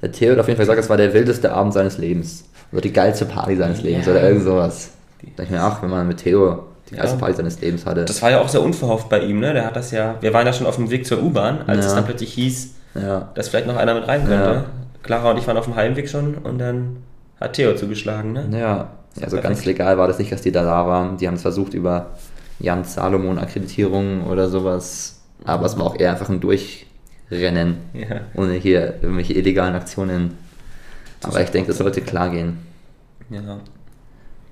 [0.00, 2.44] Der Theo hat auf jeden Fall gesagt, es war der wildeste Abend seines Lebens.
[2.72, 4.12] Oder die geilste Party seines Lebens ja.
[4.12, 4.90] oder irgend sowas.
[5.36, 7.20] Da ich mir, ach, wenn man mit Theo die erste ja.
[7.20, 8.04] Party seines Lebens hatte.
[8.04, 9.52] Das war ja auch sehr unverhofft bei ihm, ne?
[9.54, 10.16] Der hat das ja.
[10.20, 11.86] Wir waren ja schon auf dem Weg zur U-Bahn, als ja.
[11.86, 13.30] es dann plötzlich hieß, ja.
[13.34, 14.64] dass vielleicht noch einer mit rein könnte.
[15.02, 16.98] Clara und ich waren auf dem Heimweg schon und dann
[17.40, 18.46] hat Theo zugeschlagen, ne?
[18.52, 18.90] Ja,
[19.20, 21.16] also ganz legal war das nicht, dass die da, da waren.
[21.16, 22.10] Die haben es versucht über
[22.58, 25.20] Jan Salomon Akkreditierung oder sowas.
[25.44, 27.78] Aber es war auch eher einfach ein Durchrennen.
[27.94, 28.20] Ja.
[28.34, 30.38] Ohne hier irgendwelche illegalen Aktionen.
[31.22, 32.58] Aber ich denke, das sollte klar gehen.
[33.30, 33.58] Ja.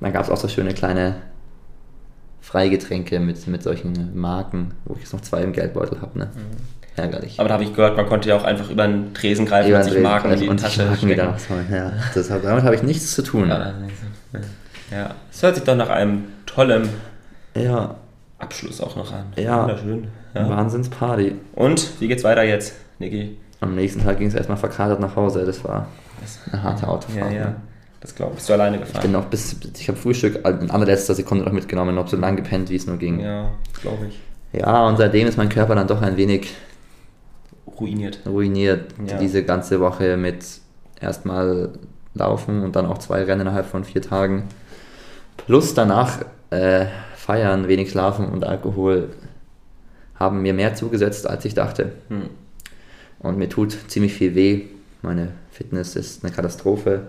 [0.00, 1.16] Dann gab es auch so schöne kleine
[2.50, 6.18] Freigetränke mit, mit solchen Marken, wo ich jetzt noch zwei im Geldbeutel habe.
[6.18, 6.30] Ne?
[6.34, 6.56] Mhm.
[6.96, 7.38] Ärgerlich.
[7.38, 9.84] Aber da habe ich gehört, man konnte ja auch einfach über einen Tresen greifen und
[9.84, 11.72] sich Marken in die Tasche Marken stecken.
[11.72, 13.48] Ja, das, damit habe ich nichts zu tun.
[13.48, 13.72] Ja,
[14.90, 16.88] ja, es hört sich doch nach einem tollen
[17.54, 17.94] ja.
[18.38, 19.26] Abschluss auch noch an.
[19.36, 20.08] Ja, Wunderschön.
[20.34, 20.48] Ja.
[20.48, 21.36] Wahnsinnsparty.
[21.54, 23.38] Und, wie geht's weiter jetzt, Niki?
[23.60, 25.44] Am nächsten Tag ging es erstmal verkatert nach Hause.
[25.46, 25.86] Das war
[26.50, 27.32] eine harte Autofahrt.
[27.32, 27.44] Ja, ja.
[27.46, 27.56] Ne?
[28.00, 28.36] Das glaube ich.
[28.38, 28.96] Bist du alleine gefahren?
[28.96, 32.36] Ich bin noch bis, ich habe Frühstück in allerletzter Sekunde noch mitgenommen, habe so lange
[32.36, 33.20] gepennt, wie es nur ging.
[33.20, 33.50] Ja,
[33.82, 34.18] glaube ich.
[34.58, 36.52] Ja, und seitdem ist mein Körper dann doch ein wenig
[37.78, 38.20] ruiniert.
[38.26, 38.92] Ruiniert.
[39.06, 39.18] Ja.
[39.18, 40.44] Diese ganze Woche mit
[41.00, 41.70] erstmal
[42.14, 44.44] laufen und dann auch zwei Rennen innerhalb von vier Tagen.
[45.36, 46.86] Plus danach äh,
[47.16, 49.10] feiern, wenig schlafen und Alkohol
[50.16, 51.92] haben mir mehr zugesetzt, als ich dachte.
[52.08, 52.28] Hm.
[53.20, 54.62] Und mir tut ziemlich viel weh.
[55.02, 57.04] Meine Fitness ist eine Katastrophe.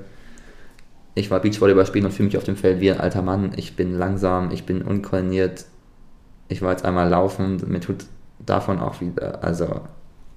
[1.13, 3.51] Ich war Beachvolleyball spielen und fühle mich auf dem Feld wie ein alter Mann.
[3.55, 5.65] Ich bin langsam, ich bin unkoordiniert.
[6.47, 8.05] Ich war jetzt einmal laufen, mir tut
[8.39, 9.81] davon auch wieder, also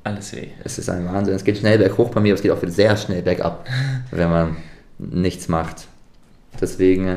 [0.04, 0.48] alles weh.
[0.62, 1.34] Es ist ein Wahnsinn.
[1.34, 3.66] Es geht schnell berghoch bei mir, aber es geht auch wieder sehr schnell bergab,
[4.10, 4.56] wenn man
[4.98, 5.88] nichts macht.
[6.60, 7.16] Deswegen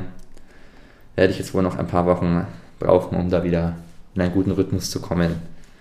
[1.16, 2.48] werde ich jetzt wohl noch ein paar Wochen
[2.80, 3.76] brauchen, um da wieder
[4.16, 5.36] in einen guten Rhythmus zu kommen.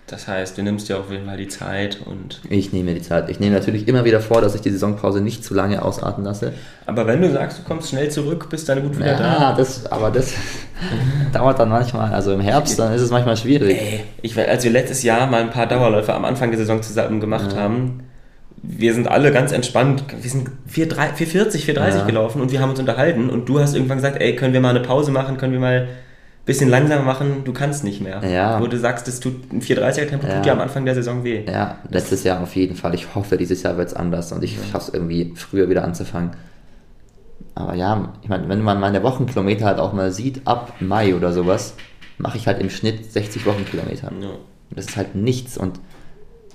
[0.07, 2.41] Das heißt, du nimmst dir auf jeden Fall die Zeit und.
[2.49, 3.29] Ich nehme mir die Zeit.
[3.29, 6.53] Ich nehme natürlich immer wieder vor, dass ich die Saisonpause nicht zu lange ausarten lasse.
[6.87, 9.55] Aber wenn du sagst, du kommst schnell zurück, bist dann gut wieder ja, da.
[9.57, 10.33] Das, aber das
[11.33, 13.77] dauert dann manchmal, also im Herbst, dann ist es manchmal schwierig.
[13.77, 17.19] Ey, ich, als wir letztes Jahr mal ein paar Dauerläufe am Anfang der Saison zusammen
[17.19, 17.59] gemacht ja.
[17.59, 18.05] haben,
[18.63, 22.07] wir sind alle ganz entspannt, wir sind 440, 430 ja.
[22.07, 24.71] gelaufen und wir haben uns unterhalten und du hast irgendwann gesagt, ey, können wir mal
[24.71, 25.89] eine Pause machen, können wir mal
[26.47, 28.24] bisschen langsamer machen, du kannst nicht mehr.
[28.24, 28.61] Ja.
[28.61, 30.36] Wo du sagst, das tut ein 430er Tempo ja.
[30.36, 31.44] tut dir am Anfang der Saison weh.
[31.44, 32.94] Ja, letztes Jahr auf jeden Fall.
[32.94, 36.30] Ich hoffe, dieses Jahr wird es anders und ich schaffe es irgendwie früher wieder anzufangen.
[37.57, 41.32] Aber ja, ich meine, wenn man meine Wochenkilometer halt auch mal sieht, ab Mai oder
[41.32, 41.74] sowas,
[42.18, 44.12] mache ich halt im Schnitt 60 Wochenkilometer.
[44.20, 44.28] Ja.
[44.70, 45.80] Das ist halt nichts und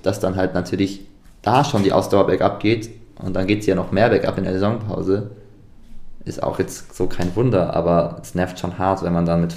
[0.02, 1.02] dass dann halt natürlich
[1.42, 4.44] da schon die Ausdauer bergab geht und dann geht es ja noch mehr bergab in
[4.44, 5.32] der Saisonpause,
[6.24, 9.54] ist auch jetzt so kein Wunder, aber es nervt schon hart, wenn man dann mit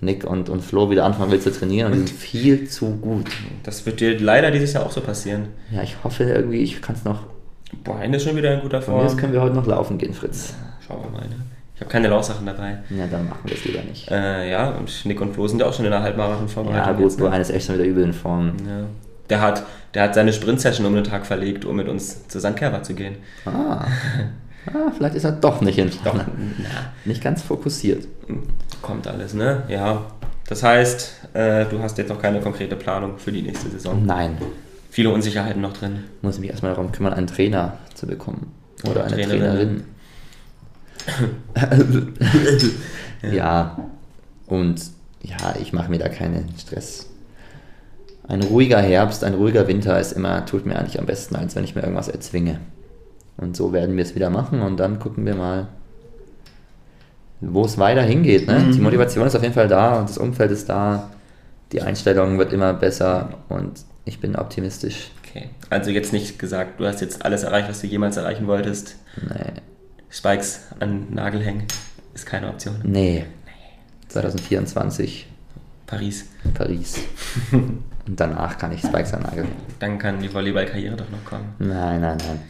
[0.00, 3.26] Nick und, und Flo wieder anfangen will zu trainieren und die sind viel zu gut.
[3.64, 5.48] Das wird dir leider dieses Jahr auch so passieren.
[5.70, 7.24] Ja, ich hoffe irgendwie, ich kann es noch.
[7.84, 9.02] Boah, ist schon wieder in guter Form.
[9.02, 10.54] Jetzt können wir heute noch laufen gehen, Fritz.
[10.86, 11.36] schauen wir mal, ne?
[11.74, 12.78] Ich habe keine Laufsachen dabei.
[12.90, 14.10] Ja, dann machen wir es lieber nicht.
[14.10, 16.86] Äh, ja, und Nick und Flo sind ja auch schon in der Halbmarathon vorbereitet.
[16.86, 17.40] Ja, gut, Brian ne?
[17.40, 18.54] ist echt schon wieder übel in Form.
[18.66, 18.86] Ja.
[19.30, 22.56] Der hat, der hat seine Sprint-Session um den Tag verlegt, um mit uns zu St.
[22.56, 23.16] Kerber zu gehen.
[23.44, 23.86] Ah.
[24.66, 24.92] ah.
[24.96, 26.20] vielleicht ist er doch nicht in Form.
[27.04, 28.06] Nicht ganz fokussiert.
[28.82, 29.64] Kommt alles, ne?
[29.68, 30.06] Ja,
[30.48, 34.04] das heißt, äh, du hast jetzt noch keine konkrete Planung für die nächste Saison.
[34.04, 34.38] Nein.
[34.90, 36.04] Viele Unsicherheiten noch drin.
[36.22, 38.52] Muss mich erstmal darum kümmern, einen Trainer zu bekommen.
[38.88, 39.84] Oder, eine Trainerin.
[41.54, 42.14] Trainerin.
[43.22, 43.30] ja.
[43.32, 43.78] ja.
[44.46, 44.80] Und
[45.22, 47.10] ja, ich mache mir da keinen Stress.
[48.26, 51.64] Ein ruhiger Herbst, ein ruhiger Winter ist immer, tut mir eigentlich am besten, als wenn
[51.64, 52.60] ich mir irgendwas erzwinge.
[53.38, 55.68] Und so werden wir es wieder machen und dann gucken wir mal,
[57.40, 58.46] wo es weiter hingeht.
[58.46, 58.58] Ne?
[58.58, 58.72] Mhm.
[58.72, 61.10] Die Motivation ist auf jeden Fall da und das Umfeld ist da.
[61.72, 65.10] Die Einstellung wird immer besser und ich bin optimistisch.
[65.22, 68.96] Okay, also jetzt nicht gesagt, du hast jetzt alles erreicht, was du jemals erreichen wolltest.
[69.22, 69.52] Nee.
[70.10, 71.66] Spikes an Nagel hängen
[72.14, 72.76] ist keine Option.
[72.82, 73.24] Nee.
[73.44, 73.52] nee.
[74.08, 75.26] 2024.
[75.86, 76.26] Paris.
[76.54, 76.98] Paris.
[77.52, 79.56] und danach kann ich Spikes an Nagel hängen.
[79.78, 81.54] Dann kann die Volleyballkarriere doch noch kommen.
[81.58, 82.40] Nein, nein, nein.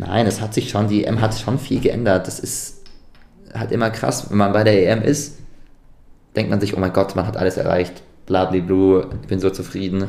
[0.00, 2.26] Nein, es hat sich schon, die EM hat schon viel geändert.
[2.26, 2.82] Das ist
[3.52, 5.38] halt immer krass, wenn man bei der EM ist,
[6.34, 10.04] denkt man sich, oh mein Gott, man hat alles erreicht, blablablu, ich bin so zufrieden.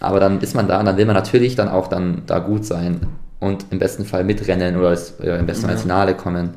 [0.00, 2.64] Aber dann ist man da und dann will man natürlich dann auch dann da gut
[2.64, 3.06] sein
[3.38, 6.54] und im besten Fall mitrennen oder, im besten Fall ins Finale kommen.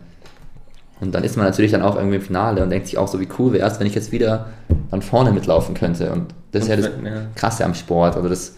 [0.99, 3.19] Und dann ist man natürlich dann auch irgendwie im Finale und denkt sich auch so,
[3.19, 4.47] wie cool wäre es, wenn ich jetzt wieder
[4.89, 6.11] dann vorne mitlaufen könnte.
[6.11, 6.89] Und das ist ja das
[7.36, 8.55] Krasse am Sport, also das,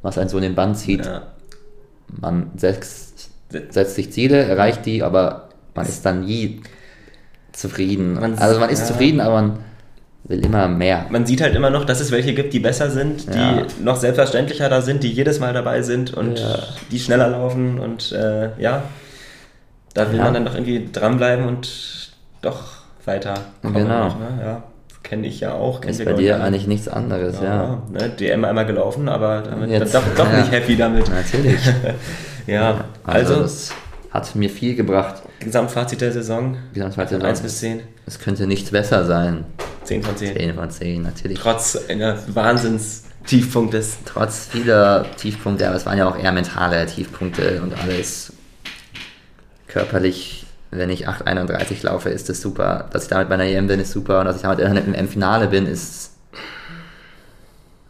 [0.00, 1.04] was einen so in den Band zieht.
[1.04, 1.22] Ja.
[2.20, 3.09] Man setzt,
[3.50, 6.62] setzt sich Ziele, erreicht die, aber man ist dann nie
[7.52, 8.14] zufrieden.
[8.14, 8.86] Man also man ist ja.
[8.86, 9.58] zufrieden, aber man
[10.24, 11.06] will immer mehr.
[11.10, 13.66] Man sieht halt immer noch, dass es welche gibt, die besser sind, die ja.
[13.82, 16.58] noch selbstverständlicher da sind, die jedes Mal dabei sind und ja.
[16.90, 18.84] die schneller laufen und äh, ja,
[19.94, 22.12] da will man dann doch irgendwie dranbleiben und
[22.42, 23.34] doch weiter.
[23.62, 24.08] Genau.
[24.08, 24.40] Noch, ne?
[24.40, 24.62] ja,
[25.02, 25.82] kenne ich ja auch.
[25.84, 27.82] Ist bei dir eigentlich nichts anderes, ja.
[27.90, 28.10] Ne?
[28.10, 31.10] DM einmal gelaufen, aber damit Jetzt, doch, doch nicht happy damit.
[31.10, 31.60] Natürlich.
[32.50, 33.72] ja, also, also
[34.10, 35.22] hat mir viel gebracht.
[35.38, 36.56] Gesamtfazit der Saison?
[36.74, 37.28] Gesamtfazit Saison.
[37.28, 37.80] 1 bis 10?
[38.06, 39.44] Es könnte nichts besser sein.
[39.84, 40.36] 10 von 10.
[40.36, 41.38] 10 von 10, natürlich.
[41.38, 43.98] Trotz eines Wahnsinns-Tiefpunktes.
[44.04, 48.32] Trotz vieler Tiefpunkte, aber es waren ja auch eher mentale Tiefpunkte und alles.
[49.68, 52.88] Körperlich, wenn ich 8,31 laufe, ist das super.
[52.92, 54.20] Dass ich damit bei einer EM bin, ist super.
[54.20, 56.10] Und dass ich damit im Finale bin, ist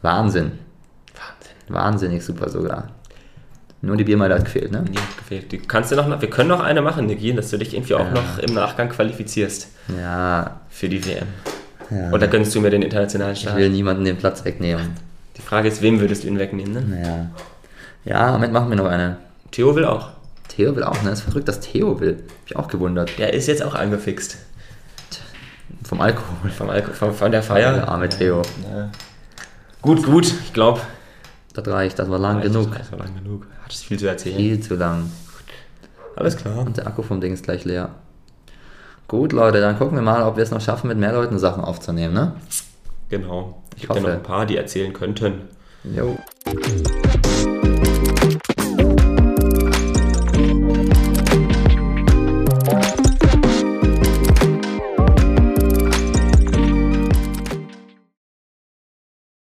[0.03, 0.53] Wahnsinn.
[1.15, 1.75] Wahnsinn.
[1.75, 2.89] Wahnsinnig super sogar.
[3.83, 4.85] Nur die Biermeile hat gefehlt, ne?
[4.93, 5.53] Die hat gefehlt.
[5.53, 8.11] Die kannst du noch, wir können noch eine machen, Niki, dass du dich irgendwie auch
[8.11, 9.69] noch im Nachgang qualifizierst.
[9.99, 10.61] Ja.
[10.69, 11.27] Für die WM.
[11.91, 12.11] Ja.
[12.13, 13.57] Oder gönnst du mir den internationalen Start?
[13.57, 14.91] Ich will niemanden den Platz wegnehmen.
[15.37, 17.03] Die Frage ist, wem würdest du ihn wegnehmen, ne?
[17.03, 17.27] Ja.
[18.05, 19.17] Ja, Moment, machen wir noch eine.
[19.51, 20.11] Theo will auch.
[20.49, 21.11] Theo will auch, ne?
[21.11, 22.17] Das ist verrückt, dass Theo will.
[22.17, 23.19] Hab ich auch gewundert.
[23.19, 24.37] Der ist jetzt auch angefixt.
[25.85, 26.51] Vom Alkohol.
[26.51, 27.73] Vom Alkohol, von, von der Feier.
[27.73, 28.43] Der arme Theo.
[28.73, 28.91] Ja.
[29.81, 30.81] Gut, gut, ich glaube.
[31.55, 32.77] Das reicht, das war lang reicht, genug.
[32.77, 33.47] Das war lang genug.
[33.71, 34.37] Hattest viel zu erzählen.
[34.37, 35.13] Viel zu lang.
[36.17, 36.67] Alles klar.
[36.67, 37.91] Und der Akku vom Ding ist gleich leer.
[39.07, 41.63] Gut, Leute, dann gucken wir mal, ob wir es noch schaffen, mit mehr Leuten Sachen
[41.63, 42.35] aufzunehmen, ne?
[43.11, 43.63] Genau.
[43.77, 44.01] Ich, ich hoffe.
[44.01, 45.43] noch ein paar, die erzählen könnten.
[45.85, 46.19] Jo.